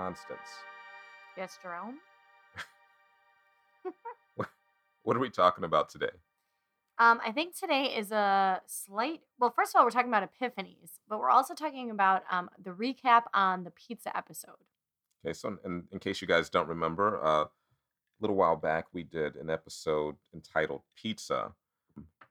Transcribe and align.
Constance, 0.00 0.48
Yes, 1.36 1.58
Jerome? 1.62 1.98
what 5.02 5.14
are 5.14 5.20
we 5.20 5.28
talking 5.28 5.62
about 5.62 5.90
today? 5.90 6.08
Um, 6.98 7.20
I 7.22 7.32
think 7.32 7.54
today 7.54 7.94
is 7.94 8.10
a 8.10 8.62
slight. 8.66 9.20
Well, 9.38 9.52
first 9.54 9.74
of 9.74 9.78
all, 9.78 9.84
we're 9.84 9.90
talking 9.90 10.08
about 10.08 10.26
epiphanies, 10.26 10.92
but 11.06 11.18
we're 11.18 11.28
also 11.28 11.52
talking 11.52 11.90
about 11.90 12.22
um, 12.30 12.48
the 12.62 12.70
recap 12.70 13.24
on 13.34 13.64
the 13.64 13.70
pizza 13.72 14.16
episode. 14.16 14.56
Okay, 15.22 15.34
so 15.34 15.58
in, 15.66 15.84
in 15.92 15.98
case 15.98 16.22
you 16.22 16.26
guys 16.26 16.48
don't 16.48 16.68
remember, 16.68 17.22
uh, 17.22 17.42
a 17.44 17.48
little 18.22 18.36
while 18.36 18.56
back 18.56 18.86
we 18.94 19.02
did 19.02 19.36
an 19.36 19.50
episode 19.50 20.16
entitled 20.32 20.80
Pizza, 20.96 21.52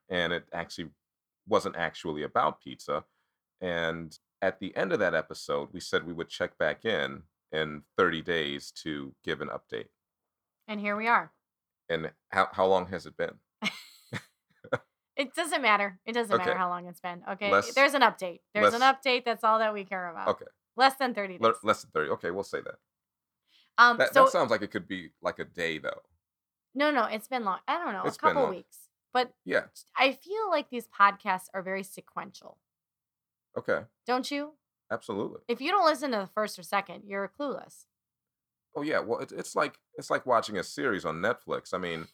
and 0.08 0.32
it 0.32 0.44
actually 0.52 0.88
wasn't 1.46 1.76
actually 1.76 2.24
about 2.24 2.60
pizza. 2.60 3.04
And 3.60 4.18
at 4.42 4.58
the 4.58 4.76
end 4.76 4.92
of 4.92 4.98
that 4.98 5.14
episode, 5.14 5.68
we 5.72 5.78
said 5.78 6.04
we 6.04 6.12
would 6.12 6.28
check 6.28 6.58
back 6.58 6.84
in 6.84 7.22
in 7.52 7.82
30 7.96 8.22
days 8.22 8.70
to 8.82 9.14
give 9.24 9.40
an 9.40 9.48
update. 9.48 9.88
And 10.68 10.80
here 10.80 10.96
we 10.96 11.08
are. 11.08 11.32
And 11.88 12.12
how, 12.30 12.48
how 12.52 12.66
long 12.66 12.86
has 12.88 13.06
it 13.06 13.16
been? 13.16 13.34
It 15.16 15.34
doesn't 15.34 15.60
matter. 15.60 15.98
It 16.06 16.12
doesn't 16.14 16.34
matter 16.34 16.56
how 16.56 16.70
long 16.70 16.86
it's 16.86 17.00
been. 17.00 17.22
Okay. 17.32 17.50
Less- 17.50 17.74
There's 17.74 17.92
an 17.92 18.00
update. 18.00 18.40
There's 18.54 18.72
an 18.72 18.80
update. 18.80 19.24
That's 19.26 19.44
all 19.44 19.58
that 19.58 19.74
we 19.74 19.84
care 19.84 20.08
about. 20.08 20.28
Okay, 20.28 20.46
Less 20.78 20.94
than 20.94 21.12
30 21.12 21.34
days. 21.34 21.40
le- 21.42 21.54
less 21.62 21.82
than 21.82 21.90
30. 21.90 22.10
Okay, 22.12 22.30
we'll 22.30 22.42
say 22.42 22.60
that. 22.62 22.76
um, 23.76 23.98
That, 23.98 24.14
so, 24.14 24.24
that 24.24 24.30
sounds 24.30 24.50
like 24.50 24.62
it 24.62 24.70
could 24.70 24.88
be 24.88 25.10
like 25.20 25.38
a 25.38 25.44
day, 25.44 25.76
though. 25.76 26.00
no, 26.74 26.90
no, 26.90 27.04
it's 27.04 27.28
been 27.28 27.44
long. 27.44 27.58
I 27.68 27.76
don't 27.84 27.92
know. 27.92 28.04
It's 28.06 28.16
a 28.16 28.20
couple 28.20 28.48
weeks. 28.48 28.78
But 29.12 29.34
Yeah, 29.44 29.64
I 29.94 30.12
feel 30.12 30.48
like 30.48 30.70
these 30.70 30.86
podcasts 30.88 31.48
are 31.52 31.60
very 31.62 31.82
sequential. 31.82 32.56
okay, 33.58 33.80
Don't 34.06 34.30
you? 34.30 34.52
Absolutely. 34.90 35.40
If 35.48 35.60
you 35.60 35.70
don't 35.70 35.84
listen 35.86 36.10
to 36.12 36.18
the 36.18 36.26
first 36.26 36.58
or 36.58 36.62
second, 36.62 37.02
you're 37.04 37.30
clueless. 37.38 37.86
Oh 38.74 38.82
yeah, 38.82 39.00
well 39.00 39.18
it, 39.20 39.32
it's 39.32 39.56
like 39.56 39.78
it's 39.96 40.10
like 40.10 40.26
watching 40.26 40.56
a 40.58 40.62
series 40.62 41.04
on 41.04 41.16
Netflix. 41.16 41.74
I 41.74 41.78
mean, 41.78 42.06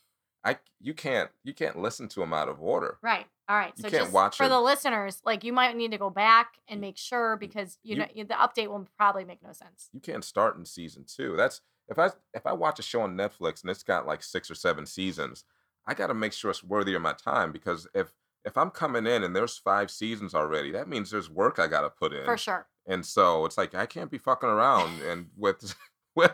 I 0.45 0.59
you 0.81 0.95
can't 0.95 1.31
you 1.45 1.53
can't 1.53 1.79
listen 1.79 2.09
to 2.09 2.21
them 2.21 2.33
out 2.33 2.49
of 2.49 2.63
order. 2.63 2.99
Right. 3.03 3.27
All 3.49 3.57
right. 3.57 3.73
You 3.77 3.83
So 3.83 3.91
can't 3.91 4.03
just 4.05 4.13
watch 4.13 4.37
for 4.37 4.49
the 4.49 4.61
listeners, 4.61 5.21
like 5.25 5.45
you 5.45 5.53
might 5.53 5.77
need 5.77 5.91
to 5.93 5.99
go 5.99 6.11
back 6.11 6.55
and 6.67 6.81
make 6.81 6.97
sure 6.97 7.37
because 7.37 7.79
you, 7.83 7.97
You- 8.15 8.25
know 8.25 8.29
the 8.29 8.35
update 8.35 8.69
will 8.69 8.87
probably 8.97 9.25
make 9.25 9.43
no 9.43 9.53
sense. 9.53 9.89
You 9.93 10.01
can't 10.01 10.25
start 10.25 10.57
in 10.57 10.65
season 10.65 11.05
two. 11.07 11.37
That's 11.37 11.61
if 11.89 11.99
I 11.99 12.11
if 12.35 12.47
I 12.47 12.53
watch 12.55 12.79
a 12.79 12.83
show 12.83 13.03
on 13.03 13.17
Netflix 13.17 13.63
and 13.63 13.71
it's 13.71 13.83
got 13.85 14.07
like 14.07 14.23
six 14.23 14.51
or 14.51 14.55
seven 14.55 14.87
seasons, 14.87 15.45
I 15.87 15.95
got 15.95 16.09
to 16.09 16.15
make 16.15 16.33
sure 16.33 16.51
it's 16.51 16.65
worthy 16.65 16.95
of 16.95 17.03
my 17.03 17.13
time 17.13 17.53
because 17.53 17.87
if 17.95 18.13
if 18.47 18.57
I'm 18.57 18.71
coming 18.71 19.07
in 19.07 19.25
and 19.25 19.35
there's 19.35 19.59
five 19.59 19.91
seasons 19.91 20.35
already, 20.35 20.71
that 20.71 20.89
means 20.89 21.11
there's 21.11 21.29
work 21.29 21.59
I 21.59 21.67
got 21.67 21.83
to 21.83 21.91
put 21.91 22.13
in. 22.13 22.25
For 22.25 22.39
sure. 22.39 22.67
And 22.87 23.05
so 23.05 23.45
it's 23.45 23.59
like 23.59 23.75
I 23.75 23.85
can't 23.85 24.11
be 24.11 24.19
fucking 24.19 24.49
around 24.49 25.03
and 25.03 25.27
with 25.37 25.75
with 26.15 26.33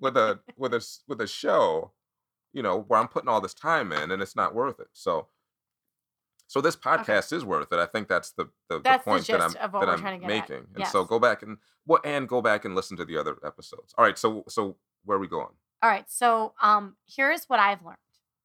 with 0.00 0.16
a 0.16 0.38
with 0.56 0.72
a 0.72 0.86
with 1.08 1.20
a 1.20 1.26
show, 1.26 1.92
you 2.52 2.62
know, 2.62 2.80
where 2.86 3.00
I'm 3.00 3.08
putting 3.08 3.28
all 3.28 3.40
this 3.40 3.54
time 3.54 3.92
in 3.92 4.12
and 4.12 4.22
it's 4.22 4.36
not 4.36 4.54
worth 4.54 4.78
it. 4.78 4.86
So 4.92 5.26
so 6.46 6.60
this 6.60 6.76
podcast 6.76 7.32
is 7.32 7.44
worth 7.44 7.72
it. 7.72 7.78
I 7.78 7.86
think 7.86 8.08
that's 8.08 8.30
the 8.30 8.48
the, 8.68 8.78
That's 8.78 9.04
the 9.04 9.10
the 9.10 9.16
point 9.16 9.26
that 9.26 9.40
I'm 9.40 9.56
of 9.56 9.72
what 9.72 9.80
that 9.80 9.86
we're 9.88 9.92
I'm 9.94 10.00
trying 10.00 10.20
to 10.20 10.26
get 10.26 10.36
at. 10.36 10.48
making. 10.48 10.66
And 10.76 10.86
so 10.86 11.04
go 11.04 11.18
back 11.18 11.42
and 11.42 11.58
well 11.86 12.00
and 12.04 12.28
go 12.28 12.40
back 12.40 12.64
and 12.64 12.76
listen 12.76 12.96
to 12.98 13.04
the 13.04 13.18
other 13.18 13.36
episodes. 13.44 13.92
All 13.98 14.04
right, 14.04 14.16
so 14.16 14.44
so 14.48 14.76
where 15.04 15.16
are 15.18 15.20
we 15.20 15.28
going? 15.28 15.54
All 15.82 15.90
right. 15.90 16.08
So 16.08 16.54
um 16.62 16.96
here's 17.06 17.46
what 17.46 17.58
I've 17.58 17.84
learned. 17.84 17.96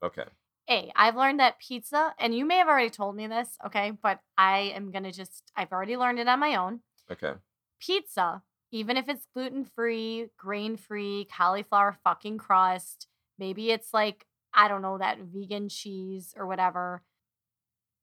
Okay. 0.04 0.26
A, 0.70 0.92
I've 0.96 1.16
learned 1.18 1.40
that 1.42 1.60
pizza, 1.60 2.14
and 2.18 2.34
you 2.34 2.46
may 2.46 2.58
have 2.58 2.68
already 2.70 2.90
told 2.90 3.16
me 3.18 3.28
this, 3.28 3.58
okay, 3.66 3.92
but 4.02 4.20
I 4.38 4.72
am 4.76 4.92
gonna 4.92 5.12
just 5.12 5.52
I've 5.56 5.72
already 5.74 5.98
learned 5.98 6.20
it 6.20 6.28
on 6.28 6.40
my 6.40 6.56
own. 6.56 6.80
Okay. 7.12 7.34
Pizza, 7.82 8.44
even 8.72 8.96
if 8.96 9.10
it's 9.10 9.28
gluten 9.34 9.66
free, 9.66 10.28
grain 10.38 10.78
free, 10.78 11.28
cauliflower 11.36 11.98
fucking 12.04 12.38
crust, 12.38 13.08
maybe 13.38 13.72
it's 13.72 13.94
like, 13.94 14.26
I 14.54 14.70
don't 14.70 14.82
know, 14.82 14.98
that 14.98 15.18
vegan 15.20 15.68
cheese 15.68 16.34
or 16.38 16.48
whatever. 16.48 17.04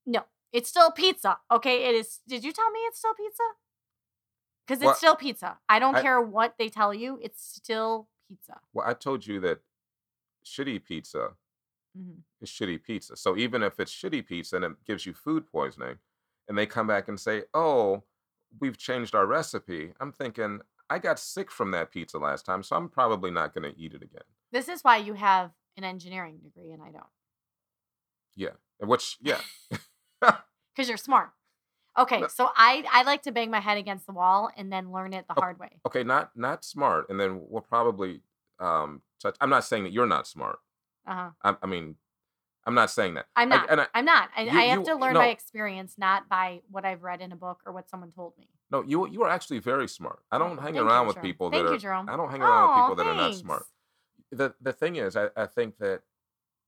No, 0.04 0.24
it's 0.52 0.68
still 0.68 0.90
pizza. 0.90 1.38
Okay. 1.50 1.84
It 1.88 1.94
is 1.94 2.20
did 2.28 2.44
you 2.44 2.52
tell 2.52 2.70
me 2.70 2.80
it's 2.80 2.98
still 2.98 3.14
pizza? 3.14 3.42
Because 4.66 4.82
it's 4.82 4.86
Well, 4.86 4.94
still 4.94 5.16
pizza. 5.16 5.58
I 5.68 5.78
don't 5.78 5.96
I- 5.96 6.02
care 6.02 6.20
what 6.20 6.56
they 6.58 6.68
tell 6.68 6.92
you, 6.92 7.18
it's 7.22 7.42
still 7.42 8.08
pizza. 8.28 8.60
Well, 8.74 8.86
I 8.86 8.92
told 8.92 9.26
you 9.26 9.40
that 9.40 9.60
shitty 10.44 10.84
pizza 10.84 11.30
Mhm. 11.96 12.22
is 12.40 12.48
shitty 12.50 12.82
pizza. 12.82 13.16
So 13.16 13.36
even 13.36 13.62
if 13.62 13.78
it's 13.80 13.92
shitty 13.92 14.26
pizza 14.26 14.56
and 14.56 14.64
it 14.64 14.84
gives 14.84 15.06
you 15.06 15.14
food 15.14 15.46
poisoning, 15.46 15.98
and 16.48 16.56
they 16.58 16.66
come 16.66 16.86
back 16.86 17.08
and 17.08 17.18
say, 17.20 17.44
"Oh, 17.54 18.04
we've 18.58 18.78
changed 18.78 19.14
our 19.14 19.26
recipe," 19.26 19.94
I'm 20.00 20.12
thinking 20.12 20.62
I 20.88 20.98
got 20.98 21.18
sick 21.20 21.50
from 21.52 21.70
that 21.72 21.90
pizza 21.92 22.18
last 22.18 22.44
time, 22.44 22.62
so 22.64 22.76
I'm 22.76 22.88
probably 22.88 23.30
not 23.30 23.54
going 23.54 23.72
to 23.72 23.78
eat 23.78 23.94
it 23.94 24.02
again. 24.02 24.24
This 24.50 24.68
is 24.68 24.82
why 24.82 24.96
you 24.96 25.14
have 25.14 25.52
an 25.76 25.84
engineering 25.84 26.38
degree 26.40 26.72
and 26.72 26.82
I 26.82 26.90
don't. 26.90 27.06
Yeah, 28.36 28.52
which 28.78 29.18
yeah, 29.20 29.40
because 30.20 30.88
you're 30.88 30.96
smart. 30.96 31.30
Okay, 31.98 32.26
so 32.28 32.50
I 32.56 32.84
I 32.90 33.02
like 33.02 33.22
to 33.22 33.32
bang 33.32 33.50
my 33.50 33.60
head 33.60 33.78
against 33.78 34.06
the 34.06 34.12
wall 34.12 34.50
and 34.56 34.72
then 34.72 34.92
learn 34.92 35.12
it 35.12 35.26
the 35.28 35.34
Oh, 35.36 35.40
hard 35.40 35.58
way. 35.58 35.80
okay, 35.86 36.02
not 36.04 36.36
not 36.36 36.64
smart, 36.64 37.08
and 37.10 37.18
then 37.20 37.42
we'll 37.48 37.62
probably 37.62 38.22
um. 38.58 39.02
Touch, 39.20 39.36
I'm 39.40 39.50
not 39.50 39.64
saying 39.64 39.84
that 39.84 39.92
you're 39.92 40.06
not 40.06 40.26
smart. 40.26 40.60
Uh 41.06 41.14
huh. 41.14 41.30
I, 41.42 41.56
I 41.62 41.66
mean, 41.66 41.96
I'm 42.66 42.74
not 42.74 42.90
saying 42.90 43.14
that. 43.14 43.26
I'm 43.36 43.48
not. 43.48 43.70
and 43.70 43.80
I- 43.80 43.86
I'm 43.94 44.04
not. 44.04 44.28
I, 44.36 44.42
you- 44.42 44.50
I 44.50 44.62
have 44.64 44.80
you- 44.80 44.84
to 44.86 44.94
learn 44.96 45.14
no. 45.14 45.20
by 45.20 45.28
experience, 45.28 45.94
not 45.98 46.28
by 46.28 46.60
what 46.70 46.84
I've 46.84 47.02
read 47.02 47.20
in 47.20 47.32
a 47.32 47.36
book 47.36 47.60
or 47.66 47.72
what 47.72 47.88
someone 47.88 48.10
told 48.10 48.34
me. 48.38 48.48
No, 48.70 48.82
you 48.82 49.08
you 49.08 49.22
are 49.24 49.30
actually 49.30 49.58
very 49.60 49.88
smart. 49.88 50.20
I 50.30 50.38
don't 50.38 50.58
Oh, 50.58 50.60
hang 50.62 50.74
thank 50.74 50.86
around 50.86 51.02
you, 51.04 51.08
with 51.08 51.22
people 51.22 51.50
Thank 51.50 51.64
that 51.64 51.70
you, 51.70 51.76
are. 51.76 51.78
Jerome. 51.80 52.08
I 52.08 52.16
don't 52.16 52.30
hang 52.30 52.42
around 52.42 52.68
with 52.68 52.82
people 52.84 52.96
that 52.96 53.06
are 53.06 53.16
not 53.16 53.34
smart. 53.34 53.64
the 54.30 54.54
the 54.60 54.72
thing 54.72 54.96
is, 54.96 55.16
I, 55.16 55.28
I 55.36 55.46
think 55.46 55.78
that 55.78 56.02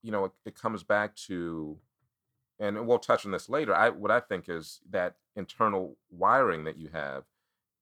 you 0.03 0.11
know 0.11 0.25
it, 0.25 0.33
it 0.47 0.55
comes 0.61 0.83
back 0.83 1.15
to, 1.29 1.79
and 2.59 2.87
we'll 2.89 2.99
touch 2.99 3.25
on 3.25 3.31
this 3.31 3.49
later. 3.49 3.73
I 3.75 3.91
what 3.91 4.11
I 4.11 4.19
think 4.21 4.49
is 4.49 4.81
that 4.91 5.15
internal 5.37 5.97
wiring 6.11 6.65
that 6.65 6.77
you 6.77 6.89
have, 6.93 7.23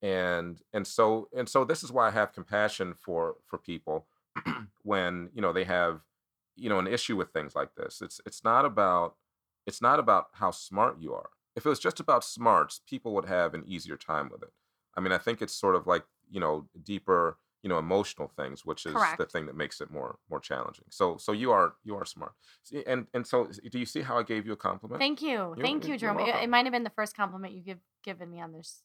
and 0.03 0.61
and 0.71 0.85
so 0.85 1.29
and 1.35 1.49
so 1.49 1.63
this 1.65 1.81
is 1.83 1.91
why 1.91 2.07
I 2.07 2.11
have 2.11 2.31
compassion 2.33 2.93
for 2.93 3.37
for 3.47 3.57
people 3.57 4.05
when 4.83 5.29
you 5.33 5.41
know 5.41 5.51
they 5.53 5.63
have 5.63 6.01
you 6.61 6.69
know 6.69 6.79
an 6.79 6.87
issue 6.87 7.17
with 7.17 7.31
things 7.31 7.55
like 7.55 7.75
this. 7.75 8.01
It's 8.01 8.21
it's 8.25 8.43
not 8.43 8.65
about 8.65 9.15
it's 9.65 9.81
not 9.81 9.99
about 9.99 10.27
how 10.33 10.51
smart 10.51 10.97
you 10.99 11.13
are. 11.13 11.29
If 11.55 11.65
it 11.65 11.69
was 11.69 11.79
just 11.79 11.99
about 11.99 12.23
smarts, 12.23 12.81
people 12.87 13.13
would 13.15 13.25
have 13.25 13.53
an 13.53 13.63
easier 13.67 13.97
time 13.97 14.29
with 14.31 14.41
it. 14.43 14.53
I 14.95 15.01
mean, 15.01 15.11
I 15.11 15.17
think 15.17 15.41
it's 15.41 15.53
sort 15.53 15.75
of 15.75 15.87
like 15.87 16.03
you 16.29 16.39
know 16.39 16.67
deeper 16.81 17.37
you 17.63 17.69
know 17.69 17.77
emotional 17.77 18.27
things 18.27 18.65
which 18.65 18.85
is 18.85 18.95
the 19.17 19.25
thing 19.25 19.45
that 19.45 19.55
makes 19.55 19.81
it 19.81 19.91
more 19.91 20.17
more 20.29 20.39
challenging 20.39 20.85
so 20.89 21.17
so 21.17 21.31
you 21.31 21.51
are 21.51 21.73
you 21.83 21.95
are 21.95 22.05
smart 22.05 22.33
and 22.87 23.05
and 23.13 23.27
so 23.27 23.47
do 23.71 23.77
you 23.77 23.85
see 23.85 24.01
how 24.01 24.17
i 24.17 24.23
gave 24.23 24.47
you 24.47 24.53
a 24.53 24.57
compliment 24.57 24.99
Thank 24.99 25.21
you. 25.21 25.55
Thank 25.61 25.83
you, 25.83 25.89
you're 25.89 25.97
Jerome. 25.97 26.19
It, 26.21 26.33
it 26.35 26.49
might 26.49 26.65
have 26.65 26.73
been 26.73 26.83
the 26.83 26.89
first 26.89 27.15
compliment 27.15 27.53
you 27.53 27.61
give 27.61 27.77
given 28.03 28.31
me 28.31 28.41
on 28.41 28.51
this 28.51 28.81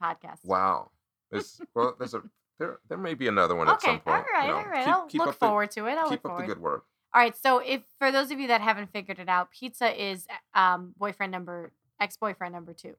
podcast. 0.00 0.44
wow 0.44 0.90
there's 1.30 1.60
well 1.74 1.96
there's 1.98 2.14
a 2.14 2.22
there 2.58 2.78
there 2.88 2.98
may 2.98 3.14
be 3.14 3.26
another 3.26 3.56
one 3.56 3.68
at 3.68 3.80
some 3.82 3.98
point 4.00 4.24
right. 4.32 4.46
you 4.46 4.52
know. 4.52 4.58
all 4.58 4.64
right. 4.64 4.84
keep, 4.84 4.94
I'll 4.94 5.06
keep 5.06 5.18
look 5.18 5.28
up 5.28 5.38
the, 5.38 5.46
forward 5.46 5.70
to 5.72 5.86
it. 5.86 5.94
I'll 5.94 6.10
keep 6.10 6.22
look 6.22 6.34
up 6.34 6.40
the 6.40 6.46
good 6.46 6.60
work 6.60 6.84
All 7.14 7.20
right. 7.20 7.36
So 7.36 7.58
if 7.58 7.82
for 7.98 8.10
those 8.10 8.30
of 8.30 8.40
you 8.40 8.48
that 8.48 8.60
haven't 8.60 8.90
figured 8.92 9.18
it 9.18 9.28
out, 9.28 9.50
pizza 9.50 9.90
is 10.02 10.26
um 10.54 10.94
boyfriend 10.96 11.30
number 11.32 11.72
ex 12.00 12.16
boyfriend 12.16 12.54
number 12.54 12.72
two. 12.72 12.96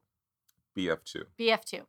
bf2 0.78 1.24
BF2. 1.40 1.86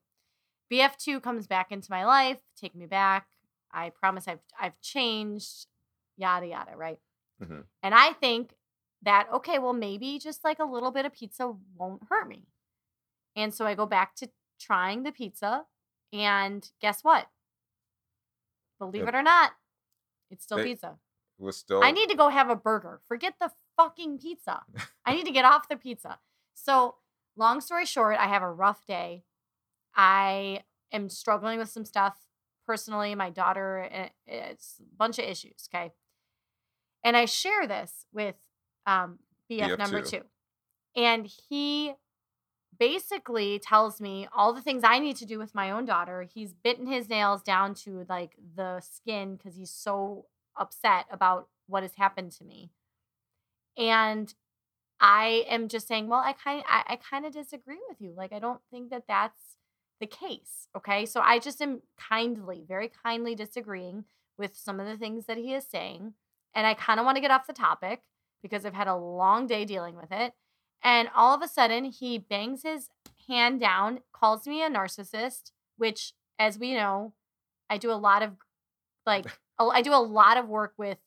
BF2 0.72 1.22
comes 1.22 1.46
back 1.46 1.70
into 1.70 1.90
my 1.90 2.04
life, 2.06 2.38
take 2.56 2.74
me 2.74 2.86
back. 2.86 3.26
I 3.72 3.90
promise 3.90 4.26
I've 4.28 4.40
I've 4.58 4.80
changed, 4.80 5.66
yada 6.16 6.46
yada, 6.46 6.76
right? 6.76 6.98
Mhm. 7.42 7.64
And 7.82 7.94
I 7.94 8.12
think 8.14 8.54
that 9.02 9.28
okay, 9.32 9.58
well 9.58 9.74
maybe 9.74 10.18
just 10.18 10.44
like 10.44 10.58
a 10.60 10.64
little 10.64 10.90
bit 10.90 11.04
of 11.04 11.12
pizza 11.12 11.52
won't 11.76 12.02
hurt 12.08 12.26
me. 12.28 12.46
And 13.36 13.52
so 13.52 13.66
I 13.66 13.74
go 13.74 13.84
back 13.84 14.14
to 14.16 14.30
trying 14.58 15.02
the 15.02 15.12
pizza 15.12 15.66
and 16.12 16.70
guess 16.80 17.02
what? 17.04 17.26
Believe 18.78 19.02
Yep. 19.04 19.08
it 19.08 19.14
or 19.16 19.22
not, 19.22 19.52
it's 20.30 20.44
still 20.44 20.58
They- 20.58 20.64
pizza. 20.64 20.98
It 21.38 21.42
was 21.42 21.56
still 21.56 21.82
I 21.82 21.90
need 21.90 22.08
to 22.10 22.16
go 22.16 22.28
have 22.28 22.50
a 22.50 22.56
burger. 22.56 23.00
Forget 23.08 23.34
the 23.40 23.50
fucking 23.76 24.18
pizza. 24.18 24.62
I 25.04 25.14
need 25.14 25.26
to 25.26 25.32
get 25.32 25.44
off 25.44 25.68
the 25.68 25.76
pizza. 25.76 26.18
So, 26.54 26.96
long 27.36 27.60
story 27.60 27.86
short, 27.86 28.16
I 28.18 28.26
have 28.26 28.42
a 28.42 28.50
rough 28.50 28.86
day. 28.86 29.24
I 29.96 30.62
am 30.92 31.08
struggling 31.08 31.58
with 31.58 31.68
some 31.68 31.84
stuff 31.84 32.16
personally. 32.66 33.14
My 33.14 33.30
daughter, 33.30 33.88
eh, 33.90 34.08
it's 34.26 34.76
a 34.80 34.96
bunch 34.96 35.18
of 35.18 35.24
issues. 35.24 35.68
Okay. 35.72 35.92
And 37.02 37.16
I 37.16 37.26
share 37.26 37.66
this 37.66 38.06
with 38.12 38.36
um, 38.86 39.18
BF, 39.50 39.78
number 39.78 40.00
BF2. 40.02 40.10
two. 40.10 40.20
And 40.96 41.28
he 41.48 41.94
basically 42.78 43.58
tells 43.58 44.00
me 44.00 44.26
all 44.34 44.52
the 44.52 44.62
things 44.62 44.82
I 44.84 44.98
need 44.98 45.16
to 45.16 45.26
do 45.26 45.38
with 45.38 45.54
my 45.54 45.70
own 45.70 45.84
daughter. 45.84 46.22
He's 46.22 46.52
bitten 46.52 46.86
his 46.86 47.08
nails 47.08 47.42
down 47.42 47.74
to 47.84 48.04
like 48.08 48.36
the 48.56 48.80
skin 48.80 49.36
because 49.36 49.56
he's 49.56 49.70
so 49.70 50.26
upset 50.56 51.06
about 51.10 51.48
what 51.66 51.82
has 51.82 51.94
happened 51.96 52.32
to 52.32 52.44
me. 52.44 52.70
And 53.76 54.32
I 55.00 55.44
am 55.48 55.68
just 55.68 55.88
saying, 55.88 56.08
well, 56.08 56.20
I 56.20 56.32
kind 56.32 56.62
I, 56.68 56.84
I 56.88 56.96
kind 56.96 57.26
of 57.26 57.32
disagree 57.32 57.80
with 57.88 58.00
you. 58.00 58.14
Like 58.16 58.32
I 58.32 58.38
don't 58.38 58.60
think 58.70 58.90
that 58.90 59.04
that's 59.08 59.56
the 60.00 60.06
case. 60.06 60.68
Okay? 60.76 61.06
So 61.06 61.20
I 61.20 61.38
just 61.38 61.60
am 61.60 61.82
kindly, 61.98 62.64
very 62.66 62.90
kindly 63.04 63.34
disagreeing 63.34 64.04
with 64.38 64.56
some 64.56 64.80
of 64.80 64.86
the 64.86 64.96
things 64.96 65.26
that 65.26 65.36
he 65.36 65.54
is 65.54 65.64
saying, 65.66 66.14
and 66.54 66.66
I 66.66 66.74
kind 66.74 66.98
of 66.98 67.06
want 67.06 67.16
to 67.16 67.20
get 67.20 67.30
off 67.30 67.46
the 67.46 67.52
topic 67.52 68.02
because 68.42 68.64
I've 68.66 68.74
had 68.74 68.88
a 68.88 68.96
long 68.96 69.46
day 69.46 69.64
dealing 69.64 69.96
with 69.96 70.12
it. 70.12 70.34
And 70.82 71.08
all 71.16 71.34
of 71.34 71.42
a 71.42 71.48
sudden, 71.48 71.86
he 71.86 72.18
bangs 72.18 72.62
his 72.62 72.90
hand 73.28 73.60
down, 73.60 74.00
calls 74.12 74.46
me 74.46 74.62
a 74.62 74.68
narcissist, 74.68 75.52
which, 75.78 76.12
as 76.38 76.58
we 76.58 76.74
know, 76.74 77.14
I 77.70 77.78
do 77.78 77.90
a 77.90 77.94
lot 77.94 78.22
of 78.22 78.32
like, 79.06 79.26
I 79.58 79.82
do 79.82 79.94
a 79.94 80.02
lot 80.02 80.36
of 80.36 80.48
work 80.48 80.74
with 80.76 80.98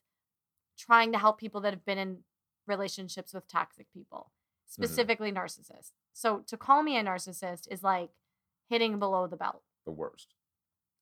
trying 0.78 1.12
to 1.12 1.18
help 1.18 1.40
people 1.40 1.62
that 1.62 1.74
have 1.74 1.86
been 1.86 1.98
in 1.98 2.20
relationships 2.68 3.34
with 3.34 3.48
toxic 3.48 3.88
people, 3.94 4.32
mm-hmm. 4.32 4.84
specifically 4.84 5.32
narcissists. 5.32 5.92
So 6.14 6.44
to 6.48 6.58
call 6.58 6.84
me 6.84 6.98
a 6.98 7.04
narcissist 7.04 7.68
is 7.72 7.84
like 7.84 8.10
hitting 8.70 9.00
below 9.00 9.28
the 9.28 9.38
belt. 9.38 9.64
The 9.86 9.92
worst. 9.92 10.34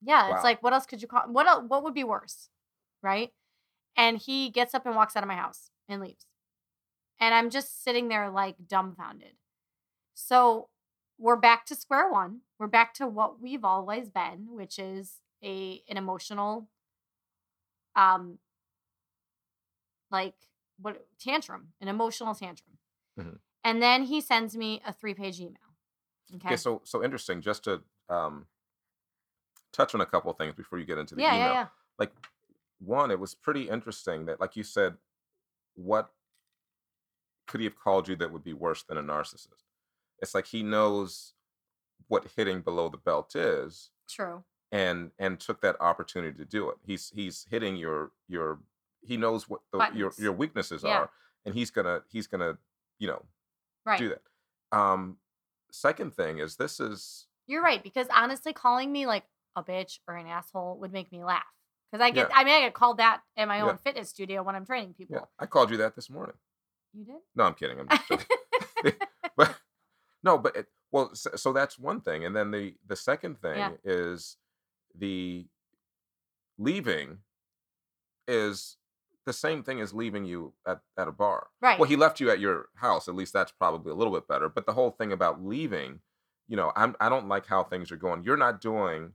Yeah, 0.01 0.29
Wow. 0.29 0.35
it's 0.35 0.43
like 0.43 0.61
what 0.61 0.73
else 0.73 0.85
could 0.85 1.01
you 1.01 1.07
call? 1.07 1.23
What 1.27 1.47
el- 1.47 1.67
what 1.67 1.83
would 1.83 1.93
be 1.93 2.03
worse, 2.03 2.49
right? 3.01 3.33
And 3.97 4.17
he 4.17 4.49
gets 4.49 4.73
up 4.73 4.85
and 4.85 4.95
walks 4.95 5.15
out 5.15 5.23
of 5.23 5.27
my 5.27 5.35
house 5.35 5.71
and 5.87 6.01
leaves, 6.01 6.25
and 7.19 7.33
I'm 7.33 7.49
just 7.49 7.83
sitting 7.83 8.07
there 8.09 8.29
like 8.29 8.67
dumbfounded. 8.67 9.33
So 10.13 10.69
we're 11.17 11.37
back 11.37 11.65
to 11.67 11.75
square 11.75 12.11
one. 12.11 12.41
We're 12.59 12.67
back 12.67 12.93
to 12.95 13.07
what 13.07 13.41
we've 13.41 13.63
always 13.65 14.09
been, 14.09 14.47
which 14.49 14.77
is 14.77 15.21
a 15.43 15.81
an 15.89 15.97
emotional, 15.97 16.67
um, 17.95 18.39
like 20.11 20.35
what 20.79 21.07
tantrum, 21.19 21.73
an 21.81 21.87
emotional 21.87 22.33
tantrum, 22.35 22.77
Mhm. 23.17 23.39
and 23.63 23.81
then 23.81 24.03
he 24.03 24.21
sends 24.21 24.55
me 24.57 24.81
a 24.85 24.93
three 24.93 25.13
page 25.13 25.39
email. 25.39 25.57
Okay. 26.35 26.47
Okay, 26.49 26.57
so 26.57 26.81
so 26.83 27.03
interesting. 27.03 27.41
Just 27.41 27.63
to 27.65 27.83
um, 28.09 28.47
touch 29.71 29.93
on 29.95 30.01
a 30.01 30.05
couple 30.05 30.31
of 30.31 30.37
things 30.37 30.53
before 30.55 30.79
you 30.79 30.85
get 30.85 30.97
into 30.97 31.15
the 31.15 31.21
yeah, 31.21 31.35
email. 31.35 31.47
yeah, 31.47 31.53
yeah. 31.53 31.67
Like 31.97 32.11
one, 32.79 33.11
it 33.11 33.19
was 33.19 33.33
pretty 33.35 33.69
interesting 33.69 34.25
that, 34.25 34.39
like 34.39 34.55
you 34.55 34.63
said, 34.63 34.97
what 35.75 36.11
could 37.47 37.61
he 37.61 37.65
have 37.65 37.77
called 37.77 38.07
you 38.07 38.15
that 38.17 38.31
would 38.31 38.43
be 38.43 38.53
worse 38.53 38.83
than 38.83 38.97
a 38.97 39.03
narcissist? 39.03 39.63
It's 40.19 40.33
like 40.33 40.47
he 40.47 40.63
knows 40.63 41.33
what 42.07 42.27
hitting 42.35 42.61
below 42.61 42.89
the 42.89 42.97
belt 42.97 43.35
is, 43.35 43.91
True. 44.09 44.43
And 44.71 45.11
and 45.19 45.39
took 45.39 45.61
that 45.61 45.75
opportunity 45.79 46.37
to 46.37 46.45
do 46.45 46.69
it. 46.69 46.77
He's 46.85 47.11
he's 47.13 47.45
hitting 47.49 47.75
your 47.75 48.11
your 48.27 48.59
he 49.01 49.17
knows 49.17 49.47
what 49.49 49.61
the, 49.71 49.89
your 49.93 50.11
your 50.17 50.31
weaknesses 50.33 50.83
Yeah. 50.83 50.97
are, 51.01 51.09
and 51.45 51.53
he's 51.53 51.71
gonna 51.71 52.01
he's 52.11 52.27
gonna 52.27 52.57
you 52.99 53.07
know 53.07 53.23
Right. 53.85 53.99
do 53.99 54.09
that. 54.09 54.21
Um, 54.77 55.17
second 55.71 56.15
thing 56.15 56.39
is 56.39 56.55
this 56.55 56.79
is 56.79 57.27
You're 57.47 57.61
right 57.63 57.83
because 57.83 58.07
honestly, 58.13 58.51
calling 58.53 58.91
me 58.91 59.05
like 59.05 59.23
a 59.55 59.63
bitch 59.63 59.99
or 60.07 60.15
an 60.15 60.27
asshole 60.27 60.77
would 60.79 60.91
make 60.91 61.11
me 61.11 61.23
laugh. 61.23 61.43
Because 61.91 62.03
I 62.03 62.09
get, 62.11 62.29
Yeah. 62.29 62.35
I 62.35 62.43
mean, 62.43 62.55
I 62.55 62.59
get 62.61 62.73
called 62.73 62.97
that 62.97 63.21
in 63.37 63.47
my 63.47 63.57
Yeah. 63.57 63.69
own 63.69 63.77
fitness 63.77 64.09
studio 64.09 64.41
when 64.43 64.55
I'm 64.55 64.65
training 64.65 64.95
people. 64.95 65.17
yeah. 65.17 65.25
I 65.39 65.45
called 65.45 65.69
you 65.69 65.77
that 65.77 65.95
this 65.95 66.09
morning. 66.09 66.35
You 66.93 67.05
did? 67.05 67.15
No, 67.35 67.43
I'm 67.43 67.53
kidding. 67.53 67.79
I'm 67.79 67.87
just 67.87 68.07
joking. 68.07 68.27
but 69.37 69.55
no, 70.23 70.37
but 70.39 70.55
it, 70.55 70.67
well, 70.91 71.13
so, 71.13 71.29
so 71.35 71.53
that's 71.53 71.77
one 71.77 72.01
thing, 72.01 72.25
and 72.25 72.35
then 72.35 72.51
the 72.51 72.75
the 72.87 72.95
second 72.95 73.39
thing 73.39 73.57
Yeah. 73.57 73.71
is 73.83 74.37
the 74.97 75.45
leaving 76.57 77.19
is 78.27 78.77
the 79.25 79.33
same 79.33 79.63
thing 79.63 79.81
as 79.81 79.93
leaving 79.93 80.25
you 80.25 80.53
at, 80.67 80.81
at 80.97 81.07
a 81.07 81.11
bar. 81.11 81.47
right. 81.61 81.79
Well, 81.79 81.89
he 81.89 81.95
left 81.95 82.19
you 82.19 82.29
at 82.29 82.39
your 82.39 82.67
house. 82.75 83.07
At 83.07 83.15
least 83.15 83.33
that's 83.33 83.51
probably 83.51 83.91
a 83.91 83.95
little 83.95 84.13
bit 84.13 84.27
better. 84.27 84.49
But 84.49 84.65
the 84.65 84.73
whole 84.73 84.91
thing 84.91 85.11
about 85.11 85.43
leaving, 85.43 85.99
you 86.47 86.55
know, 86.55 86.71
I'm 86.75 86.95
I 86.99 87.09
don't 87.09 87.27
like 87.27 87.47
how 87.47 87.63
things 87.63 87.91
are 87.91 87.97
going. 87.97 88.23
You're 88.23 88.37
not 88.37 88.61
doing 88.61 89.13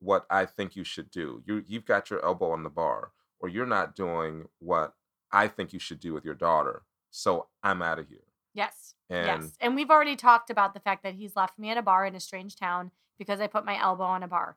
what 0.00 0.26
I 0.30 0.46
think 0.46 0.74
you 0.76 0.84
should 0.84 1.10
do. 1.10 1.42
You 1.46 1.62
you've 1.66 1.84
got 1.84 2.10
your 2.10 2.24
elbow 2.24 2.50
on 2.52 2.62
the 2.62 2.70
bar, 2.70 3.12
or 3.38 3.48
you're 3.48 3.66
not 3.66 3.94
doing 3.94 4.46
what 4.58 4.94
I 5.30 5.48
think 5.48 5.72
you 5.72 5.78
should 5.78 6.00
do 6.00 6.14
with 6.14 6.24
your 6.24 6.34
daughter. 6.34 6.82
So 7.10 7.48
I'm 7.62 7.82
out 7.82 7.98
of 7.98 8.08
here. 8.08 8.24
yes. 8.54 8.94
And 9.08 9.42
yes. 9.42 9.52
And 9.60 9.76
we've 9.76 9.90
already 9.90 10.16
talked 10.16 10.50
about 10.50 10.74
the 10.74 10.80
fact 10.80 11.02
that 11.04 11.14
he's 11.14 11.36
left 11.36 11.58
me 11.58 11.70
at 11.70 11.76
a 11.76 11.82
bar 11.82 12.06
in 12.06 12.16
a 12.16 12.20
strange 12.20 12.56
town 12.56 12.90
because 13.18 13.40
I 13.40 13.46
put 13.46 13.64
my 13.64 13.80
elbow 13.80 14.04
on 14.04 14.22
a 14.22 14.28
bar. 14.28 14.56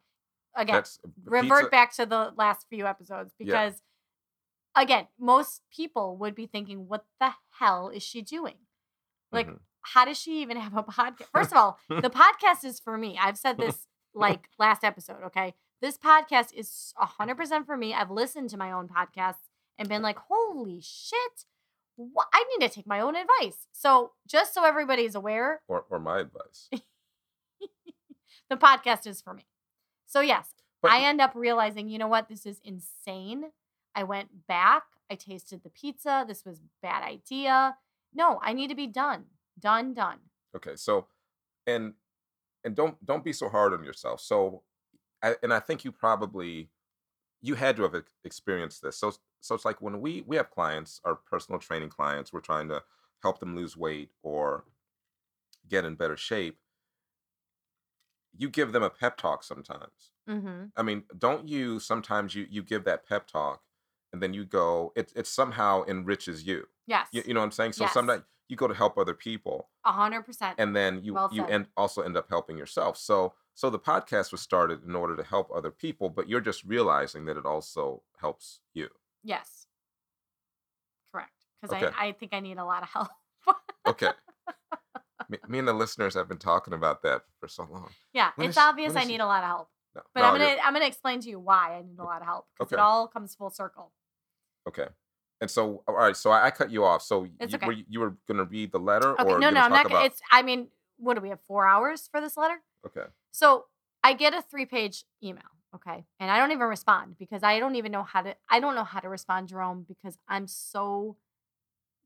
Again, 0.55 0.75
that's 0.75 0.99
revert 1.25 1.59
pizza- 1.65 1.69
back 1.69 1.93
to 1.95 2.05
the 2.05 2.33
last 2.35 2.67
few 2.69 2.85
episodes 2.87 3.33
Yeah. 3.39 3.45
because 3.45 3.81
again 4.75 5.07
most 5.19 5.61
people 5.75 6.17
would 6.17 6.35
be 6.35 6.45
thinking 6.45 6.87
what 6.87 7.05
the 7.19 7.31
hell 7.59 7.89
is 7.89 8.03
she 8.03 8.21
doing 8.21 8.55
like 9.31 9.47
Mhm. 9.47 9.59
how 9.81 10.05
does 10.05 10.17
she 10.17 10.41
even 10.41 10.57
have 10.57 10.75
a 10.77 10.83
podcast 10.83 11.25
first 11.33 11.51
of 11.51 11.57
all 11.57 11.79
the 11.89 12.09
podcast 12.21 12.63
is 12.63 12.79
for 12.79 12.97
me 12.97 13.17
i've 13.19 13.37
said 13.37 13.57
this 13.57 13.87
like 14.13 14.47
last 14.59 14.83
episode 14.83 15.23
okay 15.23 15.55
this 15.81 15.97
podcast 15.97 16.53
is 16.53 16.93
100% 16.99 17.65
for 17.65 17.77
me 17.77 17.93
i've 17.95 18.11
listened 18.11 18.49
to 18.51 18.57
my 18.57 18.71
own 18.71 18.87
podcasts 18.87 19.49
and 19.77 19.89
been 19.89 20.01
like 20.03 20.17
holy 20.29 20.79
shit 20.81 21.45
wha- 21.97 22.25
i 22.31 22.43
need 22.51 22.67
to 22.67 22.73
take 22.73 22.85
my 22.87 22.99
own 22.99 23.15
advice 23.15 23.67
so 23.71 24.11
just 24.27 24.53
so 24.53 24.63
everybody's 24.65 25.15
aware 25.15 25.61
or 25.67 25.85
or 25.89 25.99
my 25.99 26.19
advice. 26.19 26.69
the 28.49 28.55
podcast 28.57 29.07
is 29.07 29.21
for 29.21 29.33
me 29.33 29.45
so 30.13 30.19
yes 30.21 30.47
But 30.81 30.91
I 30.91 30.99
end 31.09 31.19
up 31.21 31.33
realizing, 31.35 31.87
you 31.89 31.97
know 32.01 32.07
what, 32.15 32.27
this 32.29 32.45
is 32.45 32.59
insane. 32.63 33.51
I 33.95 34.03
went 34.03 34.47
back, 34.47 34.83
I 35.11 35.15
tasted 35.15 35.63
the 35.63 35.69
pizza. 35.69 36.23
This 36.27 36.45
was 36.45 36.61
bad 36.81 37.03
idea. 37.03 37.75
No, 38.13 38.39
I 38.41 38.53
need 38.53 38.69
to 38.69 38.75
be 38.75 38.87
done. 38.87 39.25
Done, 39.59 39.93
done. 39.93 40.19
okay, 40.55 40.75
so 40.75 41.07
and 41.67 41.93
and 42.63 42.75
don't 42.75 42.95
don't 43.05 43.23
be 43.23 43.33
so 43.33 43.49
hard 43.49 43.73
on 43.73 43.83
yourself. 43.83 44.21
So 44.21 44.63
I, 45.21 45.35
and 45.43 45.53
I 45.53 45.59
think 45.59 45.83
you 45.85 45.91
probably 45.91 46.69
you 47.41 47.55
had 47.55 47.75
to 47.77 47.83
have 47.83 47.95
experienced 48.23 48.81
this. 48.81 48.97
So 48.97 49.11
so 49.41 49.55
it's 49.55 49.65
like 49.65 49.81
when 49.81 49.99
we 50.01 50.23
we 50.25 50.37
have 50.37 50.49
clients, 50.49 51.01
our 51.03 51.15
personal 51.15 51.59
training 51.59 51.89
clients, 51.89 52.31
we're 52.31 52.39
trying 52.51 52.69
to 52.69 52.81
help 53.21 53.39
them 53.39 53.55
lose 53.55 53.75
weight 53.75 54.11
or 54.23 54.63
get 55.67 55.83
in 55.85 55.95
better 55.95 56.17
shape. 56.17 56.57
You 58.37 58.49
give 58.49 58.71
them 58.71 58.83
a 58.83 58.89
pep 58.89 59.17
talk 59.17 59.43
sometimes. 59.43 60.11
Mm-hmm. 60.29 60.65
I 60.77 60.81
mean, 60.83 61.03
don't 61.17 61.47
you 61.47 61.79
sometimes 61.79 62.35
you 62.35 62.45
you 62.49 62.63
give 62.63 62.83
that 62.85 63.07
pep 63.07 63.27
talk 63.27 63.61
and 64.13 64.21
then 64.21 64.33
you 64.33 64.45
go 64.45 64.91
it 64.95 65.11
it 65.15 65.27
somehow 65.27 65.83
enriches 65.87 66.43
you. 66.45 66.67
Yes. 66.87 67.07
You, 67.11 67.23
you 67.25 67.33
know 67.33 67.39
what 67.41 67.45
I'm 67.47 67.51
saying? 67.51 67.73
So 67.73 67.83
Yes. 67.85 67.93
sometimes 67.93 68.23
you 68.47 68.55
go 68.55 68.67
to 68.67 68.73
help 68.73 68.97
other 68.97 69.13
people 69.13 69.69
A 69.85 69.91
hundred 69.91 70.23
percent. 70.23 70.55
and 70.57 70.75
then 70.75 71.03
you 71.03 71.13
Well 71.13 71.29
you 71.31 71.45
end 71.45 71.67
also 71.77 72.01
end 72.01 72.15
up 72.17 72.27
helping 72.29 72.57
yourself. 72.57 72.97
So 72.97 73.33
so 73.55 73.69
the 73.69 73.79
podcast 73.79 74.31
was 74.31 74.41
started 74.41 74.83
in 74.85 74.95
order 74.95 75.15
to 75.17 75.23
help 75.23 75.51
other 75.53 75.71
people, 75.71 76.09
but 76.09 76.29
you're 76.29 76.39
just 76.41 76.63
realizing 76.63 77.25
that 77.25 77.35
it 77.37 77.45
also 77.45 78.03
helps 78.21 78.61
you. 78.73 78.87
Yes. 79.23 79.67
Correct. 81.11 81.31
Because 81.61 81.75
Okay. 81.83 81.93
I, 81.97 82.07
I 82.07 82.11
think 82.13 82.33
I 82.33 82.39
need 82.39 82.57
a 82.57 82.65
lot 82.65 82.83
of 82.83 82.89
help. 82.89 83.09
Okay. 83.87 84.09
Me, 85.29 85.37
me 85.47 85.59
and 85.59 85.67
the 85.67 85.73
listeners 85.73 86.15
have 86.15 86.27
been 86.27 86.37
talking 86.39 86.73
about 86.73 87.03
that 87.03 87.21
for 87.39 87.47
so 87.47 87.67
long. 87.71 87.89
yeah. 88.13 88.31
When 88.35 88.49
it's 88.49 88.57
is- 88.57 88.63
obvious 88.63 88.95
I 88.95 89.03
need 89.05 89.19
a 89.21 89.25
lot 89.25 89.43
of 89.43 89.49
help. 89.49 89.69
No, 89.95 90.01
But 90.13 90.21
no, 90.21 90.27
I'm 90.27 90.35
you're- 90.39 90.49
gonna 90.55 90.61
I'm 90.67 90.73
gonna 90.73 90.85
explain 90.85 91.19
to 91.21 91.29
you 91.29 91.39
why 91.39 91.77
I 91.77 91.81
need 91.81 91.99
a 91.99 92.03
lot 92.03 92.21
of 92.21 92.27
help. 92.27 92.47
Because 92.57 92.73
it 92.73 92.79
all 92.79 93.07
comes 93.07 93.35
full 93.35 93.49
circle. 93.49 93.91
Okay. 94.67 94.87
And 95.41 95.49
so, 95.49 95.83
all 95.87 95.95
right. 95.95 96.15
So 96.17 96.31
I, 96.31 96.47
I 96.47 96.51
cut 96.51 96.69
you 96.69 96.83
off. 96.83 97.01
So 97.01 97.25
It's 97.39 97.53
you, 97.53 97.57
okay. 97.57 97.65
were 97.67 97.71
you, 97.73 97.85
you 97.87 97.99
were 98.01 98.15
going 98.27 98.37
to 98.39 98.43
read 98.43 98.71
the 98.73 98.79
letter, 98.79 99.13
Okay, 99.19 99.23
or 99.23 99.39
no, 99.39 99.49
no, 99.49 99.61
I'm 99.61 99.71
not 99.71 99.83
gonna 99.85 99.95
about? 99.95 100.05
it's 100.07 100.21
I 100.31 100.41
mean, 100.41 100.67
what 100.97 101.13
do 101.15 101.21
we 101.21 101.29
have? 101.29 101.39
Four 101.47 101.65
hours 101.65 102.07
for 102.11 102.19
this 102.19 102.35
letter? 102.35 102.61
Okay. 102.85 103.05
So 103.31 103.65
I 104.03 104.13
get 104.13 104.33
a 104.33 104.41
three 104.41 104.65
page 104.65 105.05
email, 105.23 105.43
okay, 105.75 106.03
and 106.19 106.29
I 106.29 106.37
don't 106.37 106.51
even 106.51 106.67
respond 106.67 107.17
because 107.17 107.41
I 107.41 107.57
don't 107.59 107.75
even 107.75 107.91
know 107.91 108.03
how 108.03 108.21
to. 108.21 108.35
I 108.49 108.59
don't 108.59 108.75
know 108.75 108.83
how 108.83 108.99
to 108.99 109.07
respond, 109.09 109.47
Jerome, 109.47 109.85
because 109.87 110.17
I'm 110.27 110.45
so 110.45 111.15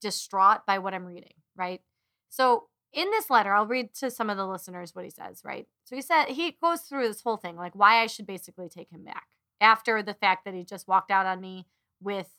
distraught 0.02 0.66
by 0.66 0.80
what 0.80 0.94
I'm 0.94 1.06
reading. 1.06 1.34
Right. 1.56 1.82
So 2.30 2.68
in 2.94 3.10
this 3.12 3.30
letter, 3.30 3.54
I'll 3.54 3.66
read 3.66 3.94
to 3.96 4.12
some 4.12 4.30
of 4.30 4.38
the 4.38 4.46
listeners 4.46 4.94
what 4.94 5.06
he 5.06 5.12
says. 5.12 5.42
Right. 5.44 5.68
So 5.84 5.96
he 5.96 6.02
said 6.02 6.26
he 6.26 6.58
goes 6.62 6.82
through 6.82 7.08
this 7.08 7.22
whole 7.22 7.38
thing, 7.38 7.56
like 7.56 7.76
why 7.76 8.02
I 8.02 8.08
should 8.08 8.28
basically 8.28 8.70
take 8.70 8.92
him 8.92 9.04
back 9.04 9.28
after 9.60 10.04
the 10.04 10.14
fact 10.14 10.46
that 10.46 10.54
he 10.54 10.64
just 10.64 10.88
walked 10.88 11.12
out 11.12 11.26
on 11.26 11.42
me 11.42 11.66
with, 12.02 12.30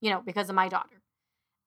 you 0.00 0.10
know, 0.10 0.22
because 0.24 0.48
of 0.48 0.54
my 0.54 0.68
daughter. 0.68 1.02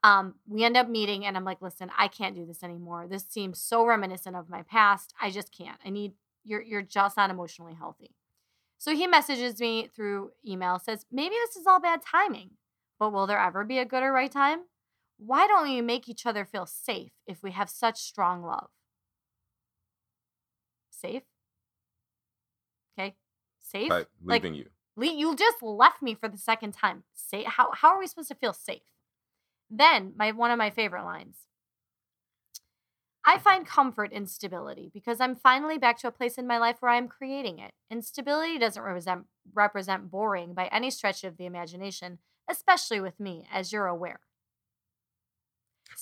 Um, 0.03 0.35
we 0.47 0.65
end 0.65 0.75
up 0.75 0.89
meeting 0.89 1.25
and 1.25 1.37
I'm 1.37 1.45
like, 1.45 1.61
listen, 1.61 1.89
I 1.97 2.09
can't 2.09 2.35
do 2.35 2.45
this 2.45 2.61
anymore. 2.61 3.07
This 3.09 3.25
seems 3.27 3.59
so 3.59 3.85
reminiscent 3.85 4.35
of 4.35 4.49
my 4.49 4.61
past. 4.63 5.13
I 5.21 5.29
just 5.29 5.55
can't. 5.57 5.79
I 5.85 5.89
need 5.89 6.13
you're 6.43 6.61
you're 6.61 6.81
just 6.81 7.15
not 7.15 7.29
emotionally 7.29 7.73
healthy. 7.73 8.11
So 8.77 8.93
he 8.93 9.07
messages 9.07 9.61
me 9.61 9.87
through 9.95 10.31
email, 10.45 10.77
says, 10.77 11.05
maybe 11.09 11.35
this 11.35 11.55
is 11.55 11.65
all 11.65 11.79
bad 11.79 12.01
timing, 12.01 12.51
but 12.99 13.13
will 13.13 13.27
there 13.27 13.39
ever 13.39 13.63
be 13.63 13.79
a 13.79 13.85
good 13.85 14.03
or 14.03 14.11
right 14.11 14.29
time? 14.29 14.63
Why 15.17 15.47
don't 15.47 15.63
we 15.69 15.81
make 15.81 16.09
each 16.09 16.25
other 16.25 16.45
feel 16.45 16.65
safe 16.65 17.11
if 17.27 17.41
we 17.43 17.51
have 17.51 17.69
such 17.69 17.99
strong 18.01 18.43
love? 18.43 18.69
Safe? 20.89 21.23
Okay. 22.97 23.15
Safe? 23.59 23.89
By 23.89 24.05
Like, 24.25 24.43
leaving 24.43 24.55
you. 24.55 24.69
Le- 24.95 25.13
you 25.13 25.35
just 25.35 25.61
left 25.61 26.01
me 26.01 26.13
for 26.15 26.29
the 26.29 26.37
second 26.37 26.73
time. 26.73 27.03
Say 27.13 27.43
how 27.43 27.71
how 27.73 27.89
are 27.89 27.99
we 27.99 28.07
supposed 28.07 28.29
to 28.29 28.35
feel 28.35 28.53
safe? 28.53 28.83
Then 29.69 30.13
my 30.15 30.31
one 30.31 30.51
of 30.51 30.57
my 30.57 30.69
favorite 30.69 31.03
lines. 31.03 31.47
I 33.25 33.39
find 33.39 33.65
comfort 33.65 34.11
in 34.11 34.27
stability 34.27 34.91
because 34.93 35.21
I'm 35.21 35.35
finally 35.35 35.77
back 35.77 35.97
to 35.99 36.07
a 36.07 36.11
place 36.11 36.37
in 36.37 36.45
my 36.45 36.57
life 36.57 36.77
where 36.81 36.91
I'm 36.91 37.07
creating 37.07 37.57
it. 37.59 37.71
And 37.89 38.03
stability 38.03 38.57
doesn't 38.57 38.83
represent 38.83 39.27
represent 39.53 40.11
boring 40.11 40.53
by 40.53 40.67
any 40.67 40.91
stretch 40.91 41.23
of 41.23 41.37
the 41.37 41.45
imagination, 41.45 42.19
especially 42.49 42.99
with 42.99 43.19
me, 43.19 43.47
as 43.51 43.71
you're 43.71 43.87
aware. 43.87 44.19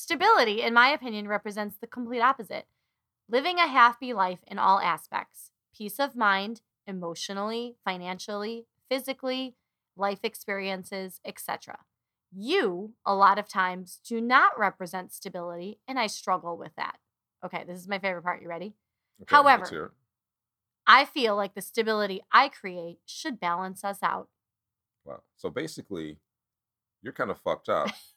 Stability, 0.01 0.63
in 0.63 0.73
my 0.73 0.87
opinion, 0.87 1.27
represents 1.27 1.77
the 1.77 1.85
complete 1.85 2.21
opposite. 2.21 2.65
Living 3.29 3.59
a 3.59 3.67
happy 3.67 4.13
life 4.13 4.39
in 4.47 4.57
all 4.57 4.79
aspects. 4.79 5.51
Peace 5.77 5.99
of 5.99 6.15
mind, 6.15 6.61
emotionally, 6.87 7.75
financially, 7.85 8.65
physically, 8.89 9.53
life 9.95 10.21
experiences, 10.23 11.21
etc. 11.23 11.81
You, 12.35 12.93
a 13.05 13.13
lot 13.13 13.37
of 13.37 13.47
times, 13.47 13.99
do 14.03 14.19
not 14.19 14.57
represent 14.57 15.13
stability, 15.13 15.77
and 15.87 15.99
I 15.99 16.07
struggle 16.07 16.57
with 16.57 16.75
that. 16.77 16.97
Okay, 17.45 17.63
this 17.67 17.77
is 17.77 17.87
my 17.87 17.99
favorite 17.99 18.23
part. 18.23 18.41
You 18.41 18.49
ready? 18.49 18.73
Okay, 19.21 19.35
However, 19.35 19.59
let's 19.59 19.69
hear 19.69 19.85
it. 19.85 19.91
I 20.87 21.05
feel 21.05 21.35
like 21.35 21.53
the 21.53 21.61
stability 21.61 22.23
I 22.31 22.49
create 22.49 22.97
should 23.05 23.39
balance 23.39 23.83
us 23.83 23.99
out. 24.01 24.29
Wow. 25.05 25.21
So 25.37 25.51
basically, 25.51 26.17
you're 27.03 27.13
kind 27.13 27.29
of 27.29 27.37
fucked 27.41 27.69
up, 27.69 27.91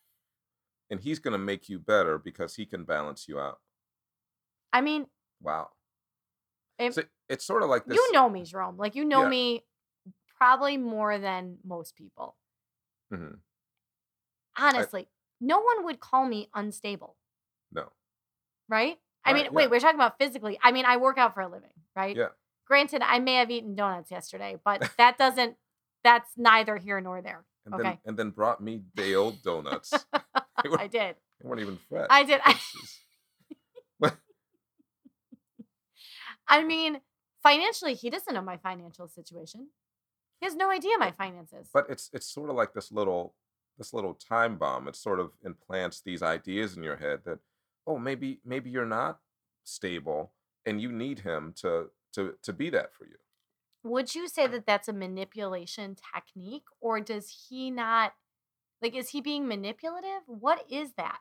and 0.91 1.01
he's 1.01 1.19
gonna 1.19 1.39
make 1.39 1.69
you 1.69 1.79
better 1.79 2.19
because 2.19 2.55
he 2.57 2.67
can 2.67 2.85
balance 2.85 3.27
you 3.29 3.39
out. 3.39 3.61
I 4.73 4.81
mean, 4.81 5.07
Wow. 5.41 5.71
it- 6.79 6.95
So 6.95 7.05
it's 7.29 7.45
sort 7.45 7.63
of 7.63 7.69
like 7.69 7.85
this. 7.87 7.97
you 7.97 8.13
know 8.13 8.29
me, 8.29 8.45
Jerome. 8.45 8.77
Like, 8.77 8.95
you 8.95 9.05
know 9.05 9.23
Yeah. 9.23 9.29
me 9.29 9.67
probably 10.39 10.77
more 10.77 11.19
than 11.19 11.59
most 11.65 11.97
people. 11.97 12.37
Mhm. 13.13 13.41
Honestly, 14.57 15.09
no 15.41 15.61
one 15.61 15.85
would 15.85 16.01
call 16.01 16.27
me 16.27 16.49
unstable, 16.55 17.17
No. 17.73 17.93
right? 18.69 19.01
I 19.25 19.33
Right, 19.33 19.45
mean, 19.45 19.53
wait, 19.55 19.71
we're 19.71 19.81
talking 19.81 19.95
about 19.97 20.19
physically. 20.19 20.59
I 20.63 20.71
mean, 20.71 20.85
I 20.85 20.97
work 20.99 21.19
out 21.19 21.35
for 21.35 21.41
a 21.41 21.49
living, 21.49 21.73
right? 21.97 22.15
Yeah. 22.17 22.29
Granted, 22.67 23.03
I 23.03 23.19
may 23.19 23.35
have 23.37 23.51
eaten 23.51 23.75
donuts 23.75 24.11
yesterday, 24.11 24.61
but 24.65 24.81
that 24.99 25.17
doesn't, 25.19 25.59
that's 26.03 26.37
neither 26.37 26.77
here 26.77 27.01
nor 27.01 27.23
there. 27.23 27.47
And 27.65 27.75
Okay. 27.75 27.83
then 27.83 28.01
and 28.05 28.19
then 28.19 28.31
brought 28.31 28.61
me 28.61 28.79
day 28.95 29.15
old 29.15 29.43
donuts. 29.43 29.93
were, 30.71 30.81
I 30.81 30.87
did. 30.87 31.17
they 31.41 31.49
weren't 31.49 31.61
even 31.61 31.79
fresh. 31.89 32.07
I 32.11 32.25
did. 32.25 32.41
Oh, 32.51 32.57
but 34.01 34.17
I 36.49 36.65
mean, 36.65 37.01
financially, 37.43 37.95
he 37.95 38.11
doesn't 38.11 38.35
know 38.35 38.43
my 38.43 38.57
financial 38.57 39.07
situation. 39.09 39.69
He 40.41 40.47
has 40.47 40.57
no 40.57 40.71
idea 40.71 40.99
my 40.99 41.13
finances. 41.13 41.71
but 41.73 41.87
it's 41.89 42.11
it's 42.13 42.27
sort 42.27 42.51
of 42.51 42.57
like 42.57 42.75
this 42.75 42.91
little 42.91 43.35
this 43.79 43.95
little 43.95 44.15
time 44.15 44.57
bomb. 44.57 44.89
It 44.89 44.97
sort 44.97 45.21
of 45.21 45.31
implants 45.45 46.01
these 46.01 46.23
ideas 46.23 46.77
in 46.77 46.83
your 46.83 46.97
head 46.97 47.21
that 47.25 47.39
oh 47.87 47.99
maybe 47.99 48.41
maybe 48.45 48.71
you're 48.71 48.85
not 48.87 49.21
stable 49.63 50.33
and 50.67 50.81
you 50.81 50.91
need 50.93 51.21
him 51.21 51.53
to 51.57 51.91
to 52.15 52.35
to 52.43 52.53
be 52.53 52.71
that 52.71 52.95
for 52.95 53.05
you. 53.07 53.17
Would 53.85 54.15
you 54.15 54.29
say 54.29 54.47
that 54.47 54.67
that's 54.67 54.89
a 54.89 54.93
manipulation 54.95 55.97
technique, 56.15 56.65
or 56.81 57.01
does 57.01 57.47
he 57.49 57.71
not? 57.71 58.15
Like, 58.85 58.95
is 58.95 59.09
he 59.09 59.23
being 59.23 59.49
manipulative? 59.49 60.21
What 60.27 60.67
is 60.71 60.93
that? 60.99 61.21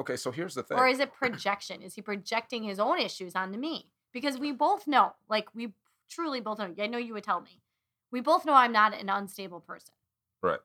Okay, 0.00 0.16
so 0.16 0.32
here's 0.32 0.56
the 0.56 0.64
thing. 0.64 0.76
Or 0.76 0.88
is 0.88 0.98
it 0.98 1.12
projection? 1.12 1.80
is 1.80 1.94
he 1.94 2.02
projecting 2.02 2.64
his 2.64 2.80
own 2.80 2.98
issues 2.98 3.36
onto 3.36 3.56
me? 3.56 3.92
Because 4.12 4.36
we 4.36 4.50
both 4.50 4.88
know, 4.88 5.12
like, 5.30 5.46
we 5.54 5.74
truly 6.10 6.40
both 6.40 6.58
know. 6.58 6.74
I 6.76 6.88
know 6.88 6.98
you 6.98 7.14
would 7.14 7.22
tell 7.22 7.40
me. 7.40 7.62
We 8.10 8.20
both 8.20 8.44
know 8.44 8.54
I'm 8.54 8.72
not 8.72 9.00
an 9.00 9.08
unstable 9.08 9.60
person, 9.60 9.94
right. 10.42 10.58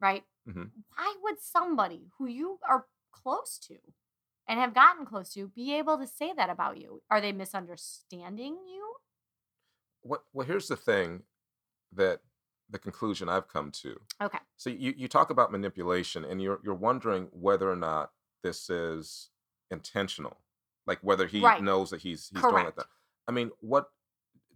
right? 0.00 0.22
Mm-hmm. 0.48 0.66
Why 0.96 1.14
would 1.24 1.40
somebody 1.40 2.12
who 2.18 2.26
you 2.26 2.60
are 2.68 2.86
close 3.10 3.58
to 3.66 3.78
and 4.46 4.60
have 4.60 4.72
gotten 4.72 5.04
close 5.04 5.34
to 5.34 5.48
be 5.48 5.74
able 5.76 5.98
to 5.98 6.06
say 6.06 6.32
that 6.32 6.48
about 6.48 6.78
you? 6.78 7.02
Are 7.10 7.20
they 7.20 7.32
misunderstanding 7.32 8.56
you? 8.68 8.94
What 10.02 10.22
well 10.32 10.46
here's 10.46 10.68
the 10.68 10.76
thing 10.76 11.24
that 11.92 12.20
the 12.70 12.78
conclusion 12.78 13.28
I've 13.28 13.48
come 13.48 13.70
to. 13.82 14.00
Okay. 14.22 14.38
So 14.56 14.70
you, 14.70 14.94
you 14.96 15.08
talk 15.08 15.30
about 15.30 15.50
manipulation 15.52 16.24
and 16.24 16.40
you're 16.40 16.60
you're 16.62 16.74
wondering 16.74 17.28
whether 17.32 17.70
or 17.70 17.76
not 17.76 18.12
this 18.42 18.70
is 18.70 19.30
intentional. 19.70 20.38
Like 20.86 20.98
whether 21.02 21.26
he 21.26 21.40
Right. 21.42 21.62
knows 21.62 21.90
that 21.90 22.00
he's 22.02 22.28
he's 22.28 22.42
doing 22.42 22.54
like 22.54 22.62
Correct. 22.62 22.76
that. 22.78 22.86
I 23.28 23.32
mean, 23.32 23.50
what 23.60 23.90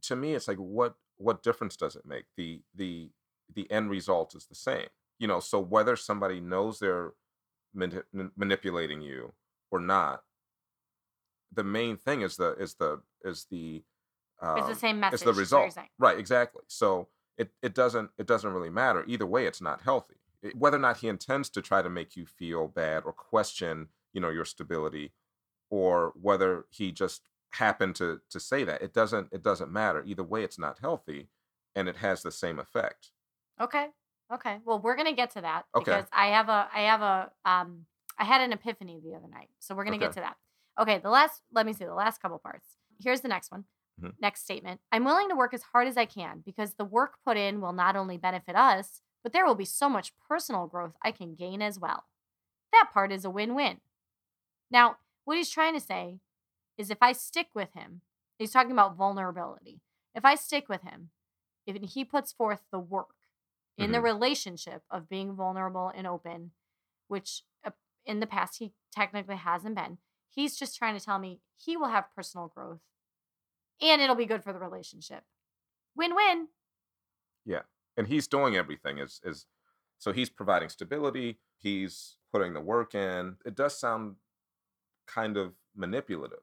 to 0.02 0.16
me 0.16 0.34
it's 0.34 0.48
like 0.48 0.58
what 0.58 0.94
what 1.16 1.42
difference 1.42 1.76
does 1.76 1.96
it 1.96 2.06
make? 2.06 2.24
The 2.36 2.62
the 2.74 3.10
the 3.52 3.70
end 3.70 3.90
result 3.90 4.34
is 4.34 4.46
the 4.46 4.54
same. 4.54 4.88
You 5.18 5.28
know, 5.28 5.40
so 5.40 5.60
whether 5.60 5.96
somebody 5.96 6.40
knows 6.40 6.78
they're 6.78 7.12
mani- 7.72 8.02
manipulating 8.36 9.00
you 9.00 9.32
or 9.70 9.78
not, 9.80 10.22
the 11.52 11.64
main 11.64 11.96
thing 11.96 12.22
is 12.22 12.36
the 12.36 12.52
is 12.54 12.74
the 12.74 13.00
is 13.24 13.46
the 13.50 13.82
um, 14.40 14.58
it's 14.58 14.68
the 14.68 14.74
same 14.74 15.00
message. 15.00 15.14
it's 15.14 15.22
the 15.22 15.30
is 15.30 15.52
what 15.52 15.58
you're 15.58 15.66
result 15.66 15.88
right 15.98 16.18
exactly 16.18 16.62
so 16.66 17.08
it, 17.38 17.52
it 17.62 17.74
doesn't 17.74 18.10
it 18.18 18.26
doesn't 18.26 18.52
really 18.52 18.70
matter 18.70 19.04
either 19.06 19.26
way 19.26 19.46
it's 19.46 19.60
not 19.60 19.82
healthy 19.82 20.16
It- 20.42 20.56
whether 20.56 20.76
or 20.76 20.80
not 20.80 20.98
he 20.98 21.08
intends 21.08 21.48
to 21.50 21.62
try 21.62 21.82
to 21.82 21.90
make 21.90 22.16
you 22.16 22.26
feel 22.26 22.68
bad 22.68 23.04
or 23.04 23.12
question 23.12 23.88
you 24.12 24.20
know 24.20 24.30
your 24.30 24.44
stability 24.44 25.12
or 25.70 26.12
whether 26.20 26.66
he 26.70 26.92
just 26.92 27.28
happened 27.52 27.94
to 27.96 28.20
to 28.30 28.40
say 28.40 28.64
that 28.64 28.82
it 28.82 28.92
doesn't 28.92 29.28
it 29.32 29.42
doesn't 29.42 29.70
matter 29.72 30.02
either 30.06 30.22
way 30.24 30.42
it's 30.44 30.58
not 30.58 30.78
healthy 30.80 31.28
and 31.74 31.88
it 31.88 31.96
has 31.96 32.22
the 32.22 32.30
same 32.32 32.58
effect 32.58 33.10
Okay. 33.60 33.86
Okay. 34.32 34.58
Well, 34.64 34.80
we're 34.80 34.96
gonna 34.96 35.12
get 35.14 35.30
to 35.32 35.40
that 35.42 35.66
Okay. 35.76 35.84
because 35.84 36.06
I 36.12 36.26
have 36.28 36.48
a 36.48 36.68
I 36.74 36.80
have 36.82 37.02
a 37.02 37.30
um 37.44 37.86
I 38.18 38.24
had 38.24 38.40
an 38.40 38.52
epiphany 38.52 39.00
the 39.04 39.14
other 39.14 39.28
night. 39.28 39.48
So 39.60 39.74
we're 39.76 39.84
gonna 39.84 39.98
get 39.98 40.12
to 40.14 40.20
that. 40.20 40.36
Okay, 40.80 40.98
the 40.98 41.10
last 41.10 41.40
let 41.52 41.64
me 41.64 41.72
see 41.72 41.84
the 41.84 41.94
last 41.94 42.20
couple 42.20 42.38
parts. 42.38 42.66
Here's 43.00 43.20
the 43.20 43.28
next 43.28 43.52
one. 43.52 43.64
Mhm. 44.00 44.14
Next 44.20 44.42
statement. 44.42 44.80
I'm 44.92 45.04
willing 45.04 45.28
to 45.28 45.36
work 45.36 45.54
as 45.54 45.62
hard 45.62 45.86
as 45.86 45.96
I 45.96 46.06
can 46.06 46.40
because 46.40 46.74
the 46.74 46.84
work 46.84 47.18
put 47.24 47.36
in 47.36 47.60
will 47.60 47.72
not 47.72 47.96
only 47.96 48.16
benefit 48.18 48.56
us, 48.56 49.02
but 49.22 49.32
there 49.32 49.46
will 49.46 49.54
be 49.54 49.64
so 49.64 49.88
much 49.88 50.16
personal 50.18 50.66
growth 50.66 50.96
I 51.02 51.12
can 51.12 51.34
gain 51.34 51.62
as 51.62 51.78
well. 51.78 52.04
That 52.72 52.90
part 52.92 53.12
is 53.12 53.24
a 53.24 53.30
win-win. 53.30 53.80
Now, 54.70 54.98
what 55.24 55.36
he's 55.36 55.50
trying 55.50 55.74
to 55.74 55.80
say 55.80 56.20
is 56.76 56.90
if 56.90 56.98
I 57.02 57.12
stick 57.12 57.48
with 57.54 57.72
him, 57.74 58.02
he's 58.38 58.52
talking 58.52 58.72
about 58.72 58.96
vulnerability. 58.96 59.80
If 60.14 60.24
I 60.24 60.34
stick 60.34 60.68
with 60.68 60.82
him, 60.82 61.10
if 61.66 61.76
he 61.92 62.04
puts 62.04 62.32
forth 62.32 62.64
the 62.70 62.80
work 62.80 63.14
in 63.78 63.92
the 63.92 63.98
Mhm. 63.98 64.04
relationship 64.04 64.84
of 64.90 65.08
being 65.08 65.34
vulnerable 65.34 65.88
and 65.88 66.06
open, 66.06 66.52
which 67.08 67.44
uh, 67.64 67.72
in 68.04 68.20
the 68.20 68.26
past 68.26 68.58
he 68.58 68.74
technically 68.92 69.36
hasn't 69.36 69.74
been, 69.76 69.98
he's 70.28 70.56
just 70.56 70.76
trying 70.76 70.96
to 70.98 71.04
tell 71.04 71.18
me 71.18 71.40
he 71.56 71.76
will 71.76 71.88
have 71.88 72.14
personal 72.14 72.48
growth 72.48 72.80
and 73.80 74.00
it'll 74.02 74.16
be 74.16 74.26
good 74.26 74.42
for 74.44 74.52
the 74.52 74.58
relationship. 74.58 75.22
Win 75.96 76.14
win. 76.14 76.48
Yeah. 77.44 77.62
And 77.96 78.06
he's 78.06 78.26
doing 78.26 78.56
everything 78.56 78.98
is 78.98 79.20
is 79.24 79.46
so 79.98 80.12
he's 80.12 80.28
providing 80.30 80.68
stability 80.68 81.38
he's 81.58 82.16
putting 82.32 82.52
the 82.52 82.60
work 82.60 82.94
in 82.94 83.36
it 83.46 83.54
does 83.54 83.78
sound 83.78 84.16
kind 85.06 85.36
of 85.36 85.52
manipulative 85.76 86.40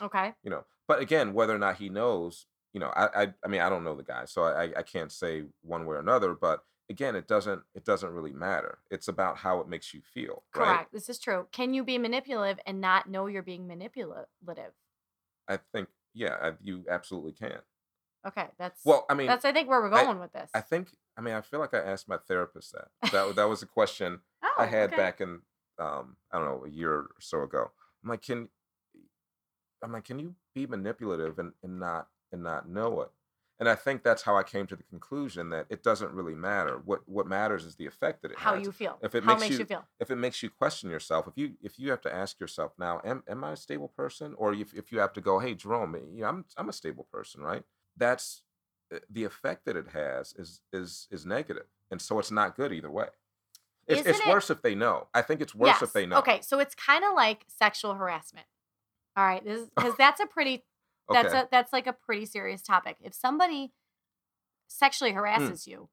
Okay. 0.00 0.34
you 0.42 0.50
know 0.50 0.64
but 0.86 1.00
again 1.00 1.32
whether 1.32 1.54
or 1.54 1.58
not 1.58 1.76
he 1.76 1.88
knows 1.88 2.46
you 2.74 2.78
know 2.80 2.92
i 2.94 3.22
i, 3.22 3.34
I 3.44 3.48
mean 3.48 3.62
i 3.62 3.68
don't 3.70 3.82
know 3.84 3.96
the 3.96 4.02
guy 4.04 4.26
so 4.26 4.42
I, 4.44 4.64
I 4.76 4.82
can't 4.82 5.10
say 5.10 5.44
one 5.62 5.86
way 5.86 5.96
or 5.96 6.00
another 6.00 6.34
but 6.34 6.62
again 6.90 7.16
it 7.16 7.26
doesn't 7.26 7.62
it 7.74 7.84
doesn't 7.84 8.12
really 8.12 8.32
matter 8.32 8.78
it's 8.90 9.08
about 9.08 9.38
how 9.38 9.60
it 9.60 9.68
makes 9.68 9.92
you 9.94 10.02
feel 10.02 10.44
right 10.54 10.64
Correct. 10.66 10.92
This 10.92 11.08
is 11.08 11.18
true. 11.18 11.46
Can 11.50 11.72
you 11.74 11.82
be 11.84 11.98
manipulative 11.98 12.60
and 12.66 12.80
not 12.80 13.08
know 13.08 13.26
you're 13.26 13.42
being 13.42 13.66
manipulative? 13.66 14.26
i 15.48 15.58
think 15.72 15.88
yeah 16.18 16.36
I, 16.42 16.52
you 16.62 16.84
absolutely 16.90 17.32
can 17.32 17.58
Okay. 18.26 18.46
That's 18.58 18.84
well 18.84 19.06
i 19.08 19.14
mean 19.14 19.28
that's 19.28 19.44
I 19.44 19.52
think 19.52 19.68
where 19.68 19.80
we're 19.80 19.94
I- 19.94 20.04
going 20.04 20.18
with 20.18 20.32
this. 20.32 20.50
i 20.52 20.60
think 20.60 20.88
i 21.16 21.20
mean 21.20 21.34
i 21.34 21.40
feel 21.40 21.60
like 21.60 21.72
i 21.72 21.78
asked 21.78 22.08
my 22.08 22.18
therapist 22.26 22.72
that 22.74 23.12
that, 23.12 23.36
that 23.36 23.48
was 23.48 23.62
a 23.62 23.66
question 23.66 24.20
oh, 24.44 24.54
I 24.58 24.66
had 24.66 24.88
okay. 24.92 24.96
back 24.96 25.20
in 25.20 25.40
um 25.78 26.16
I 26.32 26.38
don't 26.38 26.46
know 26.48 26.64
a 26.66 26.70
year 26.70 26.92
or 26.92 27.08
so 27.20 27.42
ago. 27.42 27.70
I'm 28.02 28.10
like, 28.10 28.22
can 28.22 28.48
I'm 29.82 29.92
like, 29.92 30.04
can 30.04 30.18
you 30.18 30.34
be 30.54 30.66
manipulative 30.66 31.38
and, 31.38 31.52
and 31.62 31.78
not 31.78 32.08
and 32.32 32.42
not 32.42 32.68
know 32.68 33.00
it? 33.02 33.10
And 33.60 33.68
I 33.68 33.74
think 33.74 34.04
that's 34.04 34.22
how 34.22 34.36
I 34.36 34.44
came 34.44 34.66
to 34.68 34.76
the 34.76 34.84
conclusion 34.84 35.50
that 35.50 35.66
it 35.68 35.82
doesn't 35.82 36.12
really 36.12 36.34
matter. 36.34 36.80
What 36.84 37.08
what 37.08 37.26
matters 37.26 37.64
is 37.64 37.74
the 37.76 37.86
effect 37.86 38.22
that 38.22 38.30
it 38.30 38.38
How 38.38 38.54
has. 38.54 38.64
you 38.64 38.72
feel. 38.72 38.98
If 39.02 39.14
it 39.14 39.24
How 39.24 39.32
makes 39.32 39.40
makes 39.42 39.52
you 39.52 39.58
you 39.60 39.64
feel. 39.64 39.84
if 39.98 40.10
it 40.10 40.16
makes 40.16 40.42
you 40.42 40.50
question 40.50 40.90
yourself, 40.90 41.26
if 41.26 41.36
you 41.36 41.54
if 41.60 41.78
you 41.78 41.90
have 41.90 42.00
to 42.02 42.14
ask 42.14 42.38
yourself 42.38 42.72
now, 42.78 43.00
am 43.04 43.24
am 43.28 43.42
I 43.42 43.52
a 43.52 43.56
stable 43.56 43.88
person? 43.88 44.34
Or 44.38 44.54
if, 44.54 44.72
if 44.74 44.92
you 44.92 45.00
have 45.00 45.12
to 45.14 45.20
go, 45.20 45.38
hey 45.40 45.54
Jerome, 45.54 45.96
you 46.14 46.22
know, 46.22 46.28
I'm 46.28 46.44
I'm 46.56 46.68
a 46.68 46.72
stable 46.72 47.08
person, 47.12 47.42
right? 47.42 47.64
That's 47.96 48.42
uh, 48.94 48.98
the 49.10 49.24
effect 49.24 49.64
that 49.66 49.76
it 49.76 49.88
has 49.92 50.34
is 50.34 50.60
is 50.72 51.08
is 51.10 51.26
negative, 51.26 51.66
and 51.90 52.00
so 52.00 52.18
it's 52.20 52.30
not 52.30 52.56
good 52.56 52.72
either 52.72 52.90
way. 52.90 53.08
It's, 53.88 54.06
it's 54.06 54.20
it- 54.20 54.26
worse 54.28 54.50
if 54.50 54.62
they 54.62 54.74
know. 54.74 55.08
I 55.14 55.22
think 55.22 55.40
it's 55.40 55.54
worse 55.54 55.82
if 55.82 55.92
they 55.92 56.06
know. 56.06 56.18
Okay, 56.18 56.40
so 56.42 56.60
it's 56.60 56.74
kind 56.74 57.04
of 57.04 57.14
like 57.14 57.44
sexual 57.48 57.94
harassment. 57.94 58.46
All 59.16 59.24
right, 59.24 59.44
this 59.44 59.68
because 59.74 59.96
that's 59.96 60.20
a 60.20 60.26
pretty 60.26 60.64
that's 61.14 61.34
a 61.34 61.48
that's 61.50 61.72
like 61.72 61.86
a 61.86 61.92
pretty 61.92 62.26
serious 62.26 62.62
topic. 62.62 62.96
If 63.00 63.14
somebody 63.14 63.72
sexually 64.66 65.12
Hmm. 65.12 65.18
harasses 65.18 65.66
you, 65.66 65.88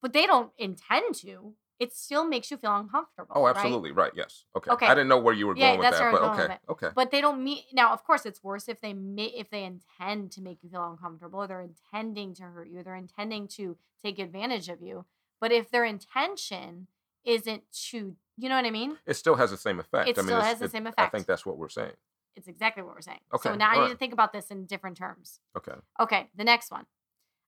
but 0.00 0.12
they 0.12 0.26
don't 0.26 0.52
intend 0.58 1.14
to, 1.16 1.54
it 1.78 1.92
still 1.94 2.24
makes 2.24 2.50
you 2.50 2.56
feel 2.56 2.76
uncomfortable. 2.76 3.32
oh, 3.34 3.46
absolutely. 3.48 3.90
Right. 3.92 4.12
Yes. 4.14 4.44
Okay. 4.56 4.70
Okay. 4.70 4.86
I 4.86 4.94
didn't 4.94 5.08
know 5.08 5.18
where 5.18 5.34
you 5.34 5.46
were 5.46 5.56
Yeah, 5.56 5.68
going 5.76 5.78
with 5.80 5.90
that, 5.90 6.00
where 6.00 6.08
I 6.08 6.12
was 6.12 6.38
but 6.38 6.44
okay. 6.44 6.58
Okay. 6.68 6.88
But 6.94 7.10
they 7.10 7.20
don't 7.20 7.42
mean 7.42 7.62
now. 7.72 7.92
Of 7.92 8.04
course, 8.04 8.24
it's 8.24 8.42
worse 8.42 8.68
if 8.68 8.80
they 8.80 8.92
may, 8.94 9.26
if 9.26 9.50
they 9.50 9.64
intend 9.64 10.32
to 10.32 10.40
make 10.42 10.62
you 10.62 10.70
feel 10.70 10.88
uncomfortable, 10.90 11.42
or 11.42 11.46
they're 11.46 11.60
intending 11.60 12.34
to 12.34 12.44
hurt 12.44 12.68
you, 12.68 12.82
they're 12.82 12.94
intending 12.96 13.48
to 13.48 13.76
take 14.02 14.18
advantage 14.18 14.68
of 14.68 14.80
you. 14.80 15.04
But 15.40 15.50
if 15.52 15.70
their 15.70 15.84
intention 15.84 16.86
isn't 17.24 17.64
to, 17.90 18.16
you 18.36 18.48
know 18.48 18.56
what 18.56 18.64
I 18.64 18.70
mean? 18.70 18.98
It 19.06 19.14
still 19.14 19.34
has 19.36 19.50
the 19.50 19.56
same 19.56 19.80
effect. 19.80 20.08
It 20.08 20.18
I 20.18 20.22
mean, 20.22 20.26
still 20.28 20.40
has 20.40 20.58
the 20.60 20.64
it- 20.66 20.70
same 20.70 20.88
I 20.96 21.06
think 21.06 21.26
that's 21.26 21.44
what 21.44 21.58
we're 21.58 21.68
saying. 21.68 21.94
It's 22.36 22.48
exactly 22.48 22.82
what 22.82 22.94
we're 22.94 23.02
saying. 23.02 23.20
Okay, 23.34 23.50
So 23.50 23.54
now 23.54 23.70
I 23.70 23.74
all 23.74 23.80
need 23.80 23.82
right. 23.82 23.92
to 23.92 23.98
think 23.98 24.12
about 24.12 24.32
this 24.32 24.46
in 24.50 24.66
different 24.66 24.96
terms. 24.96 25.40
Okay. 25.56 25.72
Okay, 26.00 26.28
the 26.36 26.44
next 26.44 26.70
one. 26.70 26.86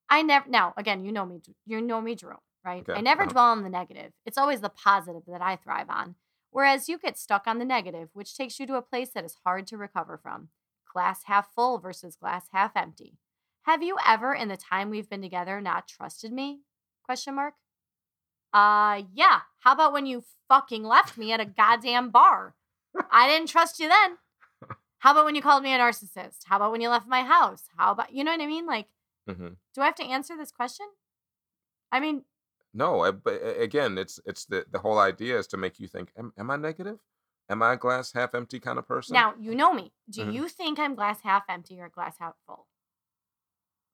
I 0.09 0.23
never 0.23 0.49
now 0.49 0.75
again, 0.77 1.05
you 1.05 1.13
know 1.13 1.25
me, 1.25 1.41
you 1.67 1.81
know 1.81 2.01
me, 2.01 2.15
Jerome, 2.15 2.39
right? 2.65 2.83
Okay, 2.83 2.99
I 2.99 3.01
never 3.01 3.23
uh-huh. 3.23 3.33
dwell 3.33 3.45
on 3.47 3.63
the 3.63 3.71
negative. 3.71 4.13
It's 4.27 4.39
always 4.39 4.61
the 4.61 4.69
positive 4.69 5.23
that 5.27 5.41
I 5.41 5.57
thrive 5.57 5.89
on. 5.89 6.17
Whereas 6.51 6.89
you 6.89 6.99
get 6.99 7.19
stuck 7.19 7.47
on 7.47 7.59
the 7.59 7.65
negative, 7.65 8.11
which 8.13 8.37
takes 8.37 8.61
you 8.61 8.67
to 8.69 8.77
a 8.77 8.83
place 8.83 9.11
that 9.15 9.25
is 9.25 9.37
hard 9.45 9.67
to 9.69 9.77
recover 9.77 10.17
from. 10.23 10.51
Glass 10.93 11.23
half 11.25 11.49
full 11.53 11.79
versus 11.79 12.15
glass 12.15 12.47
half 12.53 12.77
empty. 12.77 13.19
Have 13.63 13.83
you 13.83 13.97
ever 14.07 14.35
in 14.35 14.49
the 14.49 14.57
time 14.57 14.91
we've 14.91 15.09
been 15.09 15.23
together 15.23 15.61
not 15.61 15.89
trusted 15.89 16.33
me? 16.33 16.61
Question 17.03 17.35
mark. 17.35 17.55
Uh 18.53 19.03
yeah. 19.13 19.41
How 19.61 19.73
about 19.73 19.93
when 19.93 20.07
you 20.07 20.23
fucking 20.49 20.85
left 20.85 21.17
me 21.19 21.33
at 21.33 21.41
a 21.41 21.47
goddamn 21.47 22.11
bar? 22.11 22.55
I 23.11 23.27
didn't 23.27 23.49
trust 23.49 23.81
you 23.81 23.89
then. 23.89 24.19
How 25.05 25.11
about 25.13 25.27
when 25.27 25.35
you 25.35 25.43
called 25.43 25.63
me 25.63 25.71
a 25.75 25.79
narcissist? 25.79 26.45
How 26.47 26.57
about 26.57 26.73
when 26.73 26.81
you 26.81 26.89
left 26.89 27.07
my 27.07 27.23
house? 27.23 27.65
How 27.77 27.93
about 27.93 28.15
you 28.15 28.25
know 28.25 28.33
what 28.33 28.41
I 28.41 28.47
mean? 28.47 28.65
Like, 28.65 28.89
hmm 29.29 29.49
do 29.75 29.83
I 29.83 29.85
have 29.85 29.95
to 29.97 30.05
answer 30.05 30.35
this 30.35 30.51
question? 30.51 30.87
I 31.93 32.01
mean, 32.01 32.25
No, 32.73 33.01
I, 33.03 33.11
but 33.11 33.35
again, 33.61 33.99
it's 33.99 34.19
it's 34.25 34.47
the 34.47 34.65
the 34.73 34.79
whole 34.79 34.99
idea 34.99 35.39
is 35.39 35.47
to 35.49 35.59
make 35.59 35.79
you 35.79 35.89
think, 35.89 36.11
am, 36.17 36.33
am 36.39 36.51
I 36.51 36.57
negative? 36.57 37.01
Am 37.51 37.63
I 37.63 37.75
a 37.75 37.77
glass 37.77 38.13
half 38.15 38.35
empty 38.35 38.59
kind 38.59 38.79
of 38.79 38.89
person? 38.89 39.13
now 39.13 39.35
you 39.39 39.55
know 39.55 39.75
me. 39.75 39.93
Do 40.09 40.23
Mhm. 40.25 40.33
you 40.33 40.49
think 40.49 40.79
I'm 40.79 40.95
glass 40.95 41.21
half 41.21 41.45
empty 41.51 41.79
or 41.81 41.91
glass 41.91 42.17
half 42.19 42.37
full? 42.47 42.67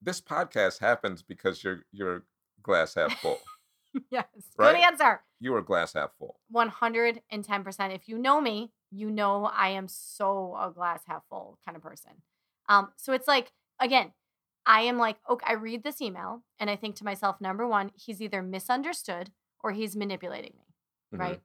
this 0.03 0.21
podcast 0.21 0.79
happens 0.79 1.23
because 1.23 1.65
you're 1.65 1.81
you're 1.91 2.25
glass 2.63 2.95
half 2.95 3.19
full. 3.21 3.41
yes. 4.11 4.27
Right? 4.57 4.77
Good 4.77 4.85
answer. 4.93 5.23
you 5.41 5.55
are 5.57 5.63
glass 5.63 5.93
half 5.95 6.13
full. 6.19 6.39
110%. 6.53 7.95
If 7.95 8.09
you 8.09 8.17
know 8.19 8.41
me, 8.41 8.73
you 8.91 9.11
know 9.11 9.45
I 9.47 9.71
am 9.71 9.89
so 9.89 10.57
a 10.61 10.71
glass 10.71 11.03
half 11.07 11.23
full 11.29 11.59
kind 11.65 11.77
of 11.77 11.83
person. 11.83 12.13
Um, 12.69 12.91
so 12.97 13.13
it's 13.13 13.29
like, 13.29 13.53
again, 13.81 14.13
I 14.67 14.83
am 14.83 14.99
like, 14.99 15.17
okay, 15.29 15.47
I 15.49 15.55
read 15.55 15.83
this 15.83 16.01
email 16.01 16.43
and 16.59 16.71
I 16.71 16.77
think 16.77 16.97
to 16.97 17.05
myself, 17.05 17.41
number 17.41 17.67
one, 17.67 17.91
he's 17.95 18.21
either 18.23 18.43
misunderstood 18.43 19.31
or 19.63 19.73
he's 19.73 19.97
manipulating 19.97 20.55
me. 20.59 20.65
Mhm. 21.15 21.19
right? 21.21 21.41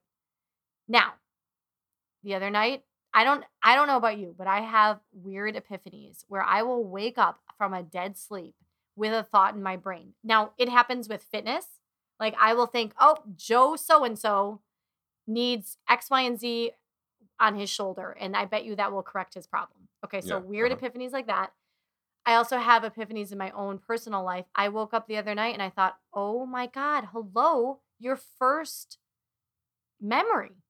Now, 0.87 1.15
the 2.23 2.35
other 2.35 2.49
night, 2.49 2.83
I 3.13 3.23
don't 3.23 3.43
I 3.63 3.75
don't 3.75 3.87
know 3.87 3.97
about 3.97 4.17
you, 4.17 4.33
but 4.37 4.47
I 4.47 4.61
have 4.61 4.99
weird 5.13 5.55
epiphanies 5.55 6.23
where 6.27 6.43
I 6.43 6.63
will 6.63 6.83
wake 6.83 7.17
up 7.17 7.39
from 7.57 7.73
a 7.73 7.83
dead 7.83 8.17
sleep 8.17 8.55
with 8.95 9.13
a 9.13 9.23
thought 9.23 9.55
in 9.55 9.63
my 9.63 9.77
brain. 9.77 10.13
Now, 10.23 10.51
it 10.57 10.69
happens 10.69 11.07
with 11.07 11.23
fitness. 11.23 11.65
Like 12.19 12.35
I 12.39 12.53
will 12.53 12.65
think, 12.67 12.93
"Oh, 12.99 13.17
Joe 13.35 13.75
so 13.75 14.03
and 14.03 14.17
so 14.17 14.61
needs 15.27 15.77
X, 15.89 16.09
Y, 16.09 16.21
and 16.21 16.39
Z 16.39 16.71
on 17.39 17.55
his 17.55 17.69
shoulder, 17.69 18.11
and 18.19 18.35
I 18.35 18.45
bet 18.45 18.65
you 18.65 18.75
that 18.77 18.91
will 18.91 19.03
correct 19.03 19.33
his 19.35 19.47
problem." 19.47 19.89
Okay, 20.05 20.21
so 20.21 20.37
Yeah, 20.37 20.41
weird 20.41 20.71
uh-huh. 20.71 20.77
epiphanies 20.77 21.11
like 21.13 21.27
that. 21.27 21.53
I 22.25 22.35
also 22.35 22.57
have 22.57 22.83
epiphanies 22.83 23.31
in 23.31 23.37
my 23.39 23.51
own 23.51 23.79
personal 23.79 24.23
life. 24.23 24.47
I 24.55 24.69
woke 24.69 24.93
up 24.93 25.07
the 25.07 25.17
other 25.17 25.35
night 25.35 25.53
and 25.53 25.63
I 25.63 25.69
thought, 25.71 25.99
"Oh 26.13 26.45
my 26.45 26.67
god, 26.67 27.05
hello, 27.13 27.81
your 27.99 28.15
first 28.17 28.99
memory." 29.99 30.63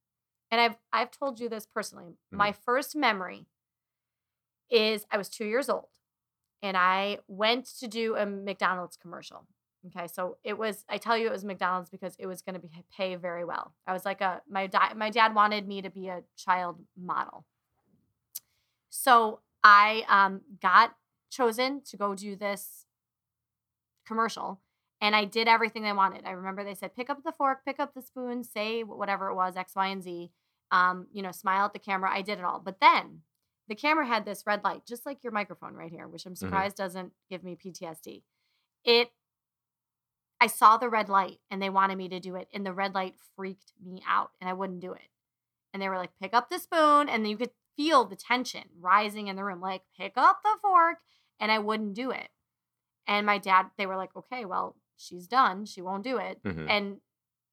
And 0.52 0.62
I've 0.62 0.78
I've 0.94 1.12
told 1.12 1.40
you 1.40 1.50
this 1.50 1.66
personally. 1.68 2.18
My 2.32 2.52
first 2.52 2.96
memory 2.96 3.48
is 4.70 5.06
I 5.12 5.18
was 5.18 5.30
2 5.30 5.46
years 5.46 5.70
old 5.70 5.90
and 6.62 6.78
I 6.78 7.20
went 7.28 7.66
to 7.80 7.88
do 7.88 8.16
a 8.16 8.26
McDonald's 8.26 8.98
commercial. 8.98 9.48
Okay, 9.88 10.08
so 10.08 10.38
it 10.44 10.58
was 10.58 10.84
I 10.90 10.98
tell 10.98 11.18
you 11.18 11.28
it 11.28 11.32
was 11.32 11.46
McDonald's 11.46 11.90
because 11.90 12.16
it 12.18 12.26
was 12.26 12.42
going 12.42 12.56
to 12.56 12.60
be 12.60 12.70
pay 12.96 13.16
very 13.16 13.46
well. 13.46 13.74
I 13.86 13.94
was 13.94 14.06
like 14.06 14.22
a 14.22 14.42
my 14.50 14.68
di- 14.68 14.94
my 14.96 15.10
dad 15.10 15.36
wanted 15.36 15.68
me 15.68 15.82
to 15.82 15.90
be 15.90 16.08
a 16.08 16.24
child 16.38 16.80
model. 16.98 17.46
So 18.90 19.42
I 19.64 20.06
um, 20.08 20.42
got 20.62 20.96
chosen 21.30 21.82
to 21.86 21.98
go 21.98 22.16
do 22.16 22.36
this 22.36 22.86
commercial 24.08 24.62
and 25.02 25.16
I 25.16 25.26
did 25.26 25.48
everything 25.48 25.84
they 25.84 25.94
wanted. 25.94 26.26
I 26.26 26.32
remember 26.32 26.64
they 26.64 26.76
said, 26.76 26.96
pick 26.96 27.10
up 27.10 27.24
the 27.24 27.32
fork, 27.32 27.66
pick 27.66 27.80
up 27.80 27.94
the 27.94 28.02
spoon, 28.02 28.44
say 28.44 28.84
whatever 28.84 29.30
it 29.30 29.36
was, 29.36 29.58
X, 29.58 29.76
Y, 29.76 29.88
and 29.88 30.02
Z. 30.02 30.32
Um, 30.72 31.08
you 31.12 31.22
know, 31.22 31.32
smile 31.32 31.66
at 31.66 31.74
the 31.74 31.80
camera. 31.80 32.10
I 32.12 32.22
did 32.22 32.40
it 32.40 32.46
all. 32.46 32.60
But 32.60 32.80
then 32.80 33.22
the 33.68 33.76
camera 33.76 34.06
had 34.06 34.26
this 34.26 34.44
red 34.48 34.64
light, 34.64 34.86
just 34.88 35.06
like 35.06 35.24
your 35.24 35.34
microphone 35.34 35.74
right 35.74 35.92
here, 35.92 36.08
which 36.08 36.26
I'm 36.26 36.36
surprised 36.36 36.76
doesn't 36.78 37.12
give 37.30 37.44
me 37.44 37.56
PTSD. 37.56 38.24
It 38.84 39.10
I 40.40 40.48
saw 40.48 40.78
the 40.78 40.90
red 40.90 41.10
light 41.10 41.40
and 41.50 41.62
they 41.62 41.70
wanted 41.70 41.98
me 41.98 42.10
to 42.10 42.20
do 42.20 42.36
it, 42.36 42.48
and 42.54 42.66
the 42.66 42.74
red 42.74 42.94
light 42.94 43.16
freaked 43.36 43.74
me 43.84 44.02
out 44.08 44.32
and 44.40 44.50
I 44.50 44.54
wouldn't 44.54 44.82
do 44.82 44.94
it. 44.94 45.10
And 45.74 45.82
they 45.82 45.90
were 45.90 45.98
like, 45.98 46.12
pick 46.22 46.34
up 46.34 46.50
the 46.50 46.60
spoon, 46.60 47.10
and 47.10 47.28
you 47.28 47.36
could 47.36 47.52
feel 47.76 48.06
the 48.06 48.16
tension 48.16 48.64
rising 48.80 49.28
in 49.28 49.36
the 49.36 49.44
room, 49.44 49.60
like, 49.60 49.82
pick 49.98 50.14
up 50.16 50.40
the 50.44 50.58
fork, 50.62 51.00
and 51.40 51.52
I 51.52 51.60
wouldn't 51.60 51.96
do 51.96 52.12
it. 52.12 52.30
And 53.08 53.26
my 53.26 53.38
dad, 53.38 53.68
they 53.78 53.86
were 53.86 53.98
like, 53.98 54.16
okay, 54.16 54.46
well, 54.46 54.78
she's 54.96 55.28
done. 55.28 55.66
She 55.66 55.82
won't 55.82 56.04
do 56.04 56.18
it. 56.18 56.42
Mhm. 56.44 56.70
And 56.70 57.02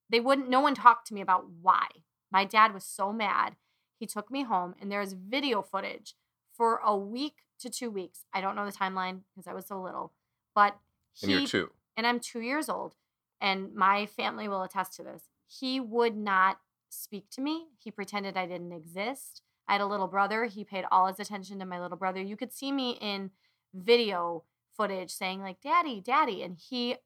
they 0.09 0.21
wouldn't, 0.21 0.49
no 0.49 0.61
one 0.61 0.75
talked 0.77 1.09
to 1.09 1.15
me 1.15 1.21
about 1.21 1.51
why. 1.61 1.87
My 2.31 2.45
dad 2.45 2.73
was 2.73 2.85
so 2.85 3.13
mad. 3.13 3.57
He 3.99 4.07
took 4.07 4.31
me 4.31 4.45
home, 4.45 4.75
and 4.81 4.91
there's 4.91 5.15
video 5.15 5.61
footage 5.61 6.15
for 6.53 6.81
a 6.85 6.97
week 6.97 7.39
to 7.59 7.71
two 7.71 7.91
weeks. 7.91 8.25
I 8.33 8.41
don't 8.41 8.55
know 8.55 8.67
the 8.67 8.73
timeline 8.73 9.23
because 9.35 9.49
I 9.49 9.55
was 9.55 9.67
so 9.67 9.81
little, 9.83 10.13
but 10.55 10.79
And 11.23 11.31
he 11.31 11.39
you're 11.39 11.47
two. 11.47 11.71
And 11.97 12.07
I'm 12.07 12.21
two 12.21 12.41
years 12.41 12.69
old, 12.69 12.95
and 13.41 13.75
my 13.75 14.07
family 14.07 14.49
will 14.49 14.63
attest 14.63 14.95
to 14.95 15.03
this. 15.03 15.25
He 15.47 15.81
would 15.81 16.17
not 16.17 16.59
speak 16.89 17.31
to 17.31 17.41
me. 17.41 17.67
He 17.79 17.91
pretended 17.91 18.37
I 18.37 18.47
didn't 18.47 18.73
exist. 18.73 19.43
I 19.69 19.73
had 19.73 19.81
a 19.81 19.87
little 19.87 20.09
brother. 20.09 20.45
He 20.45 20.65
paid 20.65 20.85
all 20.91 21.07
his 21.07 21.21
attention 21.21 21.59
to 21.59 21.65
my 21.65 21.81
little 21.81 21.97
brother. 21.97 22.21
You 22.21 22.37
could 22.37 22.53
see 22.53 22.73
me 22.73 22.99
in 23.01 23.31
video 23.75 24.45
footage 24.77 25.11
saying 25.11 25.41
like 25.41 25.61
"Daddy, 25.61 26.01
Daddy," 26.01 26.43
and 26.43 26.57
he, 26.57 26.97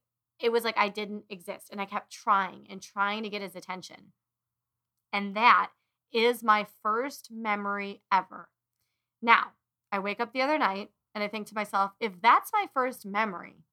it 0.40 0.52
was 0.52 0.64
like 0.64 0.78
I 0.78 0.88
didn't 0.88 1.24
exist, 1.28 1.68
and 1.70 1.80
I 1.80 1.86
kept 1.86 2.10
trying 2.10 2.66
and 2.70 2.82
trying 2.82 3.22
to 3.22 3.28
get 3.28 3.42
his 3.42 3.56
attention. 3.56 4.12
And 5.12 5.34
that 5.34 5.70
is 6.12 6.42
my 6.42 6.66
first 6.82 7.30
memory 7.30 8.02
ever. 8.12 8.48
Now, 9.22 9.52
I 9.90 9.98
wake 9.98 10.20
up 10.20 10.32
the 10.32 10.42
other 10.42 10.58
night 10.58 10.90
and 11.14 11.24
I 11.24 11.28
think 11.28 11.46
to 11.48 11.54
myself, 11.54 11.92
if 12.00 12.20
that's 12.20 12.52
my 12.52 12.66
first 12.74 13.06
memory, 13.06 13.64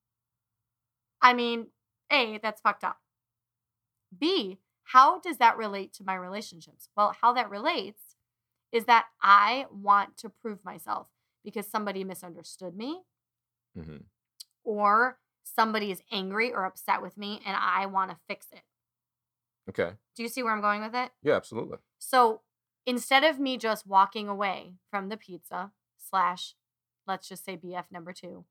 I 1.24 1.34
mean, 1.34 1.68
A, 2.12 2.40
that's 2.44 2.62
fucked 2.62 2.84
up. 2.84 2.98
B, 4.16 4.60
how 4.84 5.20
does 5.20 5.38
that 5.38 5.58
relate 5.58 5.94
to 5.94 6.04
my 6.04 6.16
relationships? 6.16 6.90
Well, 6.96 7.16
how 7.22 7.34
that 7.34 7.50
relates 7.50 8.16
is 8.72 8.86
that 8.86 9.06
I 9.22 9.66
want 9.72 10.18
to 10.18 10.30
prove 10.30 10.64
myself 10.66 11.08
because 11.44 11.68
somebody 11.68 12.04
misunderstood 12.04 12.76
me 12.76 13.02
hmm 13.76 13.98
or 14.64 15.18
somebody 15.44 15.92
is 15.92 16.02
angry 16.12 16.54
or 16.54 16.64
upset 16.64 17.02
with 17.02 17.18
me 17.18 17.42
and 17.46 17.58
I 17.60 17.86
want 17.86 18.12
to 18.12 18.18
fix 18.28 18.48
it. 18.52 18.62
Okay. 19.70 19.92
Do 20.16 20.24
you 20.24 20.30
see 20.30 20.42
where 20.42 20.54
I'm 20.54 20.62
going 20.62 20.82
with 20.82 20.96
it? 20.96 21.12
Yeah, 21.22 21.36
absolutely. 21.36 21.80
So 22.00 22.42
instead 22.86 23.24
of 23.24 23.40
me 23.40 23.58
just 23.58 23.86
walking 23.86 24.30
away 24.30 24.76
from 24.90 25.10
the 25.10 25.18
pizza 25.18 25.72
slash, 25.98 26.56
let's 27.06 27.28
just 27.28 27.44
say 27.44 27.58
BF 27.58 27.86
number 27.92 28.14
two, 28.14 28.46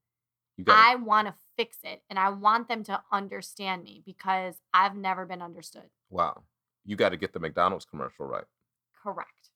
I 0.66 0.96
want 0.96 1.28
to 1.28 1.34
fix 1.56 1.78
it 1.82 2.02
and 2.08 2.18
I 2.18 2.30
want 2.30 2.68
them 2.68 2.82
to 2.84 3.02
understand 3.12 3.82
me 3.84 4.02
because 4.04 4.56
I've 4.72 4.96
never 4.96 5.26
been 5.26 5.42
understood. 5.42 5.90
Wow. 6.10 6.42
You 6.84 6.96
got 6.96 7.10
to 7.10 7.16
get 7.16 7.32
the 7.32 7.40
McDonald's 7.40 7.84
commercial 7.84 8.26
right. 8.26 8.44
Correct. 9.02 9.50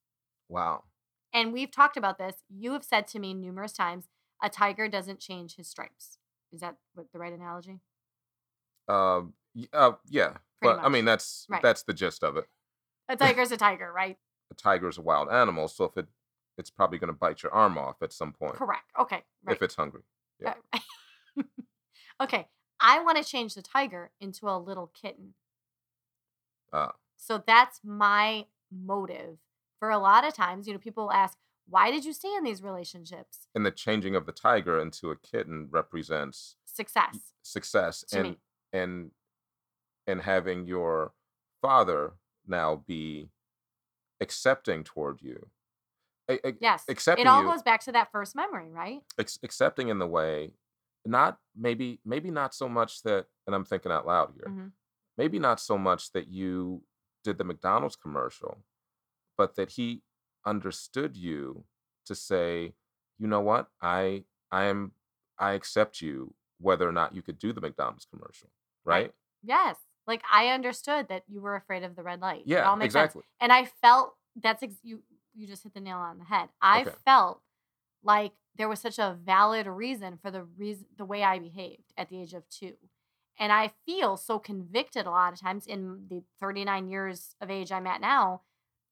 Wow. 0.48 0.84
And 1.32 1.52
we've 1.52 1.70
talked 1.70 1.96
about 1.96 2.18
this. 2.18 2.36
You 2.48 2.72
have 2.72 2.84
said 2.84 3.06
to 3.08 3.18
me 3.18 3.34
numerous 3.34 3.72
times 3.72 4.06
a 4.42 4.48
tiger 4.48 4.88
doesn't 4.88 5.20
change 5.20 5.56
his 5.56 5.68
stripes. 5.68 6.18
Is 6.52 6.60
that 6.60 6.76
what 6.94 7.06
the 7.12 7.18
right 7.18 7.32
analogy? 7.32 7.80
Um, 8.88 9.34
uh, 9.72 9.92
yeah, 10.08 10.28
Pretty 10.60 10.78
but 10.78 10.78
I 10.78 10.88
mean 10.88 11.04
that's 11.04 11.46
Right. 11.48 11.62
that's 11.62 11.82
the 11.82 11.92
gist 11.94 12.22
of 12.22 12.36
it. 12.36 12.44
A 13.08 13.16
tiger's 13.16 13.50
a 13.50 13.56
tiger, 13.56 13.92
right? 13.92 14.16
A 14.50 14.54
tiger 14.54 14.88
is 14.88 14.98
a 14.98 15.02
wild 15.02 15.28
animal, 15.28 15.68
so 15.68 15.84
if 15.84 15.96
it 15.96 16.06
it's 16.56 16.70
probably 16.70 16.98
going 16.98 17.08
to 17.08 17.18
bite 17.18 17.42
your 17.42 17.52
arm 17.52 17.76
off 17.76 17.96
at 18.02 18.12
some 18.12 18.32
point 18.32 18.54
Correct. 18.54 18.90
Okay. 18.98 19.22
Right. 19.44 19.56
if 19.56 19.62
it's 19.62 19.74
hungry. 19.74 20.02
yeah. 20.40 20.54
Okay. 22.22 22.48
I 22.80 23.00
want 23.02 23.16
to 23.18 23.24
change 23.24 23.54
the 23.54 23.62
tiger 23.62 24.10
into 24.20 24.48
a 24.48 24.58
little 24.58 24.88
kitten. 24.88 25.34
Ah. 26.72 26.92
So 27.16 27.42
that's 27.46 27.80
my 27.84 28.46
motive. 28.70 29.38
For 29.78 29.90
a 29.90 29.98
lot 29.98 30.26
of 30.26 30.34
times, 30.34 30.66
you 30.66 30.72
know, 30.72 30.78
people 30.78 31.10
ask, 31.12 31.38
why 31.68 31.90
did 31.90 32.04
you 32.04 32.12
stay 32.12 32.34
in 32.36 32.44
these 32.44 32.62
relationships? 32.62 33.48
And 33.54 33.64
the 33.66 33.70
changing 33.70 34.14
of 34.14 34.26
the 34.26 34.32
tiger 34.32 34.80
into 34.80 35.10
a 35.10 35.16
kitten 35.16 35.68
represents 35.70 36.56
Success 36.64 37.32
success 37.42 38.04
to 38.08 38.18
and 38.18 38.28
me. 38.30 38.36
and 38.72 39.10
and 40.06 40.20
having 40.22 40.66
your 40.66 41.12
father 41.62 42.12
now 42.46 42.84
be 42.86 43.30
accepting 44.20 44.84
toward 44.84 45.22
you. 45.22 45.48
A- 46.28 46.46
a- 46.48 46.54
Yes. 46.60 46.84
accepting 46.88 47.24
It 47.24 47.28
all 47.28 47.42
you 47.42 47.48
goes 47.48 47.62
back 47.62 47.80
to 47.84 47.92
that 47.92 48.12
first 48.12 48.36
memory, 48.36 48.70
right? 48.70 49.00
ex- 49.18 49.38
accepting 49.42 49.88
in 49.88 49.98
the 49.98 50.06
way 50.06 50.52
not 51.08 51.38
maybe 51.56 52.00
maybe 52.04 52.30
not 52.30 52.54
so 52.54 52.68
much 52.68 53.02
that 53.02 53.26
and 53.46 53.54
i'm 53.54 53.64
thinking 53.64 53.92
out 53.92 54.06
loud 54.06 54.32
here 54.34 54.48
Mhm. 54.52 54.72
maybe 55.16 55.38
not 55.38 55.60
so 55.60 55.78
much 55.78 56.12
that 56.12 56.28
you 56.28 56.82
did 57.24 57.38
the 57.38 57.44
mcdonald's 57.44 57.96
commercial 57.96 58.58
but 59.36 59.54
that 59.56 59.70
he 59.72 60.02
understood 60.44 61.16
you 61.16 61.64
to 62.04 62.14
say 62.14 62.74
you 63.18 63.26
know 63.26 63.40
what 63.40 63.68
i 63.80 64.24
i 64.50 64.64
am 64.64 64.92
i 65.38 65.52
accept 65.52 66.00
you 66.00 66.34
whether 66.58 66.88
or 66.88 66.92
not 66.92 67.14
you 67.14 67.22
could 67.22 67.38
do 67.38 67.52
the 67.52 67.60
mcdonald's 67.60 68.06
commercial 68.06 68.48
Right. 68.84 69.02
right, 69.06 69.14
Yes. 69.42 69.76
Like 70.06 70.22
I 70.32 70.48
understood 70.48 71.08
that 71.08 71.24
you 71.28 71.40
were 71.40 71.56
afraid 71.56 71.82
of 71.82 71.96
the 71.96 72.02
red 72.04 72.20
light. 72.20 72.42
yeah 72.46 72.68
all 72.68 72.76
makes 72.76 72.94
sense. 72.94 73.06
exactly 73.10 73.22
and 73.40 73.52
I 73.52 73.64
felt 73.82 74.14
that's 74.36 74.62
ex- 74.62 74.78
you 74.84 75.02
you 75.34 75.46
just 75.46 75.64
hit 75.64 75.74
the 75.74 75.80
nail 75.80 75.98
on 75.98 76.18
the 76.18 76.24
head. 76.24 76.48
I 76.62 76.82
Okay. 76.82 76.92
felt 77.04 77.42
like 78.06 78.32
there 78.56 78.68
was 78.68 78.80
such 78.80 78.98
a 78.98 79.18
valid 79.22 79.66
reason 79.66 80.18
for 80.22 80.30
the 80.30 80.44
reason 80.44 80.86
the 80.96 81.04
way 81.04 81.22
I 81.22 81.38
behaved 81.38 81.92
at 81.96 82.08
the 82.08 82.22
age 82.22 82.32
of 82.32 82.48
2. 82.48 82.72
And 83.38 83.52
I 83.52 83.72
feel 83.84 84.16
so 84.16 84.38
convicted 84.38 85.06
a 85.06 85.10
lot 85.10 85.34
of 85.34 85.40
times 85.40 85.66
in 85.66 86.06
the 86.08 86.22
39 86.40 86.88
years 86.88 87.34
of 87.40 87.50
age 87.50 87.70
I'm 87.70 87.86
at 87.86 88.00
now 88.00 88.42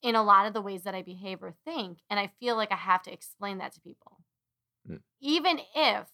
in 0.03 0.15
a 0.15 0.23
lot 0.23 0.47
of 0.47 0.53
the 0.53 0.61
ways 0.61 0.83
that 0.83 0.95
I 0.95 1.01
behave 1.01 1.43
or 1.43 1.55
think 1.65 2.01
and 2.11 2.21
I 2.21 2.31
feel 2.39 2.57
like 2.57 2.71
I 2.73 2.77
have 2.77 3.03
to 3.05 3.13
explain 3.13 3.57
that 3.59 3.73
to 3.73 3.81
people. 3.81 4.19
Mm. 4.91 5.01
Even 5.21 5.61
if 5.75 6.09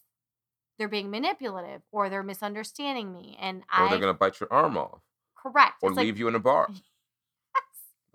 they're 0.77 0.87
being 0.87 1.09
manipulative 1.11 1.81
or 1.91 2.09
they're 2.09 2.23
misunderstanding 2.23 3.11
me 3.11 3.37
and 3.39 3.57
or 3.77 3.85
I 3.85 3.89
they're 3.89 3.99
going 3.99 4.13
to 4.13 4.17
bite 4.17 4.39
your 4.39 4.51
arm 4.51 4.77
off 4.77 5.01
correct 5.35 5.83
or 5.83 5.89
It's 5.89 5.97
like, 5.97 6.05
leave 6.05 6.17
you 6.17 6.27
in 6.29 6.35
a 6.35 6.39
bar 6.39 6.67
yes. 6.69 6.81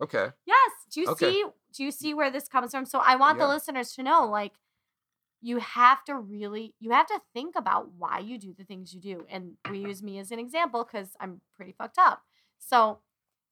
okay 0.03 0.29
Yes. 0.47 0.73
Do 0.91 1.01
you 1.03 1.09
Okay. 1.11 1.31
see 1.31 1.45
do 1.75 1.85
you 1.85 1.91
see 1.91 2.15
where 2.15 2.31
this 2.31 2.49
comes 2.49 2.71
from? 2.71 2.87
So 2.87 3.01
I 3.01 3.17
want 3.17 3.39
the 3.39 3.47
listeners 3.47 3.93
to 3.97 4.03
know 4.03 4.27
like 4.27 4.53
you 5.47 5.59
have 5.59 6.03
to 6.05 6.15
really 6.17 6.75
you 6.81 6.91
have 6.91 7.07
to 7.07 7.21
think 7.33 7.55
about 7.55 7.93
why 7.97 8.19
you 8.19 8.37
do 8.37 8.53
the 8.53 8.65
things 8.65 8.93
you 8.93 9.01
do. 9.01 9.25
And 9.31 9.53
we 9.71 9.79
use 9.79 10.03
me 10.03 10.19
as 10.19 10.33
an 10.33 10.41
example 10.41 10.85
cuz 10.85 11.11
I'm 11.21 11.41
pretty 11.55 11.71
fucked 11.71 11.99
up. 11.99 12.25
So, 12.59 12.99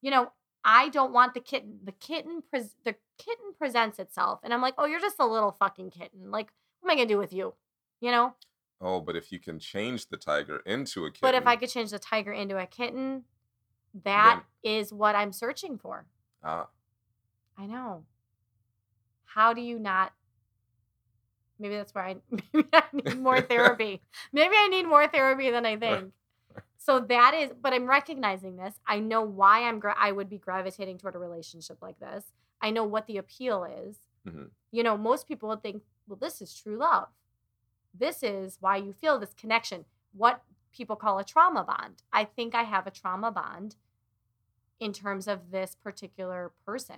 you 0.03 0.11
know, 0.11 0.33
I 0.65 0.89
don't 0.89 1.13
want 1.13 1.35
the 1.35 1.41
kitten. 1.41 1.79
The 1.85 1.93
kitten 1.93 2.43
pres- 2.51 2.75
the 2.83 2.97
kitten 3.17 3.53
presents 3.57 4.01
itself 4.01 4.41
and 4.43 4.53
I'm 4.53 4.61
like, 4.61 4.75
"Oh, 4.77 4.87
you're 4.87 5.07
just 5.09 5.21
a 5.21 5.27
little 5.27 5.53
fucking 5.53 5.91
kitten. 5.91 6.33
Like, 6.33 6.53
what 6.81 6.91
am 6.91 6.95
I 6.95 6.97
going 6.97 7.07
to 7.09 7.15
do 7.15 7.19
with 7.19 7.33
you?" 7.33 7.55
You 8.01 8.11
know? 8.11 8.35
oh 8.81 9.01
but 9.01 9.15
if 9.15 9.31
you 9.31 9.39
can 9.39 9.61
change 9.61 10.09
the 10.09 10.17
tiger 10.17 10.59
into 10.67 11.05
a 11.07 11.11
kitten 11.13 11.21
But 11.29 11.37
if 11.37 11.47
I 11.47 11.55
could 11.55 11.71
change 11.71 11.91
the 11.93 12.01
tiger 12.01 12.33
into 12.33 12.59
a 12.59 12.67
kitten, 12.67 13.25
that 14.03 14.43
is 14.65 14.93
what 14.93 15.15
I'm 15.15 15.33
searching 15.33 15.79
for. 15.79 16.07
ah, 16.43 16.67
I 17.57 17.67
know. 17.67 18.05
How 19.37 19.53
do 19.55 19.61
you 19.61 19.79
not? 19.79 20.13
Maybe 21.65 21.77
that's 21.77 21.95
where 21.95 22.05
I 22.05 22.17
maybe 22.53 22.69
I 22.75 22.83
need 22.93 23.19
more 23.19 23.41
therapy. 23.41 24.03
maybe 24.35 24.55
I 24.55 24.69
need 24.69 24.85
more 24.87 25.09
therapy 25.09 25.51
than 25.51 25.65
I 25.65 25.79
think. 25.79 26.13
So 26.77 27.01
that 27.01 27.33
is, 27.33 27.53
but 27.59 27.73
I'm 27.73 27.87
recognizing 27.89 28.57
this. 28.57 28.75
I 28.87 28.99
know 29.01 29.23
why 29.23 29.63
I'm 29.63 29.79
gra- 29.79 29.97
I 29.99 30.13
would 30.13 30.29
be 30.29 30.37
gravitating 30.37 30.99
toward 30.99 31.15
a 31.15 31.19
relationship 31.19 31.79
like 31.81 31.99
this. 31.99 32.35
I 32.61 32.71
know 32.71 32.85
what 32.85 33.07
the 33.07 33.17
appeal 33.17 33.65
is. 33.65 33.97
Mhm. 34.29 34.51
You 34.73 34.83
know, 34.83 34.99
most 34.99 35.27
people 35.27 35.49
would 35.49 35.63
think, 35.63 35.83
well, 36.07 36.19
this 36.21 36.43
is 36.43 36.55
true 36.55 36.77
love. 36.77 37.09
This 37.99 38.23
is 38.23 38.59
why 38.61 38.77
you 38.77 38.93
feel 38.93 39.19
this 39.19 39.33
connection. 39.33 39.87
What 40.13 40.43
people 40.71 40.97
call 40.97 41.19
a 41.19 41.25
trauma 41.25 41.65
bond. 41.65 42.03
I 42.13 42.25
think 42.27 42.55
I 42.55 42.65
have 42.65 42.87
a 42.87 42.91
trauma 42.91 43.31
bond 43.31 43.77
in 44.79 44.93
terms 44.93 45.27
of 45.27 45.51
this 45.51 45.75
particular 45.75 46.53
person. 46.67 46.97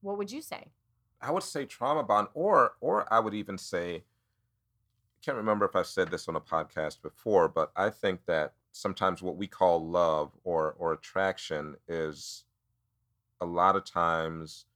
What 0.00 0.16
would 0.18 0.30
you 0.30 0.42
say? 0.42 0.68
I 1.24 1.30
would 1.30 1.42
say 1.42 1.64
trauma 1.64 2.02
bond, 2.02 2.28
or 2.34 2.74
or 2.80 3.12
I 3.12 3.18
would 3.18 3.34
even 3.34 3.56
say, 3.56 3.96
I 3.96 5.24
can't 5.24 5.36
remember 5.36 5.64
if 5.64 5.74
I've 5.74 5.86
said 5.86 6.10
this 6.10 6.28
on 6.28 6.36
a 6.36 6.40
podcast 6.40 7.00
before, 7.02 7.48
but 7.48 7.72
I 7.74 7.90
think 7.90 8.26
that 8.26 8.54
sometimes 8.72 9.22
what 9.22 9.36
we 9.36 9.46
call 9.46 9.88
love 9.88 10.32
or 10.44 10.74
or 10.78 10.92
attraction 10.92 11.76
is 11.88 12.44
a 13.40 13.46
lot 13.46 13.74
of 13.76 13.84
times 13.84 14.66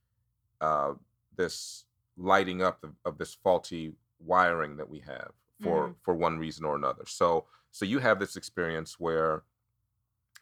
uh, 0.60 0.94
this 1.36 1.84
lighting 2.16 2.62
up 2.62 2.82
of, 2.82 2.94
of 3.04 3.18
this 3.18 3.34
faulty 3.34 3.92
wiring 4.18 4.76
that 4.76 4.88
we 4.88 5.00
have 5.00 5.32
for 5.60 5.94
for 6.02 6.14
one 6.14 6.38
reason 6.38 6.64
or 6.64 6.76
another. 6.76 7.04
So 7.06 7.44
so 7.70 7.84
you 7.84 7.98
have 7.98 8.18
this 8.18 8.36
experience 8.36 8.98
where 8.98 9.42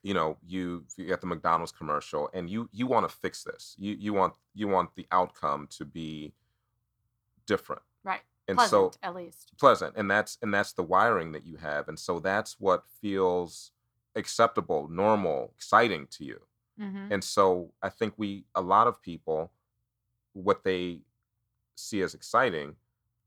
you 0.06 0.14
know 0.14 0.36
you 0.46 0.84
you 0.96 1.06
get 1.06 1.20
the 1.20 1.26
McDonald's 1.26 1.72
commercial 1.72 2.30
and 2.32 2.48
you 2.48 2.68
you 2.72 2.86
want 2.86 3.08
to 3.08 3.14
fix 3.14 3.42
this. 3.42 3.74
You 3.78 3.96
you 3.98 4.12
want 4.14 4.34
you 4.54 4.68
want 4.68 4.94
the 4.94 5.06
outcome 5.10 5.66
to 5.78 5.84
be 5.84 6.32
different. 7.46 7.82
Right. 8.04 8.20
And 8.48 8.56
Pleasant, 8.56 8.94
so 8.94 8.98
at 9.02 9.14
least. 9.14 9.52
pleasant 9.58 9.94
and 9.96 10.08
that's 10.08 10.38
and 10.42 10.54
that's 10.54 10.72
the 10.72 10.84
wiring 10.84 11.32
that 11.32 11.44
you 11.44 11.56
have 11.56 11.88
and 11.88 11.98
so 11.98 12.20
that's 12.20 12.60
what 12.60 12.84
feels 13.00 13.72
acceptable, 14.16 14.88
normal, 14.88 15.52
exciting 15.56 16.06
to 16.12 16.24
you. 16.24 16.40
Mm-hmm. 16.80 17.12
And 17.12 17.22
so 17.22 17.72
I 17.82 17.88
think 17.90 18.14
we, 18.16 18.44
a 18.54 18.60
lot 18.60 18.86
of 18.86 19.00
people, 19.00 19.50
what 20.32 20.64
they 20.64 21.00
see 21.74 22.00
as 22.02 22.14
exciting 22.14 22.76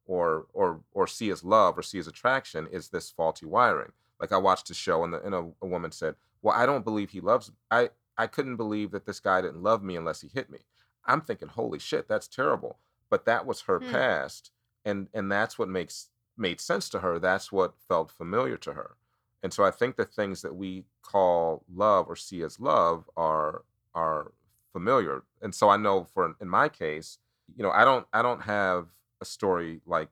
or 0.06 0.48
or 0.54 0.82
or 0.92 1.08
see 1.08 1.30
as 1.30 1.44
love 1.44 1.78
or 1.78 1.84
see 1.84 2.00
as 2.00 2.08
attraction 2.08 2.68
is 2.72 2.90
this 2.90 3.10
faulty 3.10 3.46
wiring. 3.46 3.92
Like 4.20 4.32
I 4.32 4.38
watched 4.38 4.70
a 4.70 4.74
show 4.74 5.04
and, 5.04 5.14
the, 5.14 5.22
and 5.22 5.34
a, 5.34 5.48
a 5.62 5.68
woman 5.68 5.92
said, 5.92 6.16
"Well, 6.42 6.56
I 6.56 6.66
don't 6.66 6.84
believe 6.86 7.12
he 7.12 7.22
loves. 7.22 7.52
I 7.72 7.92
I 8.18 8.28
couldn't 8.28 8.58
believe 8.58 8.92
that 8.92 9.06
this 9.06 9.20
guy 9.20 9.42
didn't 9.42 9.64
love 9.64 9.84
me 9.84 9.96
unless 9.96 10.22
he 10.22 10.28
hit 10.30 10.50
me." 10.50 10.60
I'm 11.06 11.22
thinking, 11.22 11.48
"Holy 11.50 11.80
shit, 11.80 12.08
that's 12.08 12.28
terrible." 12.28 12.80
But 13.10 13.26
that 13.26 13.46
was 13.46 13.62
her 13.62 13.80
Hmm. 13.80 14.00
past, 14.00 14.52
and 14.86 15.10
and 15.14 15.32
that's 15.32 15.58
what 15.60 15.70
makes 15.70 16.12
made 16.38 16.60
sense 16.62 16.90
to 16.90 17.00
her. 17.02 17.20
That's 17.20 17.52
what 17.52 17.80
felt 17.80 18.12
familiar 18.12 18.58
to 18.58 18.74
her. 18.74 18.98
And 19.44 19.54
so 19.54 19.64
I 19.64 19.72
think 19.72 19.96
the 19.96 20.06
things 20.06 20.42
that 20.42 20.56
we 20.56 20.86
call 21.02 21.64
love 21.70 22.08
or 22.10 22.16
see 22.16 22.42
as 22.44 22.60
love 22.60 23.10
are 23.18 23.64
are 23.94 24.34
familiar. 24.72 25.24
And 25.42 25.54
so 25.56 25.70
I 25.70 25.78
know 25.78 26.04
for 26.04 26.36
in 26.40 26.50
my 26.50 26.70
case, 26.70 27.20
you 27.56 27.64
know, 27.64 27.72
I 27.72 27.84
don't 27.86 28.08
I 28.14 28.22
don't 28.22 28.42
have 28.42 28.90
a 29.22 29.26
story 29.26 29.82
like 29.86 30.10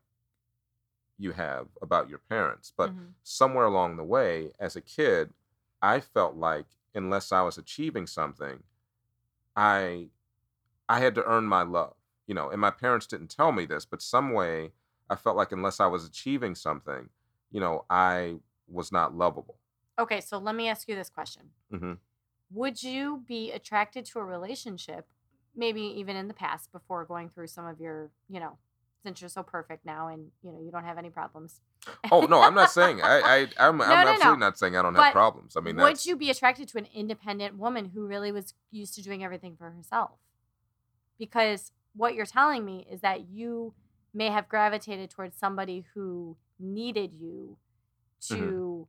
you 1.18 1.32
have 1.32 1.70
about 1.82 2.10
your 2.10 2.20
parents, 2.20 2.72
but 2.76 2.96
Mhm. 2.96 3.16
somewhere 3.24 3.66
along 3.66 3.98
the 3.98 4.04
way 4.04 4.52
as 4.60 4.76
a 4.76 4.82
kid, 4.82 5.34
I 5.82 6.00
felt 6.00 6.36
like 6.36 6.66
unless 6.96 7.32
I 7.32 7.42
was 7.42 7.58
achieving 7.58 8.08
something, 8.08 8.64
I 9.56 10.10
I 10.90 11.00
had 11.00 11.16
to 11.16 11.26
earn 11.26 11.46
my 11.46 11.64
love. 11.64 11.96
You 12.28 12.36
know, 12.36 12.50
and 12.50 12.60
my 12.62 12.72
parents 12.72 13.08
didn't 13.08 13.30
tell 13.30 13.52
me 13.52 13.66
this, 13.66 13.86
but 13.86 14.02
some 14.02 14.34
way 14.34 14.74
I 15.10 15.16
felt 15.16 15.38
like 15.38 15.52
unless 15.54 15.80
I 15.80 15.88
was 15.88 16.06
achieving 16.06 16.56
something, 16.56 17.10
you 17.52 17.60
know, 17.62 17.86
I 17.90 18.38
was 18.68 18.92
not 18.92 19.16
lovable. 19.16 19.58
Okay, 20.00 20.22
so 20.22 20.38
let 20.38 20.56
me 20.56 20.68
ask 20.68 20.88
you 20.90 20.96
this 20.96 21.10
question. 21.10 21.52
hmm 21.72 21.94
Would 22.52 22.84
you 22.84 23.24
be 23.26 23.52
attracted 23.52 24.06
to 24.08 24.20
a 24.20 24.24
relationship, 24.26 25.08
maybe 25.56 25.82
even 25.82 26.16
in 26.16 26.28
the 26.28 26.34
past 26.34 26.72
before 26.72 27.06
going 27.06 27.30
through 27.30 27.48
some 27.48 27.66
of 27.66 27.80
your, 27.80 28.12
you 28.30 28.40
know, 28.40 28.58
since 29.04 29.22
you're 29.22 29.30
so 29.30 29.44
perfect 29.44 29.86
now 29.86 30.08
and 30.08 30.28
you 30.44 30.52
know 30.52 30.60
you 30.62 30.72
don't 30.72 30.84
have 30.84 30.98
any 30.98 31.10
problems? 31.10 31.62
Oh 32.12 32.22
no, 32.26 32.42
I'm 32.42 32.54
not 32.56 32.72
saying 32.72 33.02
I, 33.02 33.20
I 33.20 33.48
I'm, 33.68 33.80
No, 33.80 33.88
I'm 33.88 34.06
no, 34.06 34.12
absolutely 34.14 34.40
no. 34.40 34.46
not 34.46 34.58
saying 34.58 34.76
I 34.76 34.82
don't 34.82 34.96
But 34.96 35.04
have 35.06 35.14
problems. 35.14 35.56
I 35.58 35.62
mean, 35.62 35.76
would 35.76 35.94
that's, 35.94 36.06
you 36.06 36.16
be 36.16 36.30
attracted 36.30 36.68
to 36.70 36.78
an 36.78 36.88
independent 36.94 37.58
woman 37.58 37.86
who 37.94 38.06
really 38.08 38.32
was 38.32 38.54
used 38.72 38.96
to 38.96 39.02
doing 39.02 39.24
everything 39.24 39.56
for 39.58 39.70
herself? 39.72 40.12
Because 41.18 41.72
what 41.96 42.14
you're 42.16 42.26
telling 42.26 42.64
me 42.66 42.86
is 42.90 43.02
that 43.02 43.30
you 43.30 43.74
may 44.14 44.30
have 44.30 44.48
gravitated 44.50 45.10
towards 45.10 45.38
somebody 45.38 45.86
who 45.94 46.38
needed 46.60 47.14
you 47.14 47.58
to 48.22 48.36
Mm-hmm. 48.36 48.88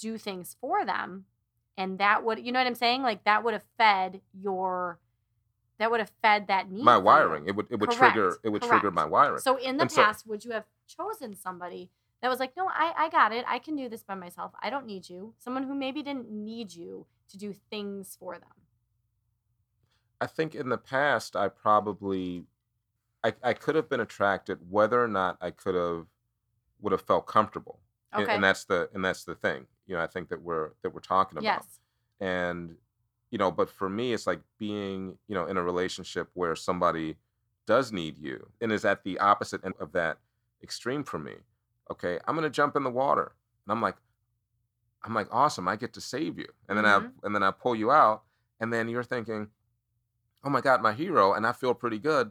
do 0.00 0.18
things 0.18 0.56
for 0.60 0.84
them 0.84 1.26
and 1.76 1.98
that 1.98 2.24
would 2.24 2.38
you 2.44 2.50
know 2.52 2.58
what 2.60 2.66
i'm 2.66 2.74
saying 2.74 3.02
like 3.02 3.22
that 3.24 3.44
would 3.44 3.52
have 3.52 3.64
fed 3.76 4.20
your 4.32 4.98
that 5.78 5.90
would 5.90 6.00
have 6.00 6.10
fed 6.22 6.46
that 6.48 6.70
need 6.70 6.84
my 6.84 6.96
wiring. 6.96 7.46
It 7.46 7.54
would 7.56 7.66
it 7.70 7.78
would 7.80 7.90
trigger 7.90 8.36
it 8.42 8.48
would 8.50 8.62
trigger 8.62 8.90
my 8.90 9.04
wiring. 9.04 9.38
so 9.40 9.56
in 9.56 9.76
the 9.76 9.82
And 9.82 9.92
so- 9.92 10.02
past 10.02 10.26
would 10.26 10.44
you 10.44 10.52
have 10.52 10.64
chosen 10.86 11.34
somebody 11.34 11.90
that 12.20 12.28
was 12.28 12.40
like, 12.40 12.56
no, 12.56 12.66
I, 12.68 12.92
I 12.96 13.08
got 13.10 13.32
it. 13.32 13.44
I 13.46 13.60
can 13.60 13.76
do 13.76 13.88
this 13.88 14.02
by 14.02 14.16
myself. 14.16 14.50
I 14.60 14.70
don't 14.70 14.86
need 14.86 15.08
you. 15.08 15.34
Someone 15.38 15.62
who 15.62 15.74
maybe 15.74 16.02
didn't 16.02 16.28
need 16.28 16.74
you 16.74 17.06
to 17.30 17.38
do 17.38 17.52
things 17.70 18.16
for 18.18 18.34
them. 18.34 18.48
I 20.20 20.26
think 20.26 20.54
in 20.56 20.68
the 20.68 20.78
past, 20.78 21.36
I 21.36 21.46
probably, 21.48 22.44
I, 23.22 23.34
I 23.42 23.52
could 23.52 23.76
have 23.76 23.88
been 23.88 24.00
attracted 24.00 24.58
whether 24.68 25.00
or 25.02 25.06
not 25.06 25.38
I 25.40 25.52
could 25.52 25.76
have, 25.76 26.06
would 26.80 26.90
have 26.90 27.02
felt 27.02 27.26
comfortable. 27.28 27.78
And, 28.12 28.24
Okay. 28.24 28.34
and 28.34 28.42
that's 28.42 28.64
the, 28.64 28.88
and 28.94 29.04
that's 29.04 29.22
the 29.22 29.36
thing, 29.36 29.66
you 29.86 29.94
know, 29.94 30.02
I 30.02 30.08
think 30.08 30.28
that 30.30 30.42
we're, 30.42 30.70
that 30.82 30.90
we're 30.92 30.98
talking 31.00 31.38
about. 31.38 31.44
yes. 31.44 31.78
and 32.18 32.74
you 33.30 33.38
know 33.38 33.50
but 33.50 33.68
for 33.70 33.88
me 33.88 34.12
it's 34.12 34.26
like 34.26 34.40
being 34.58 35.18
you 35.28 35.34
know 35.34 35.46
in 35.46 35.56
a 35.56 35.62
relationship 35.62 36.28
where 36.34 36.56
somebody 36.56 37.16
does 37.66 37.92
need 37.92 38.16
you 38.18 38.48
and 38.60 38.72
is 38.72 38.84
at 38.84 39.04
the 39.04 39.18
opposite 39.18 39.64
end 39.64 39.74
of 39.78 39.92
that 39.92 40.18
extreme 40.62 41.04
for 41.04 41.18
me 41.18 41.34
okay 41.90 42.18
i'm 42.26 42.34
gonna 42.34 42.48
jump 42.50 42.74
in 42.76 42.82
the 42.84 42.90
water 42.90 43.32
and 43.66 43.72
i'm 43.72 43.82
like 43.82 43.96
i'm 45.04 45.14
like 45.14 45.28
awesome 45.30 45.68
i 45.68 45.76
get 45.76 45.92
to 45.92 46.00
save 46.00 46.38
you 46.38 46.46
and 46.68 46.76
then 46.78 46.84
i 46.86 46.98
Mhm. 46.98 47.12
and 47.22 47.34
then 47.34 47.42
i 47.42 47.50
pull 47.50 47.74
you 47.76 47.90
out 47.90 48.22
and 48.60 48.72
then 48.72 48.88
you're 48.88 49.04
thinking 49.04 49.50
oh 50.44 50.50
my 50.50 50.60
god 50.60 50.82
my 50.82 50.92
hero 50.92 51.32
and 51.34 51.46
i 51.46 51.52
feel 51.52 51.74
pretty 51.74 51.98
good 51.98 52.30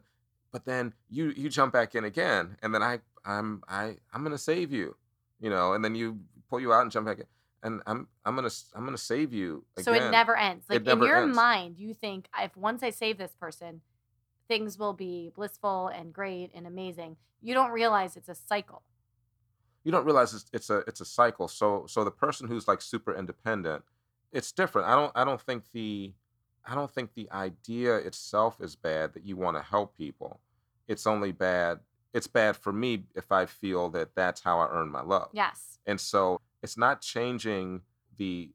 but 0.52 0.66
then 0.66 0.94
you 1.10 1.30
you 1.38 1.50
jump 1.50 1.74
back 1.74 1.94
in 1.96 2.04
again 2.04 2.58
and 2.62 2.74
then 2.74 2.82
i 2.84 3.00
i'm 3.26 3.64
i 3.68 3.98
i'm 4.14 4.24
gonna 4.24 4.38
save 4.38 4.72
you 4.72 4.96
you 5.40 5.50
know 5.50 5.74
and 5.74 5.84
then 5.86 5.94
you 5.96 6.20
pull 6.50 6.60
you 6.60 6.74
out 6.74 6.82
and 6.82 6.92
jump 6.92 7.06
back 7.06 7.20
in 7.20 7.26
and 7.68 7.82
i'm 7.86 8.08
i'm 8.26 8.36
gonna 8.36 8.50
i'm 8.76 8.84
gonna 8.86 8.98
save 8.98 9.34
you 9.34 9.64
again. 9.78 9.84
So 9.86 9.94
it 9.94 10.10
never 10.12 10.36
ends. 10.36 10.66
Like 10.70 10.84
never 10.84 11.04
in 11.04 11.08
your 11.08 11.22
ends. 11.24 11.36
mind, 11.36 11.78
you 11.78 11.94
think 11.94 12.28
if 12.40 12.56
once 12.58 12.82
I 12.82 12.90
save 12.90 13.18
this 13.18 13.36
person, 13.40 13.82
things 14.48 14.80
will 14.80 14.94
be 14.94 15.32
blissful 15.36 15.88
and 15.90 16.12
great 16.14 16.50
and 16.56 16.66
amazing. 16.66 17.18
You 17.42 17.54
don't 17.54 17.72
realize 17.72 18.16
it's 18.18 18.30
a 18.30 18.36
cycle. 18.36 18.82
you 19.84 19.92
don't 19.92 20.06
realize 20.06 20.34
it's, 20.34 20.46
it's 20.54 20.70
a 20.70 20.78
it's 20.88 21.02
a 21.02 21.06
cycle 21.06 21.48
so 21.48 21.86
so 21.88 22.04
the 22.04 22.12
person 22.26 22.48
who's 22.48 22.68
like 22.68 22.82
super 22.82 23.14
independent 23.16 23.84
it's 24.34 24.52
different 24.52 24.88
i 24.88 24.96
don't 24.96 25.12
i 25.16 25.24
don't 25.24 25.40
think 25.42 25.64
the 25.72 26.12
i 26.66 26.74
don't 26.76 26.92
think 26.92 27.14
the 27.14 27.28
idea 27.32 27.96
itself 28.10 28.60
is 28.60 28.76
bad 28.76 29.14
that 29.14 29.24
you 29.26 29.36
want 29.38 29.56
to 29.56 29.64
help 29.64 29.96
people 29.98 30.40
it's 30.88 31.08
only 31.08 31.32
bad 31.32 31.80
it's 32.14 32.28
bad 32.28 32.58
for 32.58 32.74
me 32.74 33.04
if 33.16 33.32
i 33.32 33.46
feel 33.46 33.88
that 33.90 34.10
that's 34.16 34.42
how 34.42 34.60
i 34.60 34.68
earn 34.78 34.90
my 34.90 35.02
love 35.02 35.30
Yes. 35.32 35.80
and 35.86 36.00
so 36.02 36.42
it's 36.64 36.78
not 36.78 37.02
changing 37.02 37.82
the 38.18 38.52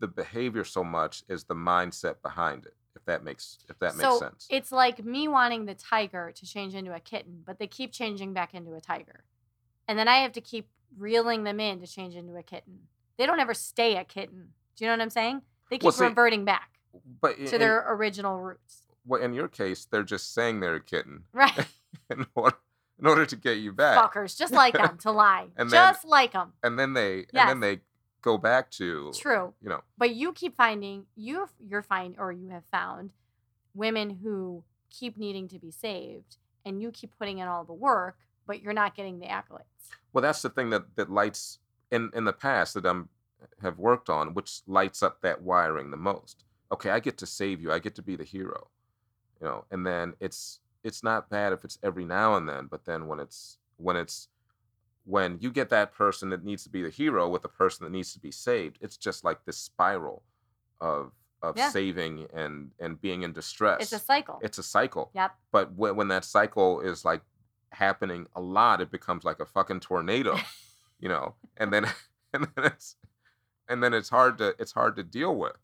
the 0.00 0.08
behavior 0.08 0.64
so 0.64 0.84
much 0.84 1.24
as 1.28 1.44
the 1.44 1.54
mindset 1.54 2.22
behind 2.22 2.64
it 2.66 2.74
if 2.94 3.04
that 3.04 3.24
makes 3.24 3.58
if 3.68 3.78
that 3.80 3.96
makes 3.96 4.08
so 4.08 4.18
sense 4.18 4.46
it's 4.50 4.70
like 4.72 5.04
me 5.04 5.28
wanting 5.28 5.66
the 5.66 5.74
tiger 5.74 6.32
to 6.34 6.46
change 6.46 6.74
into 6.74 6.94
a 6.94 7.00
kitten, 7.00 7.42
but 7.44 7.58
they 7.58 7.66
keep 7.66 7.92
changing 7.92 8.32
back 8.32 8.54
into 8.54 8.74
a 8.74 8.80
tiger. 8.80 9.24
And 9.86 9.98
then 9.98 10.08
I 10.08 10.18
have 10.18 10.32
to 10.32 10.40
keep 10.40 10.68
reeling 10.98 11.44
them 11.44 11.60
in 11.60 11.80
to 11.80 11.86
change 11.86 12.14
into 12.16 12.36
a 12.36 12.42
kitten. 12.42 12.80
They 13.16 13.24
don't 13.26 13.40
ever 13.40 13.54
stay 13.54 13.96
a 13.96 14.04
kitten. 14.04 14.48
Do 14.76 14.84
you 14.84 14.88
know 14.90 14.94
what 14.94 15.02
I'm 15.02 15.10
saying? 15.10 15.42
They 15.70 15.76
keep 15.76 15.84
Well, 15.84 15.92
see, 15.92 16.04
reverting 16.04 16.44
back 16.44 16.78
but 17.20 17.38
in, 17.38 17.46
to 17.46 17.58
their 17.58 17.84
original 17.94 18.38
roots. 18.38 18.82
well, 19.06 19.22
in 19.22 19.32
your 19.34 19.48
case 19.48 19.84
they're 19.90 20.02
just 20.02 20.34
saying 20.34 20.60
they're 20.60 20.74
a 20.76 20.80
kitten 20.82 21.24
Right. 21.32 21.66
in 22.10 22.26
order 22.34 22.56
in 23.00 23.06
order 23.06 23.24
to 23.26 23.36
get 23.36 23.58
you 23.58 23.72
back 23.72 23.96
Fuckers, 24.12 24.36
just 24.36 24.52
like 24.52 24.74
them 24.82 24.98
to 24.98 25.10
lie. 25.10 25.48
And 25.56 25.70
then- 25.70 25.92
just 25.92 26.04
like 26.04 26.32
them. 26.32 26.52
and 26.62 26.78
then 26.78 26.94
they 26.94 27.26
and 27.34 27.48
then 27.48 27.60
they 27.60 27.80
go 28.22 28.36
back 28.38 28.70
to 28.72 29.12
True. 29.16 29.54
you 29.62 29.68
know 29.68 29.80
But 29.96 30.14
you 30.14 30.32
keep 30.32 30.56
finding 30.56 31.06
you 31.16 31.48
you're 31.60 31.82
find 31.82 32.16
or 32.18 32.32
you 32.32 32.48
have 32.48 32.64
found 32.70 33.12
women 33.74 34.18
who 34.22 34.64
keep 34.90 35.16
needing 35.16 35.46
to 35.48 35.58
be 35.58 35.70
saved 35.70 36.36
and 36.64 36.80
you 36.82 36.90
keep 36.90 37.16
putting 37.18 37.38
in 37.38 37.46
all 37.48 37.64
the 37.64 37.72
work, 37.72 38.18
but 38.46 38.60
you're 38.62 38.72
not 38.72 38.94
getting 38.96 39.18
the 39.20 39.26
accolades. 39.26 39.62
well 40.12 40.22
that's 40.22 40.42
the 40.42 40.50
thing 40.50 40.70
that 40.70 40.96
that 40.96 41.10
lights 41.10 41.58
in 41.90 42.10
in 42.14 42.24
the 42.24 42.32
past 42.32 42.74
that 42.74 42.84
i'm 42.86 43.08
have 43.62 43.78
worked 43.78 44.10
on 44.10 44.34
which 44.34 44.60
lights 44.66 45.02
up 45.02 45.20
that 45.22 45.40
wiring 45.42 45.90
the 45.90 45.96
most 45.96 46.44
okay 46.72 46.90
i 46.90 46.98
get 46.98 47.16
to 47.16 47.24
save 47.26 47.60
you 47.62 47.70
i 47.72 47.78
get 47.78 47.94
to 47.94 48.02
be 48.02 48.16
the 48.16 48.24
hero 48.24 48.66
you 49.40 49.46
know 49.46 49.64
and 49.70 49.86
then 49.86 50.12
it's 50.20 50.60
it's 50.84 51.02
not 51.02 51.28
bad 51.28 51.52
if 51.52 51.64
it's 51.64 51.78
every 51.82 52.04
now 52.04 52.36
and 52.36 52.48
then 52.48 52.66
but 52.70 52.84
then 52.84 53.06
when 53.06 53.18
it's 53.20 53.58
when 53.76 53.96
it's 53.96 54.28
when 55.04 55.38
you 55.40 55.50
get 55.50 55.70
that 55.70 55.92
person 55.92 56.28
that 56.30 56.44
needs 56.44 56.62
to 56.64 56.68
be 56.68 56.82
the 56.82 56.90
hero 56.90 57.28
with 57.28 57.42
the 57.42 57.48
person 57.48 57.84
that 57.84 57.90
needs 57.90 58.12
to 58.12 58.20
be 58.20 58.30
saved 58.30 58.78
it's 58.80 58.96
just 58.96 59.24
like 59.24 59.44
this 59.44 59.56
spiral 59.56 60.22
of 60.80 61.12
of 61.42 61.56
Yeah. 61.56 61.70
saving 61.70 62.26
and 62.34 62.72
and 62.80 63.00
being 63.00 63.22
in 63.22 63.32
distress 63.32 63.80
It's 63.82 63.92
a 63.92 63.98
cycle. 63.98 64.38
it's 64.42 64.58
a 64.58 64.62
cycle 64.62 65.10
yep. 65.14 65.32
but 65.52 65.72
when, 65.74 65.96
when 65.96 66.08
that 66.08 66.24
cycle 66.24 66.80
is 66.80 67.04
like 67.04 67.22
happening 67.72 68.26
a 68.34 68.40
lot 68.40 68.80
it 68.80 68.90
becomes 68.90 69.24
like 69.24 69.40
a 69.40 69.46
fucking 69.46 69.80
tornado 69.80 70.38
you 71.00 71.08
know 71.08 71.34
and 71.56 71.72
then 71.72 71.86
and 72.32 72.48
then 72.54 72.64
it's 72.66 72.96
and 73.68 73.82
then 73.82 73.94
it's 73.94 74.08
hard 74.08 74.38
to 74.38 74.54
it's 74.58 74.72
hard 74.72 74.96
to 74.96 75.02
deal 75.02 75.34
with 75.36 75.56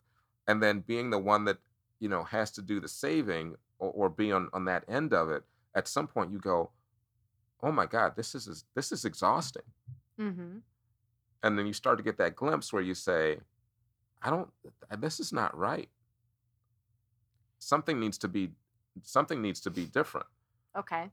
and 0.47 0.61
then 0.61 0.79
being 0.79 1.09
the 1.09 1.19
one 1.19 1.45
that 1.45 1.57
you 1.99 2.07
know 2.09 2.23
has 2.23 2.51
to 2.51 2.61
do 2.61 2.79
the 2.79 2.87
saving 2.87 3.55
or, 3.79 3.91
or 3.91 4.09
be 4.09 4.31
on 4.31 4.49
on 4.53 4.65
that 4.65 4.83
end 4.87 5.13
of 5.13 5.29
it 5.29 5.43
at 5.75 5.87
some 5.87 6.07
point 6.07 6.31
you 6.31 6.39
go 6.39 6.69
oh 7.63 7.71
my 7.71 7.85
god 7.85 8.15
this 8.15 8.35
is 8.35 8.65
this 8.75 8.91
is 8.91 9.05
exhausting 9.05 9.63
Mm-hmm. 10.19 10.59
and 11.43 11.59
then 11.59 11.67
you 11.67 11.73
start 11.73 11.97
to 11.97 12.03
get 12.03 12.17
that 12.19 12.35
glimpse 12.37 12.71
where 12.71 12.81
you 12.81 12.93
say 12.93 13.37
i 14.21 14.29
don't 14.29 14.49
this 14.97 15.19
is 15.19 15.33
not 15.33 15.55
right 15.57 15.89
something 17.59 17.99
needs 17.99 18.17
to 18.19 18.27
be 18.27 18.51
something 19.03 19.41
needs 19.41 19.59
to 19.61 19.69
be 19.69 19.85
different 19.85 20.27
Okay. 20.77 21.09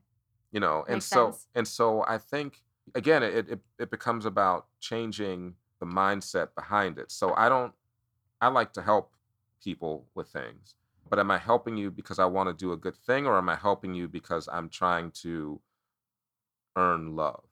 you 0.51 0.59
know 0.59 0.85
and 0.87 1.01
so 1.03 1.31
sense. 1.31 1.47
and 1.55 1.67
so 1.67 2.03
i 2.07 2.17
think 2.17 2.61
again 2.95 3.23
it, 3.23 3.49
it 3.49 3.59
it 3.79 3.91
becomes 3.91 4.25
about 4.25 4.67
changing 4.79 5.55
the 5.79 5.85
mindset 5.85 6.49
behind 6.55 6.97
it 6.97 7.11
so 7.11 7.33
i 7.35 7.49
don't 7.49 7.73
i 8.41 8.47
like 8.47 8.71
to 8.73 8.81
help 8.81 9.11
people 9.63 10.05
with 10.15 10.27
things 10.29 10.75
but 11.13 11.19
am 11.19 11.29
i 11.29 11.37
helping 11.37 11.77
you 11.77 11.91
because 11.91 12.17
i 12.17 12.25
want 12.25 12.49
to 12.49 12.55
do 12.55 12.71
a 12.71 12.75
good 12.75 12.95
thing 12.95 13.27
or 13.27 13.37
am 13.37 13.47
i 13.47 13.55
helping 13.55 13.93
you 13.93 14.07
because 14.07 14.49
i'm 14.51 14.67
trying 14.67 15.11
to 15.11 15.61
earn 16.75 17.15
love 17.15 17.43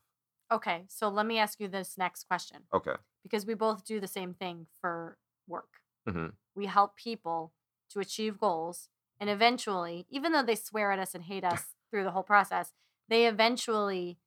Okay. 0.52 0.84
So 0.90 1.08
let 1.08 1.28
me 1.28 1.38
ask 1.38 1.60
you 1.60 1.68
this 1.68 1.96
next 1.96 2.24
question 2.28 2.64
okay 2.74 2.96
because 3.22 3.46
we 3.46 3.54
both 3.54 3.86
do 3.86 4.00
the 4.00 4.08
same 4.08 4.34
thing 4.34 4.66
for 4.82 5.20
work. 5.48 5.82
hmm 6.08 6.30
We 6.56 6.66
help 6.66 6.96
people 6.96 7.54
to 7.92 8.00
achieve 8.00 8.40
goals 8.40 8.90
and 9.20 9.30
eventually, 9.30 10.08
even 10.10 10.32
though 10.32 10.42
they 10.42 10.56
swear 10.56 10.92
at 10.92 10.98
us 10.98 11.14
and 11.14 11.24
hate 11.26 11.44
us 11.54 11.76
through 11.92 12.04
the 12.04 12.12
whole 12.12 12.24
process, 12.24 12.74
they 13.10 13.28
eventually 13.28 14.18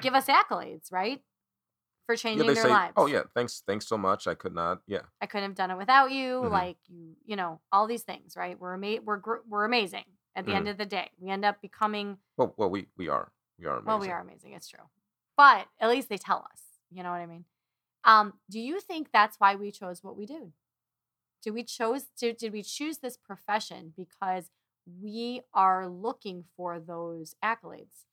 give 0.00 0.14
us 0.14 0.26
accolades, 0.26 0.92
right? 0.92 1.22
For 2.06 2.16
changing 2.16 2.46
they 2.46 2.54
their 2.54 2.62
say 2.64 2.68
lives. 2.70 2.92
oh 2.96 3.06
yeah 3.06 3.22
thanks 3.34 3.62
thanks 3.66 3.86
so 3.86 3.96
much 3.96 4.26
i 4.26 4.34
could 4.34 4.54
not 4.54 4.82
yeah 4.86 5.00
I 5.22 5.26
couldn't 5.26 5.48
have 5.50 5.54
done 5.56 5.70
it 5.70 5.78
without 5.78 6.10
you. 6.10 6.42
Mhm. 6.42 6.50
Like 6.50 6.76
you, 6.88 7.16
you 7.24 7.34
know, 7.36 7.60
all 7.72 7.86
these 7.86 8.02
things, 8.02 8.36
right? 8.36 8.58
We're 8.60 8.74
ama- 8.74 9.00
we're 9.02 9.16
gr- 9.16 9.44
we're 9.48 9.64
amazing. 9.64 10.04
At 10.36 10.44
the 10.44 10.50
Mm-hmm. 10.50 10.56
end 10.58 10.68
of 10.68 10.76
the 10.78 10.84
day, 10.86 11.10
we 11.18 11.30
end 11.30 11.44
up 11.44 11.60
becoming 11.62 12.18
well 12.36 12.52
well 12.58 12.68
we 12.68 12.88
we 12.96 13.08
are 13.08 13.32
we 13.58 13.64
are 13.66 13.76
amazing. 13.78 13.86
well, 13.86 13.98
we 14.00 14.10
are 14.10 14.20
amazing. 14.20 14.52
It's 14.52 14.68
true, 14.68 14.84
but 15.36 15.66
at 15.80 15.88
least 15.88 16.08
they 16.10 16.18
tell 16.18 16.46
us. 16.52 16.60
You 16.90 17.02
know 17.02 17.10
what 17.10 17.20
I 17.20 17.26
mean? 17.26 17.44
Um, 18.04 18.34
do 18.50 18.60
you 18.60 18.80
think 18.80 19.08
that's 19.12 19.38
why 19.40 19.54
we 19.54 19.70
chose 19.70 20.02
what 20.04 20.16
we 20.16 20.26
do? 20.26 20.52
Did 21.42 21.52
we 21.54 21.62
chose 21.64 22.04
did, 22.18 22.36
did 22.36 22.52
we 22.52 22.62
choose 22.62 22.98
this 22.98 23.16
profession 23.16 23.94
because 23.96 24.50
we 25.00 25.40
are 25.54 25.88
looking 25.88 26.44
for 26.56 26.78
those 26.78 27.34
accolades? 27.42 28.04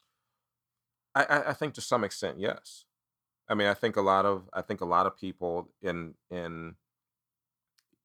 I, 1.14 1.24
I 1.26 1.50
I 1.50 1.54
think 1.54 1.74
to 1.74 1.82
some 1.82 2.04
extent, 2.06 2.40
yes. 2.40 2.86
I 3.52 3.54
mean, 3.54 3.68
I 3.68 3.74
think 3.74 3.98
a 3.98 4.02
lot 4.02 4.26
of 4.26 4.50
I 4.54 4.62
think 4.62 4.80
a 4.80 4.86
lot 4.86 5.06
of 5.06 5.18
people 5.18 5.70
in 5.82 6.16
in 6.30 6.76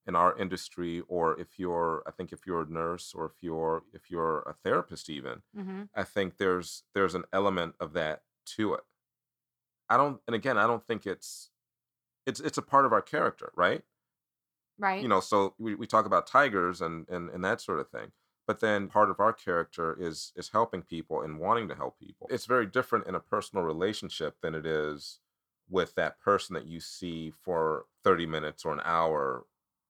in 0.07 0.17
our 0.17 0.37
industry, 0.39 1.03
or 1.09 1.39
if 1.39 1.59
you're, 1.59 2.05
I 2.07 2.13
think 2.13 2.33
if 2.33 2.47
you're 2.47 2.63
a 2.63 2.69
nurse, 2.69 3.13
or 3.15 3.27
if 3.27 3.43
you're 3.43 3.85
if 3.93 4.11
you're 4.11 4.41
a 4.41 4.55
therapist, 4.65 5.09
even, 5.09 5.43
Mm-hmm. 5.57 5.83
I 5.95 6.03
think 6.03 6.39
there's 6.39 6.83
there's 6.95 7.15
an 7.15 7.25
element 7.33 7.77
of 7.79 7.93
that 7.93 8.23
to 8.57 8.75
it. 8.75 8.81
I 9.89 9.97
don't, 9.97 10.21
and 10.27 10.35
again, 10.35 10.59
I 10.59 10.67
don't 10.67 10.85
think 10.85 11.07
it's 11.07 11.51
it's 12.27 12.41
it's 12.41 12.59
a 12.59 12.63
part 12.63 12.85
of 12.85 12.93
our 12.93 13.03
character, 13.03 13.53
right? 13.57 13.83
Right. 14.79 15.01
you 15.01 15.09
know 15.09 15.21
so 15.21 15.55
we, 15.59 15.75
we 15.75 15.87
talk 15.87 16.05
about 16.05 16.27
tigers 16.27 16.83
and, 16.83 17.09
and 17.09 17.31
and 17.31 17.43
that 17.43 17.63
sort 17.63 17.81
of 17.81 17.89
thing 17.89 18.13
but 18.47 18.61
then 18.61 18.89
part 18.89 19.09
of 19.09 19.21
our 19.21 19.33
character 19.33 19.97
is 19.99 20.35
is 20.37 20.51
helping 20.51 20.83
people 20.83 21.23
and 21.23 21.39
wanting 21.39 21.67
to 21.69 21.75
help 21.75 21.99
people 21.99 22.27
it's 22.31 22.45
very 22.45 22.67
different 22.67 23.07
in 23.07 23.15
a 23.15 23.21
personal 23.21 23.65
relationship 23.65 24.37
than 24.43 24.55
it 24.55 24.67
is 24.67 25.21
with 25.69 25.95
that 25.97 26.21
person 26.21 26.55
that 26.55 26.67
you 26.67 26.81
see 26.81 27.31
for 27.31 27.87
30 28.05 28.27
minutes 28.27 28.65
or 28.65 28.73
an 28.73 28.81
hour 28.85 29.47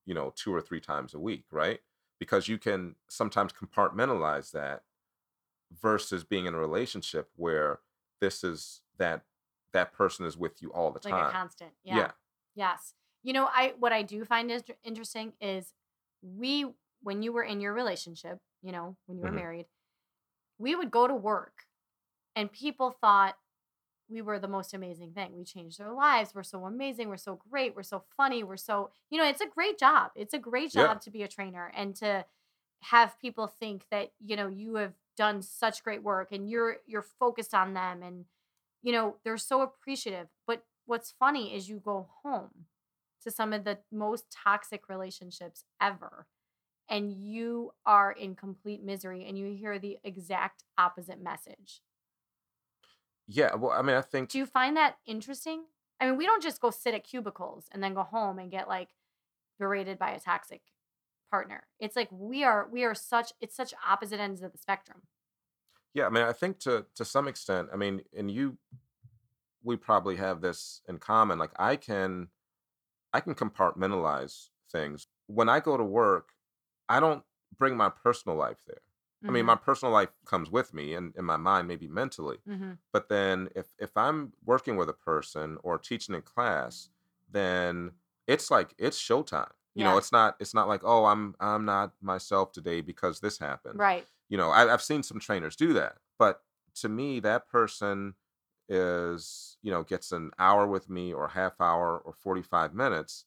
you 0.06 0.14
know 0.14 0.32
two 0.36 0.54
or 0.54 0.60
three 0.60 0.80
times 0.80 1.14
a 1.14 1.18
week 1.20 1.44
right 1.52 1.80
because 2.18 2.48
you 2.48 2.58
can 2.58 2.96
sometimes 3.08 3.52
compartmentalize 3.52 4.52
that 4.52 4.84
versus 5.72 6.24
being 6.24 6.46
in 6.46 6.54
a 6.54 6.58
relationship 6.58 7.30
where 7.36 7.80
this 8.20 8.44
is 8.44 8.82
that 8.98 9.24
that 9.72 9.92
person 9.92 10.26
is 10.26 10.36
with 10.36 10.62
you 10.62 10.72
all 10.72 10.90
the 10.92 11.00
like 11.04 11.18
time 11.18 11.18
a 11.18 11.24
constant. 11.24 11.72
Yeah. 11.84 12.08
yeah 12.08 12.12
Yes. 12.54 12.94
You 13.22 13.32
know, 13.32 13.48
I 13.50 13.74
what 13.78 13.92
I 13.92 14.02
do 14.02 14.24
find 14.24 14.50
is 14.50 14.62
interesting 14.82 15.34
is 15.40 15.72
we 16.22 16.66
when 17.02 17.22
you 17.22 17.32
were 17.32 17.42
in 17.42 17.60
your 17.60 17.72
relationship, 17.74 18.38
you 18.62 18.72
know, 18.72 18.96
when 19.06 19.18
you 19.18 19.24
were 19.24 19.32
Mhm. 19.32 19.32
married, 19.32 19.66
we 20.58 20.76
would 20.76 20.90
go 20.90 21.06
to 21.08 21.14
work 21.14 21.66
and 22.36 22.52
people 22.52 22.92
thought 22.92 23.36
we 24.08 24.22
were 24.22 24.38
the 24.38 24.48
most 24.48 24.74
amazing 24.74 25.12
thing. 25.12 25.36
We 25.36 25.44
changed 25.44 25.78
their 25.78 25.92
lives. 25.92 26.34
We're 26.34 26.42
so 26.44 26.64
amazing. 26.66 27.08
We're 27.08 27.16
so 27.16 27.40
great. 27.50 27.74
We're 27.74 27.82
so 27.82 28.04
funny. 28.16 28.44
We're 28.44 28.56
so, 28.56 28.90
you 29.10 29.18
know, 29.18 29.26
it's 29.28 29.40
a 29.40 29.48
great 29.48 29.78
job. 29.78 30.12
It's 30.14 30.34
a 30.34 30.38
great 30.38 30.72
Yeah. 30.72 30.86
job 30.86 31.00
to 31.02 31.10
be 31.10 31.22
a 31.22 31.28
trainer 31.28 31.72
and 31.74 31.94
to 31.96 32.24
have 32.82 33.18
people 33.18 33.46
think 33.46 33.86
that, 33.90 34.12
you 34.20 34.36
know, 34.36 34.48
you 34.48 34.76
have 34.76 34.94
done 35.16 35.42
such 35.42 35.82
great 35.82 36.02
work 36.02 36.30
and 36.32 36.48
you're 36.48 36.78
you're 36.86 37.02
focused 37.02 37.54
on 37.54 37.74
them 37.74 38.02
and 38.02 38.26
you 38.82 38.92
know, 38.92 39.16
they're 39.24 39.38
so 39.38 39.62
appreciative. 39.62 40.28
But 40.46 40.64
what's 40.84 41.10
funny 41.12 41.54
is 41.54 41.68
you 41.68 41.78
go 41.80 42.08
home 42.22 42.66
to 43.22 43.30
some 43.30 43.52
of 43.52 43.64
the 43.64 43.78
most 43.90 44.30
toxic 44.30 44.88
relationships 44.88 45.64
ever 45.80 46.26
and 46.88 47.12
you 47.12 47.72
are 47.84 48.12
in 48.12 48.34
complete 48.36 48.82
misery 48.82 49.24
and 49.26 49.38
you 49.38 49.54
hear 49.54 49.78
the 49.78 49.98
exact 50.04 50.64
opposite 50.78 51.20
message. 51.20 51.82
Yeah, 53.28 53.54
well, 53.54 53.72
I 53.72 53.82
mean, 53.82 53.96
I 53.96 54.02
think 54.02 54.30
Do 54.30 54.38
you 54.38 54.46
find 54.46 54.76
that 54.76 54.98
interesting? 55.06 55.64
I 56.00 56.06
mean, 56.06 56.16
we 56.16 56.26
don't 56.26 56.42
just 56.42 56.60
go 56.60 56.70
sit 56.70 56.94
at 56.94 57.04
cubicles 57.04 57.66
and 57.72 57.82
then 57.82 57.94
go 57.94 58.02
home 58.02 58.38
and 58.38 58.50
get 58.50 58.68
like 58.68 58.90
berated 59.58 59.98
by 59.98 60.10
a 60.10 60.20
toxic 60.20 60.62
partner. 61.30 61.64
It's 61.80 61.96
like 61.96 62.08
we 62.12 62.44
are 62.44 62.68
we 62.70 62.84
are 62.84 62.94
such 62.94 63.32
it's 63.40 63.56
such 63.56 63.74
opposite 63.86 64.20
ends 64.20 64.42
of 64.42 64.52
the 64.52 64.58
spectrum. 64.58 65.02
yeah, 65.94 66.06
I 66.06 66.10
mean, 66.10 66.24
I 66.24 66.32
think 66.32 66.58
to 66.60 66.86
to 66.94 67.04
some 67.04 67.26
extent, 67.26 67.68
I 67.72 67.76
mean, 67.76 68.02
and 68.16 68.30
you 68.30 68.58
we 69.64 69.76
probably 69.76 70.16
have 70.16 70.40
this 70.40 70.82
in 70.88 70.98
common. 70.98 71.38
Like 71.38 71.52
I 71.58 71.76
can 71.76 72.28
I 73.12 73.20
can 73.20 73.34
compartmentalize 73.34 74.50
things. 74.70 75.08
When 75.26 75.48
I 75.48 75.60
go 75.60 75.76
to 75.76 75.84
work, 75.84 76.30
I 76.88 77.00
don't 77.00 77.24
bring 77.58 77.76
my 77.76 77.88
personal 77.88 78.36
life 78.36 78.62
there. 78.66 78.82
I 79.28 79.32
mean, 79.32 79.44
Mhm, 79.44 79.46
my 79.46 79.56
personal 79.56 79.92
life 79.92 80.10
comes 80.24 80.50
with 80.50 80.72
me 80.74 80.94
and 80.94 81.14
in 81.16 81.24
my 81.24 81.36
mind, 81.36 81.68
maybe 81.68 81.88
mentally. 81.88 82.38
mhm. 82.46 82.78
But 82.92 83.08
then 83.08 83.48
if 83.54 83.74
if 83.78 83.96
I'm 83.96 84.32
working 84.44 84.76
with 84.76 84.88
a 84.88 84.94
person 84.94 85.58
or 85.62 85.78
teaching 85.78 86.14
in 86.14 86.22
class, 86.22 86.90
then 87.28 87.92
it's 88.26 88.50
like 88.50 88.74
it's 88.78 88.98
showtime. 89.00 89.52
You 89.74 89.84
know, 89.84 89.96
it's 89.98 90.12
not 90.12 90.36
it's 90.40 90.54
not 90.54 90.68
like, 90.68 90.82
oh, 90.84 91.04
I'm 91.06 91.34
I'm 91.40 91.64
not 91.64 91.94
myself 92.00 92.52
today 92.52 92.80
because 92.80 93.20
this 93.20 93.38
happened. 93.38 93.78
Right. 93.78 94.06
You 94.28 94.36
know, 94.38 94.50
I, 94.50 94.72
I've 94.72 94.82
seen 94.82 95.02
some 95.02 95.20
trainers 95.20 95.56
do 95.56 95.72
that. 95.74 95.98
But 96.18 96.42
to 96.76 96.88
me, 96.88 97.20
that 97.20 97.48
person 97.48 98.14
is, 98.68 99.58
you 99.62 99.70
know, 99.70 99.82
gets 99.84 100.12
an 100.12 100.30
hour 100.38 100.66
with 100.66 100.88
me 100.90 101.12
or 101.12 101.28
half 101.28 101.60
hour 101.60 101.98
or 101.98 102.12
45 102.14 102.74
minutes. 102.74 103.26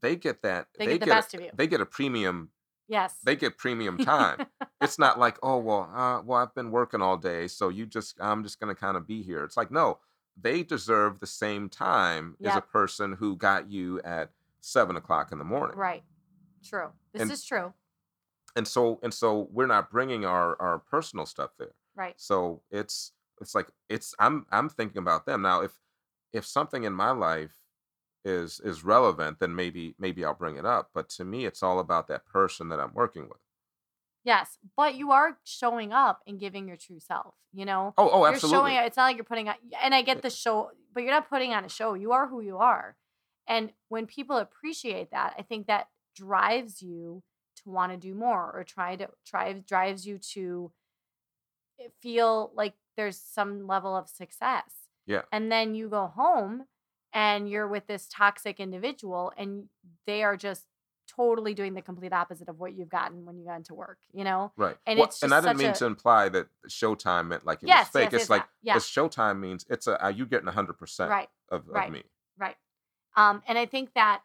They 0.00 0.16
get 0.16 0.42
that 0.42 0.68
They 0.74 0.86
get 0.86 1.00
the 1.00 1.06
a- 1.06 1.10
best 1.10 1.34
of 1.34 1.40
you. 1.40 1.50
They 1.54 1.66
get 1.66 1.80
a 1.80 1.86
premium 1.86 2.50
Yes. 2.92 3.14
they 3.24 3.34
get 3.36 3.56
premium 3.58 3.96
time. 3.98 4.46
it's 4.82 4.98
not 4.98 5.18
like, 5.18 5.38
oh 5.42 5.56
well, 5.58 5.90
uh, 5.94 6.20
well 6.24 6.38
I've 6.42 6.54
been 6.54 6.70
working 6.70 7.00
all 7.02 7.16
day, 7.16 7.48
so 7.48 7.68
you 7.70 7.86
just 7.86 8.16
I'm 8.20 8.42
just 8.44 8.60
gonna 8.60 8.74
kind 8.74 8.96
of 8.96 9.06
be 9.06 9.22
here. 9.22 9.42
It's 9.44 9.56
like 9.56 9.70
no, 9.70 9.98
they 10.40 10.62
deserve 10.62 11.18
the 11.20 11.26
same 11.26 11.68
time 11.68 12.36
as 12.44 12.54
a 12.56 12.60
person 12.60 13.14
who 13.14 13.36
got 13.36 13.70
you 13.70 14.00
at 14.04 14.30
seven 14.60 14.96
o'clock 14.96 15.32
in 15.32 15.38
the 15.38 15.44
morning. 15.44 15.76
right. 15.76 16.02
True. 16.64 16.90
This 17.12 17.22
And- 17.22 17.30
is 17.32 17.44
true. 17.44 17.72
And 18.54 18.68
so 18.68 19.00
and 19.02 19.12
so 19.14 19.48
we're 19.50 19.66
not 19.66 19.90
bringing 19.90 20.24
our 20.26 20.60
our 20.60 20.78
personal 20.78 21.24
stuff 21.26 21.50
there. 21.58 21.74
Right. 21.96 22.14
So 22.20 22.60
it's 22.70 23.12
it's 23.40 23.54
like 23.54 23.68
it's 23.88 24.14
I'm 24.18 24.44
I'm 24.52 24.68
thinking 24.68 24.98
about 24.98 25.24
them 25.26 25.40
now. 25.42 25.62
If 25.62 25.72
if 26.32 26.44
something 26.46 26.84
in 26.84 26.92
my 26.92 27.10
life 27.12 27.56
is 28.24 28.60
is 28.60 28.84
relevant, 28.84 29.38
then 29.40 29.54
maybe 29.54 29.94
maybe 29.98 30.24
I'll 30.24 30.34
bring 30.34 30.56
it 30.56 30.64
up. 30.66 30.90
But 30.94 31.08
to 31.10 31.24
me, 31.24 31.44
it's 31.46 31.62
all 31.62 31.78
about 31.78 32.08
that 32.08 32.24
person 32.26 32.68
that 32.70 32.80
I'm 32.80 32.94
working 32.94 33.24
with. 33.28 33.40
Yes. 34.24 34.56
But 34.76 34.94
you 34.94 35.10
are 35.10 35.38
showing 35.44 35.92
up 35.92 36.20
and 36.28 36.38
giving 36.38 36.68
your 36.68 36.76
true 36.76 37.00
self, 37.00 37.34
you 37.52 37.64
know? 37.64 37.92
Oh 37.98 38.08
oh 38.10 38.24
you're 38.24 38.34
absolutely. 38.34 38.72
showing 38.72 38.76
it's 38.86 38.96
not 38.96 39.04
like 39.04 39.16
you're 39.16 39.24
putting 39.24 39.48
on 39.48 39.56
and 39.82 39.94
i 39.94 40.02
get 40.02 40.22
the 40.22 40.30
show 40.30 40.70
but 40.94 41.02
you're 41.02 41.10
not 41.12 41.28
putting 41.28 41.52
on 41.52 41.64
a 41.64 41.68
show 41.68 41.94
you 41.94 42.12
are 42.12 42.28
who 42.28 42.40
you 42.40 42.58
are 42.58 42.96
and 43.48 43.72
when 43.88 44.06
people 44.06 44.36
appreciate 44.36 45.10
that 45.10 45.34
i 45.38 45.42
think 45.42 45.66
that 45.66 45.88
drives 46.14 46.80
you 46.82 47.22
to 47.56 47.68
want 47.70 47.90
to 47.92 47.98
do 47.98 48.14
more 48.14 48.52
or 48.54 48.62
try 48.64 48.94
to 48.96 49.08
drive 49.26 49.66
drives 49.66 50.06
you 50.06 50.18
to 50.18 50.70
eh, 51.80 51.88
feel 52.00 52.52
like 52.54 52.74
there's 52.96 53.18
some 53.18 53.66
level 53.66 53.96
of 53.96 54.08
success 54.08 54.88
Yeah. 55.06 55.22
and 55.32 55.50
then 55.50 55.74
you 55.74 55.88
go 55.88 56.06
home 56.06 56.64
and 57.12 57.48
you're 57.48 57.68
with 57.68 57.86
this 57.86 58.08
toxic 58.10 58.58
individual 58.60 59.32
and 59.36 59.64
they 60.06 60.22
are 60.22 60.36
just 60.36 60.66
totally 61.08 61.52
doing 61.52 61.74
the 61.74 61.82
complete 61.82 62.12
opposite 62.12 62.48
of 62.48 62.58
what 62.58 62.74
you've 62.74 62.88
gotten 62.88 63.26
when 63.26 63.36
you 63.36 63.44
got 63.44 63.56
into 63.56 63.74
work 63.74 63.98
you 64.12 64.24
know 64.24 64.52
Right. 64.56 64.76
And 64.86 64.98
Well, 64.98 65.08
it's 65.08 65.22
and 65.22 65.34
I 65.34 65.40
didn't 65.40 65.58
mean 65.58 65.70
a- 65.70 65.74
to 65.74 65.86
imply 65.86 66.28
that 66.30 66.46
Showtime 66.68 67.28
meant 67.28 67.44
like 67.44 67.62
it 67.62 67.68
yes 67.68 67.86
was 67.86 68.02
fake. 68.02 68.12
yes, 68.12 68.12
it's 68.14 68.22
yes, 68.22 68.30
like 68.30 68.44
yeah, 68.62 68.72
yeah. 68.72 68.76
it's 68.76 68.88
Showtime 68.90 69.40
means 69.40 69.66
it's 69.68 69.86
a 69.86 70.00
are 70.02 70.10
you 70.10 70.24
getting 70.26 70.48
hundred 70.48 70.74
percent 70.78 71.10
right 71.10 71.28
of, 71.50 71.62
of 71.68 71.74
right. 71.74 71.90
me. 71.92 72.02
Right. 72.38 72.56
Um, 73.16 73.42
and 73.46 73.58
I 73.58 73.66
think 73.66 73.92
that 73.94 74.22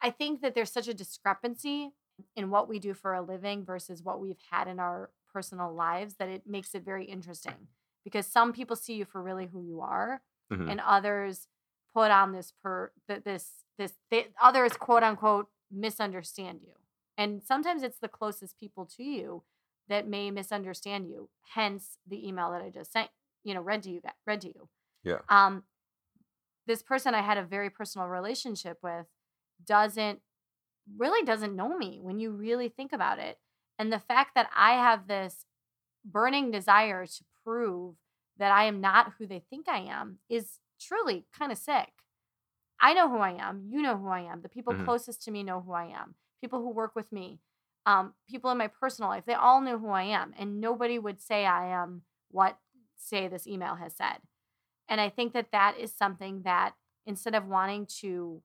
I 0.00 0.10
think 0.10 0.40
that 0.42 0.54
there's 0.54 0.70
such 0.72 0.88
a 0.88 0.94
discrepancy 0.94 1.90
in 2.36 2.50
what 2.50 2.68
we 2.68 2.78
do 2.78 2.94
for 2.94 3.12
a 3.14 3.20
living 3.22 3.64
versus 3.64 4.02
what 4.02 4.20
we've 4.20 4.38
had 4.50 4.68
in 4.68 4.78
our 4.80 5.10
personal 5.32 5.72
lives 5.74 6.14
that 6.14 6.28
it 6.28 6.42
makes 6.46 6.74
it 6.74 6.84
very 6.84 7.04
interesting 7.04 7.68
because 8.04 8.26
some 8.26 8.52
people 8.52 8.76
see 8.76 8.94
you 8.94 9.04
for 9.04 9.22
really 9.22 9.46
who 9.46 9.62
you 9.62 9.80
are 9.80 10.22
Mhm. 10.52 10.70
and 10.70 10.80
others 10.80 11.48
put 11.94 12.10
on 12.10 12.32
this 12.32 12.52
per 12.62 12.92
this 13.08 13.64
this 13.78 13.94
they, 14.10 14.28
others 14.40 14.72
quote 14.74 15.02
unquote 15.02 15.48
misunderstand 15.70 16.60
you 16.62 16.74
and 17.18 17.42
sometimes 17.42 17.82
it's 17.82 17.98
the 17.98 18.08
closest 18.08 18.58
people 18.58 18.86
to 18.86 19.02
you 19.02 19.44
that 19.88 20.06
may 20.08 20.30
misunderstand 20.30 21.08
you 21.08 21.30
hence 21.54 21.98
the 22.06 22.26
email 22.28 22.50
that 22.52 22.62
i 22.62 22.70
just 22.70 22.92
sent 22.92 23.10
you 23.44 23.54
know 23.54 23.60
read 23.62 23.82
to 23.82 23.90
you 23.90 24.00
read 24.26 24.40
to 24.42 24.48
you 24.48 24.68
Yeah. 25.04 25.20
um 25.28 25.64
this 26.66 26.82
person 26.82 27.14
i 27.14 27.20
had 27.22 27.38
a 27.38 27.44
very 27.44 27.70
personal 27.70 28.08
relationship 28.08 28.78
with 28.82 29.06
doesn't 29.64 30.20
really 30.98 31.24
doesn't 31.24 31.56
know 31.56 31.76
me 31.76 31.98
when 32.00 32.18
you 32.18 32.30
really 32.30 32.68
think 32.68 32.92
about 32.92 33.18
it 33.18 33.38
and 33.78 33.92
the 33.92 33.98
fact 33.98 34.32
that 34.34 34.50
i 34.54 34.72
have 34.72 35.06
this 35.06 35.46
burning 36.04 36.50
desire 36.50 37.06
to 37.06 37.24
prove 37.44 37.96
that 38.42 38.52
i 38.52 38.64
am 38.64 38.80
not 38.80 39.12
who 39.18 39.26
they 39.26 39.40
think 39.50 39.68
i 39.68 39.78
am 39.78 40.18
is 40.28 40.58
truly 40.80 41.24
kind 41.38 41.52
of 41.52 41.58
sick. 41.58 41.90
I 42.80 42.94
know 42.94 43.08
who 43.08 43.18
i 43.18 43.32
am 43.32 43.68
you 43.70 43.80
know 43.82 43.96
who 43.96 44.08
i 44.08 44.20
am 44.20 44.42
the 44.42 44.48
people 44.48 44.74
Mhm. 44.74 44.84
closest 44.84 45.22
to 45.24 45.30
me 45.30 45.42
know 45.44 45.60
who 45.60 45.72
i 45.72 45.86
am 45.86 46.16
people 46.40 46.60
who 46.60 46.70
work 46.70 46.96
with 46.96 47.10
me 47.12 47.40
um, 47.86 48.14
people 48.28 48.50
in 48.50 48.58
my 48.58 48.68
personal 48.68 49.10
life 49.10 49.24
they 49.26 49.34
all 49.34 49.60
know 49.60 49.78
who 49.78 49.88
i 49.90 50.02
am 50.02 50.34
and 50.38 50.60
nobody 50.60 50.98
would 50.98 51.20
say 51.20 51.46
i 51.46 51.66
am 51.66 52.02
what 52.30 52.58
say 52.96 53.28
this 53.28 53.46
email 53.46 53.74
has 53.76 53.94
said. 53.96 54.18
And 54.88 55.00
i 55.00 55.08
think 55.08 55.32
that 55.34 55.52
that 55.52 55.78
is 55.78 55.92
something 55.92 56.42
that 56.42 56.74
instead 57.06 57.34
of 57.34 57.46
wanting 57.46 57.86
to 58.00 58.42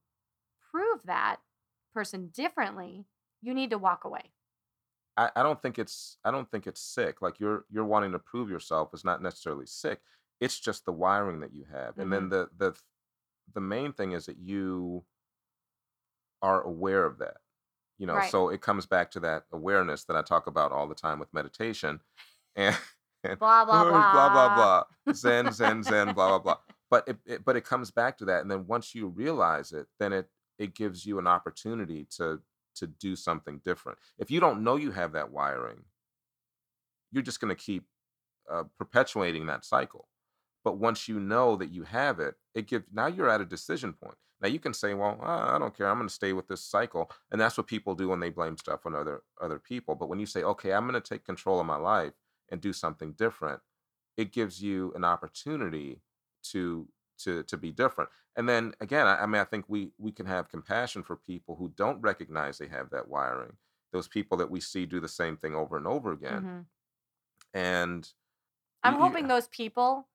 prove 0.72 1.02
that 1.06 1.38
person 1.94 2.30
differently 2.30 3.06
you 3.42 3.54
need 3.54 3.72
to 3.72 3.78
walk 3.78 4.04
away 4.06 4.32
I, 5.18 5.32
I 5.36 5.44
don't 5.44 5.62
think 5.62 5.80
it's 5.80 6.18
I 6.24 6.32
don't 6.32 6.50
think 6.50 6.68
it's 6.68 6.82
sick. 6.82 7.22
Like 7.22 7.40
you're 7.40 7.66
you're 7.70 7.86
wanting 7.86 8.12
to 8.12 8.20
prove 8.20 8.50
yourself 8.50 8.94
is 8.94 9.04
not 9.04 9.22
necessarily 9.22 9.66
sick. 9.66 10.00
It's 10.40 10.60
just 10.60 10.86
the 10.86 10.92
wiring 10.92 11.40
that 11.40 11.54
you 11.54 11.66
have. 11.72 11.98
And 11.98 12.14
then 12.14 12.30
mm-hmm. 12.30 12.30
the 12.30 12.50
the 12.58 12.76
the 13.54 13.62
main 13.62 13.94
thing 13.94 14.12
is 14.12 14.28
that 14.28 14.38
you 14.38 15.04
are 16.42 16.62
aware 16.62 17.06
of 17.06 17.18
that. 17.20 17.38
You 17.98 18.06
know, 18.06 18.16
Right. 18.16 18.32
so 18.32 18.50
it 18.50 18.62
comes 18.62 18.86
back 18.86 19.10
to 19.12 19.20
that 19.22 19.46
awareness 19.52 20.04
that 20.04 20.16
I 20.16 20.22
talk 20.22 20.46
about 20.46 20.72
all 20.72 20.88
the 20.88 20.96
time 20.96 21.20
with 21.20 21.34
meditation. 21.34 22.00
And 22.56 22.76
and 23.24 23.38
blah 23.38 23.66
blah 23.66 23.84
blah 23.90 24.12
blah 24.12 24.30
blah 24.30 24.56
blah 24.56 25.14
zen 25.14 25.52
zen 25.52 25.84
zen 25.84 26.14
blah 26.14 26.28
blah 26.30 26.40
blah 26.40 26.58
but 26.90 27.08
it, 27.08 27.18
it 27.26 27.46
but 27.46 27.56
it 27.56 27.64
comes 27.64 27.92
back 27.92 28.18
to 28.18 28.26
that 28.26 28.42
and 28.42 28.50
then 28.50 28.66
once 28.66 28.96
you 28.96 29.08
realize 29.08 29.72
it 29.72 29.86
then 30.00 30.12
it 30.12 30.28
it 30.58 30.74
gives 30.74 31.06
you 31.06 31.20
an 31.20 31.28
opportunity 31.28 32.08
to 32.10 32.40
to 32.80 32.88
do 32.88 33.16
something 33.16 33.62
different. 33.64 33.98
If 34.18 34.32
you 34.32 34.40
don't 34.40 34.64
know 34.64 34.76
you 34.76 34.92
have 34.92 35.14
that 35.14 35.32
wiring 35.32 35.84
you're 37.12 37.24
just 37.24 37.40
going 37.40 37.56
to 37.56 37.62
keep 37.62 37.86
uh, 38.52 38.64
perpetuating 38.78 39.46
that 39.48 39.66
cycle. 39.66 40.08
But 40.64 40.78
once 40.78 41.08
you 41.08 41.20
know 41.20 41.56
that 41.56 41.72
you 41.72 41.84
have 41.84 42.20
it 42.20 42.36
it 42.54 42.68
gives 42.68 42.86
now 42.92 43.08
you're 43.08 43.30
at 43.30 43.42
a 43.42 43.46
decision 43.46 43.94
point. 43.94 44.18
Now 44.42 44.50
you 44.50 44.60
can 44.60 44.74
say 44.74 44.94
well 44.94 45.18
i 45.24 45.58
don't 45.58 45.76
care. 45.76 45.88
I'm 45.88 45.98
going 45.98 46.10
to 46.10 46.14
stay 46.14 46.34
with 46.34 46.48
this 46.48 46.64
cycle. 46.64 47.10
And 47.32 47.40
that's 47.40 47.58
what 47.58 47.68
people 47.68 47.96
do 47.96 48.10
when 48.10 48.20
they 48.20 48.30
blame 48.30 48.58
stuff 48.58 48.86
on 48.86 48.96
other 48.96 49.22
other 49.42 49.60
people. 49.60 49.96
But 49.96 50.10
when 50.10 50.20
you 50.20 50.26
say 50.26 50.44
okay 50.44 50.74
i'm 50.74 50.88
going 50.88 51.02
to 51.02 51.10
take 51.10 51.26
control 51.26 51.60
of 51.60 51.66
my 51.66 51.78
life 51.78 52.14
and 52.52 52.62
do 52.62 52.74
something 52.74 53.14
different 53.14 53.62
it 54.18 54.34
gives 54.34 54.62
you 54.62 54.92
an 54.96 55.06
opportunity 55.06 56.02
to 56.42 56.88
to 57.18 57.44
to 57.44 57.58
be 57.58 57.72
different 57.72 58.10
and 58.36 58.48
then 58.48 58.74
again 58.80 59.08
I, 59.08 59.24
I 59.24 59.26
mean 59.26 59.42
i 59.42 59.46
think 59.46 59.66
we 59.68 59.92
we 59.98 60.12
can 60.12 60.26
have 60.26 60.50
compassion 60.50 61.04
for 61.04 61.16
people 61.16 61.56
who 61.56 61.70
don't 61.70 62.02
recognize 62.02 62.58
they 62.58 62.68
have 62.68 62.90
that 62.92 63.08
wiring 63.08 63.58
those 63.94 64.08
people 64.08 64.38
that 64.38 64.52
we 64.52 64.60
see 64.62 64.86
do 64.86 65.00
the 65.00 65.08
same 65.08 65.38
thing 65.38 65.56
over 65.56 65.78
and 65.78 65.88
over 65.88 66.12
again 66.12 66.42
Mhm. 66.44 66.66
and 67.54 68.14
i'm 68.84 68.94
you- 68.94 69.00
you- 69.00 69.06
hoping 69.06 69.28
those 69.28 69.48
people 69.48 70.08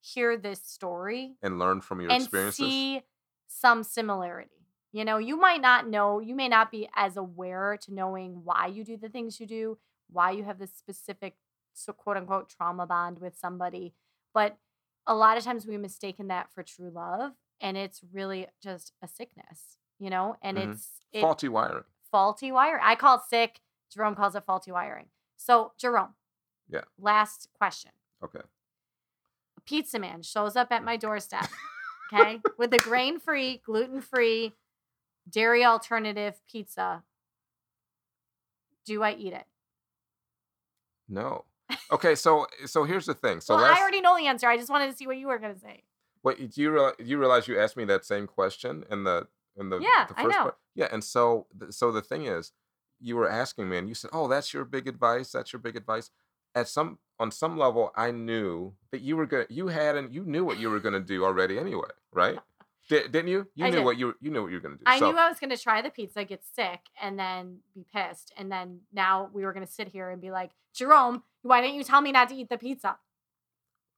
hear 0.00 0.36
this 0.36 0.62
story 0.62 1.36
and 1.42 1.58
learn 1.58 1.80
from 1.80 2.00
your 2.00 2.10
and 2.10 2.22
experiences 2.22 2.58
see 2.58 3.02
some 3.48 3.82
similarity. 3.84 4.50
You 4.92 5.04
know, 5.04 5.18
you 5.18 5.36
might 5.36 5.60
not 5.60 5.88
know, 5.88 6.20
you 6.20 6.34
may 6.34 6.48
not 6.48 6.70
be 6.70 6.88
as 6.94 7.16
aware 7.16 7.76
to 7.78 7.94
knowing 7.94 8.44
why 8.44 8.66
you 8.66 8.84
do 8.84 8.96
the 8.96 9.08
things 9.08 9.40
you 9.40 9.46
do, 9.46 9.78
why 10.08 10.30
you 10.32 10.44
have 10.44 10.58
this 10.58 10.74
specific, 10.74 11.36
so 11.74 11.92
quote 11.92 12.16
unquote, 12.16 12.48
trauma 12.48 12.86
bond 12.86 13.18
with 13.20 13.36
somebody, 13.36 13.94
but 14.34 14.58
a 15.06 15.14
lot 15.14 15.36
of 15.36 15.44
times 15.44 15.66
we 15.66 15.76
mistaken 15.76 16.28
that 16.28 16.50
for 16.52 16.62
true 16.62 16.90
love, 16.90 17.32
and 17.60 17.76
it's 17.76 18.02
really 18.12 18.46
just 18.62 18.92
a 19.02 19.08
sickness, 19.08 19.78
you 19.98 20.10
know. 20.10 20.36
And 20.42 20.58
Mhm. 20.58 20.72
it's 20.72 21.00
it, 21.12 21.20
Faulty 21.20 21.48
wiring. 21.48 21.84
faulty 22.10 22.50
wiring. 22.52 22.82
I 22.84 22.94
call 22.96 23.16
it 23.18 23.22
sick. 23.28 23.60
Jerome 23.90 24.14
calls 24.14 24.34
it 24.34 24.44
faulty 24.44 24.72
wiring. 24.72 25.10
So 25.36 25.72
Jerome. 25.78 26.14
Yeah. 26.68 26.82
Last 26.98 27.48
question. 27.54 27.92
Okay. 28.22 28.42
A 29.56 29.60
pizza 29.62 29.98
man 29.98 30.22
shows 30.22 30.56
up 30.56 30.72
at 30.72 30.82
my 30.84 30.96
doorstep, 30.96 31.46
okay, 32.12 32.40
with 32.58 32.74
a 32.74 32.78
grain 32.78 33.20
free, 33.20 33.58
gluten 33.64 34.00
free, 34.00 34.54
dairy 35.28 35.64
alternative 35.64 36.40
pizza. 36.46 37.04
Do 38.84 39.02
I 39.02 39.12
eat 39.12 39.32
it? 39.32 39.46
No. 41.08 41.44
Okay, 41.90 42.14
so 42.14 42.46
so 42.66 42.84
here's 42.84 43.06
the 43.06 43.14
thing. 43.14 43.40
So 43.40 43.54
well, 43.54 43.64
last, 43.64 43.78
I 43.78 43.80
already 43.82 44.00
know 44.00 44.16
the 44.16 44.26
answer. 44.26 44.48
I 44.48 44.56
just 44.56 44.70
wanted 44.70 44.90
to 44.90 44.96
see 44.96 45.06
what 45.06 45.16
you 45.16 45.28
were 45.28 45.38
going 45.38 45.54
to 45.54 45.60
say. 45.60 45.82
Wait, 46.22 46.50
do 46.50 46.60
you 46.60 46.72
realize, 46.72 46.94
you 46.98 47.18
realize 47.18 47.46
you 47.46 47.58
asked 47.60 47.76
me 47.76 47.84
that 47.84 48.04
same 48.04 48.26
question 48.26 48.84
in 48.90 49.04
the 49.04 49.28
in 49.56 49.68
the 49.70 49.78
Yeah, 49.78 50.06
the 50.08 50.14
I 50.18 50.24
know. 50.24 50.42
part? 50.42 50.58
Yeah, 50.74 50.88
and 50.90 51.02
so 51.04 51.46
so 51.70 51.92
the 51.92 52.02
thing 52.02 52.26
is, 52.26 52.52
you 53.00 53.16
were 53.16 53.28
asking 53.30 53.68
me, 53.68 53.78
and 53.78 53.88
you 53.88 53.94
said, 53.94 54.10
"Oh, 54.12 54.26
that's 54.28 54.52
your 54.52 54.64
big 54.64 54.88
advice. 54.88 55.30
That's 55.32 55.52
your 55.52 55.60
big 55.60 55.76
advice." 55.76 56.10
At 56.54 56.68
some 56.68 56.98
on 57.20 57.30
some 57.30 57.56
level, 57.56 57.92
I 57.96 58.10
knew 58.10 58.74
that 58.90 59.00
you 59.02 59.16
were 59.16 59.26
gonna 59.26 59.46
You 59.48 59.68
had 59.68 59.94
and 59.96 60.12
you 60.12 60.24
knew 60.24 60.44
what 60.44 60.58
you 60.58 60.68
were 60.70 60.80
going 60.80 60.94
to 60.94 61.00
do 61.00 61.24
already 61.24 61.58
anyway, 61.58 61.88
right? 62.12 62.38
Did, 62.88 63.10
didn't 63.10 63.28
you? 63.28 63.48
You 63.56 63.66
I 63.66 63.70
knew 63.70 63.76
did. 63.78 63.84
what 63.84 63.98
you 63.98 64.06
were- 64.06 64.16
you 64.20 64.30
knew 64.30 64.42
what 64.42 64.50
you 64.52 64.56
were 64.56 64.60
going 64.60 64.78
to 64.78 64.78
do. 64.78 64.84
I 64.86 64.98
so, 65.00 65.10
knew 65.10 65.18
I 65.18 65.28
was 65.28 65.40
going 65.40 65.50
to 65.50 65.56
try 65.58 65.82
the 65.82 65.90
pizza, 65.90 66.24
get 66.24 66.44
sick, 66.44 66.80
and 67.02 67.18
then 67.18 67.58
be 67.74 67.84
pissed. 67.92 68.32
And 68.36 68.50
then 68.50 68.82
now 68.92 69.28
we 69.32 69.44
were 69.44 69.52
going 69.52 69.66
to 69.66 69.72
sit 69.72 69.88
here 69.88 70.08
and 70.10 70.20
be 70.22 70.30
like, 70.30 70.52
Jerome, 70.72 71.24
why 71.46 71.60
didn't 71.60 71.76
you 71.76 71.84
tell 71.84 72.00
me 72.00 72.12
not 72.12 72.28
to 72.30 72.34
eat 72.34 72.48
the 72.48 72.58
pizza? 72.58 72.96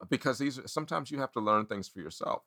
because 0.08 0.38
these 0.38 0.60
sometimes 0.66 1.10
you 1.10 1.18
have 1.18 1.32
to 1.32 1.40
learn 1.40 1.66
things 1.66 1.88
for 1.88 1.98
yourself 2.00 2.42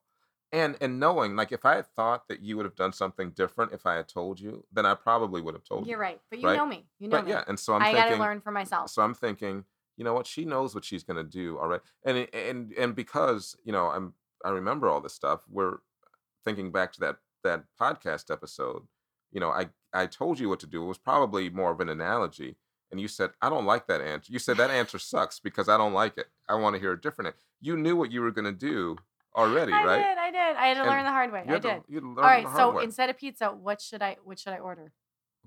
and 0.54 0.78
and 0.80 1.00
knowing 1.00 1.36
like 1.36 1.52
if 1.52 1.66
i 1.66 1.76
had 1.76 1.86
thought 1.86 2.28
that 2.30 2.42
you 2.42 2.56
would 2.56 2.66
have 2.66 2.76
done 2.76 2.94
something 2.94 3.32
different 3.32 3.74
if 3.74 3.86
i 3.86 3.96
had 3.96 4.08
told 4.08 4.40
you 4.40 4.64
then 4.72 4.86
i 4.86 4.94
probably 4.94 5.42
would 5.42 5.54
have 5.54 5.64
told 5.64 5.86
You're 5.86 5.98
you 5.98 6.02
right. 6.02 6.22
But 6.30 6.40
you 6.40 6.48
right? 6.48 6.58
know 6.58 6.66
me. 6.66 6.86
You 7.00 7.10
know 7.10 7.18
but 7.18 7.26
me. 7.26 7.32
yeah 7.32 7.44
and 7.48 7.60
so 7.60 7.74
i'm 7.74 7.82
I 7.82 7.92
got 7.92 7.98
to 7.98 8.02
thinking 8.04 8.22
learn 8.22 8.42
for 8.42 8.52
myself. 8.52 8.90
so 8.90 9.02
i'm 9.02 9.14
thinking 9.14 9.66
you 9.98 10.04
know 10.06 10.14
what 10.14 10.28
she 10.28 10.46
knows 10.46 10.74
what 10.74 10.86
she's 10.86 11.04
going 11.04 11.18
to 11.18 11.30
do 11.30 11.58
all 11.60 11.68
right 11.68 11.82
and 12.06 12.28
and 12.34 12.72
and 12.74 12.96
because 12.96 13.56
you 13.66 13.72
know 13.74 13.88
i'm 13.88 14.14
i 14.46 14.50
remember 14.50 14.88
all 14.88 15.02
this 15.02 15.14
stuff 15.14 15.42
we're 15.50 15.78
thinking 16.46 16.72
back 16.72 16.94
to 16.94 17.00
that 17.02 17.18
that 17.44 17.66
podcast 17.80 18.32
episode 18.32 18.84
you 19.32 19.40
know 19.42 19.50
i 19.50 19.68
i 19.94 20.06
told 20.06 20.40
you 20.40 20.48
what 20.48 20.60
to 20.62 20.68
do 20.68 20.84
it 20.84 20.88
was 20.88 20.98
probably 20.98 21.50
more 21.50 21.72
of 21.72 21.80
an 21.82 21.90
analogy 21.90 22.56
and 22.92 23.00
you 23.02 23.08
said 23.08 23.32
i 23.42 23.50
don't 23.50 23.66
like 23.66 23.88
that 23.88 24.02
answer 24.02 24.32
you 24.34 24.40
said 24.40 24.58
that 24.58 24.70
answer 24.70 25.00
sucks 25.00 25.40
because 25.40 25.68
i 25.70 25.78
don't 25.78 25.94
like 25.94 26.18
it 26.18 26.28
i 26.50 26.54
want 26.56 26.76
to 26.76 26.80
hear 26.80 26.92
a 26.94 27.00
different 27.02 27.30
an-" 27.30 27.34
you 27.62 27.78
knew 27.78 27.96
what 27.96 28.12
you 28.12 28.22
were 28.22 28.32
going 28.32 28.46
to 28.46 28.52
do 28.52 28.98
already 29.36 29.72
I 29.74 29.84
right 29.86 30.02
I 30.02 30.10
did. 30.10 30.18
I 30.18 30.32
did. 30.32 30.58
I 30.58 30.66
had 30.68 30.74
to 30.76 30.80
And 30.82 30.90
learn 30.90 31.04
the 31.06 31.12
hard 31.12 31.32
way. 31.32 31.44
I 31.48 31.52
had 31.52 31.62
to- 31.62 31.68
did. 31.70 31.84
you 31.88 31.96
had 31.96 32.02
to 32.04 32.08
learn 32.10 32.18
All 32.18 32.24
right. 32.24 32.48
So 32.56 32.72
way. 32.74 32.84
instead 32.84 33.10
of 33.10 33.18
pizza, 33.18 33.48
what 33.52 33.80
should 33.82 34.02
I 34.02 34.18
what 34.24 34.38
should 34.40 34.54
I 34.54 34.58
order? 34.60 34.92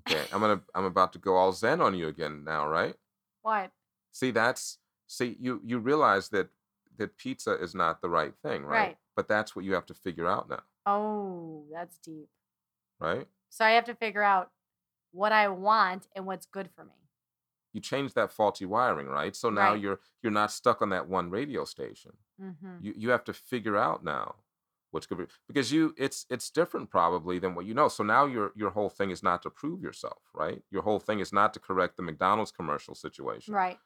okay 0.07 0.21
i'm 0.33 0.39
gonna 0.41 0.61
i'm 0.75 0.85
about 0.85 1.13
to 1.13 1.19
go 1.19 1.35
all 1.35 1.51
zen 1.51 1.81
on 1.81 1.95
you 1.95 2.07
again 2.07 2.43
now 2.43 2.67
right 2.67 2.95
What? 3.41 3.71
see 4.11 4.29
that's 4.31 4.77
see 5.07 5.35
you 5.39 5.61
you 5.63 5.79
realize 5.79 6.29
that 6.29 6.49
that 6.97 7.17
pizza 7.17 7.53
is 7.61 7.73
not 7.73 8.01
the 8.01 8.09
right 8.09 8.33
thing 8.43 8.65
right, 8.65 8.79
Right. 8.79 8.97
but 9.15 9.27
that's 9.27 9.55
what 9.55 9.65
you 9.65 9.73
have 9.73 9.85
to 9.87 9.93
figure 9.93 10.27
out 10.27 10.47
now 10.49 10.61
Oh, 10.85 11.65
that's 11.73 11.97
deep. 11.97 12.29
right 12.99 13.27
So 13.49 13.65
I 13.65 13.71
have 13.71 13.85
to 13.85 13.95
figure 13.95 14.21
out 14.21 14.51
what 15.11 15.31
I 15.31 15.47
want 15.47 16.07
and 16.15 16.25
what's 16.25 16.45
good 16.45 16.69
for 16.75 16.83
me. 16.83 16.91
You 17.75 17.81
change 17.81 18.13
that 18.13 18.31
faulty 18.31 18.65
wiring 18.65 19.07
right 19.07 19.35
so 19.35 19.49
now 19.49 19.71
Right. 19.71 19.81
you're 19.81 19.99
you're 20.23 20.31
not 20.41 20.51
stuck 20.51 20.81
on 20.81 20.89
that 20.89 21.07
one 21.17 21.29
radio 21.29 21.65
station 21.65 22.13
Mm-hmm. 22.41 22.75
you 22.81 22.93
you 22.97 23.09
have 23.11 23.23
to 23.25 23.33
figure 23.33 23.77
out 23.77 24.03
now 24.03 24.35
what's 24.91 25.05
good 25.07 25.27
because 25.47 25.71
you 25.71 25.93
it's 25.97 26.25
it's 26.29 26.49
different 26.49 26.89
probably 26.89 27.37
than 27.39 27.55
what 27.55 27.65
you 27.65 27.73
know 27.73 27.87
so 27.89 28.03
now 28.03 28.25
your 28.25 28.51
your 28.55 28.71
whole 28.71 28.89
thing 28.89 29.09
is 29.11 29.21
not 29.23 29.41
to 29.43 29.49
prove 29.49 29.81
yourself 29.81 30.21
right 30.33 30.61
your 30.71 30.81
whole 30.83 30.99
thing 30.99 31.19
is 31.19 31.31
not 31.33 31.53
to 31.53 31.59
correct 31.59 31.95
the 31.97 32.03
mcdonald's 32.03 32.51
commercial 32.51 32.95
situation 32.95 33.53
Right. 33.53 33.77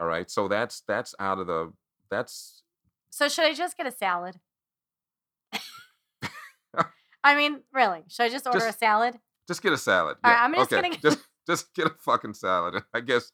all 0.00 0.06
right 0.08 0.28
so 0.30 0.48
that's 0.48 0.80
that's 0.86 1.14
out 1.20 1.38
of 1.40 1.46
the 1.46 1.72
that's 2.10 2.62
So 3.10 3.28
should 3.28 3.44
I 3.50 3.54
just 3.54 3.76
get 3.76 3.86
a 3.86 3.90
salad? 3.92 4.36
I 7.24 7.36
mean, 7.36 7.60
really? 7.72 8.02
Should 8.08 8.24
I 8.24 8.28
just 8.28 8.46
order 8.46 8.58
Just- 8.58 8.74
a 8.76 8.78
salad? 8.78 9.18
just 9.48 9.60
get 9.62 9.72
a 9.72 9.78
salad 9.78 10.16
All 10.24 10.30
right, 10.30 10.42
I'm 10.44 10.54
just 10.54 10.72
okay 10.72 10.82
gonna- 10.82 10.96
just 10.98 11.18
just 11.46 11.74
get 11.74 11.86
a 11.86 11.94
fucking 11.98 12.34
salad 12.34 12.82
i 12.94 13.00
guess 13.00 13.32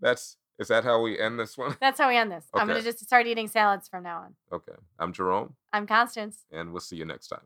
that's 0.00 0.36
is 0.58 0.68
that 0.68 0.84
how 0.84 1.00
we 1.02 1.18
end 1.18 1.38
this 1.38 1.58
one 1.58 1.76
That's 1.80 2.00
how 2.00 2.08
we 2.08 2.16
end 2.16 2.32
this. 2.32 2.46
I'm 2.54 2.66
gonna 2.66 2.80
just 2.80 3.04
start 3.04 3.26
eating 3.26 3.46
salads 3.48 3.88
from 3.88 4.04
now 4.04 4.20
on. 4.20 4.34
okay 4.52 4.72
i'm 4.98 5.12
jerome 5.12 5.54
I'm 5.72 5.86
Constance. 5.86 6.44
and 6.50 6.72
we'll 6.72 6.80
see 6.80 6.96
you 6.96 7.04
next 7.04 7.28
time 7.28 7.40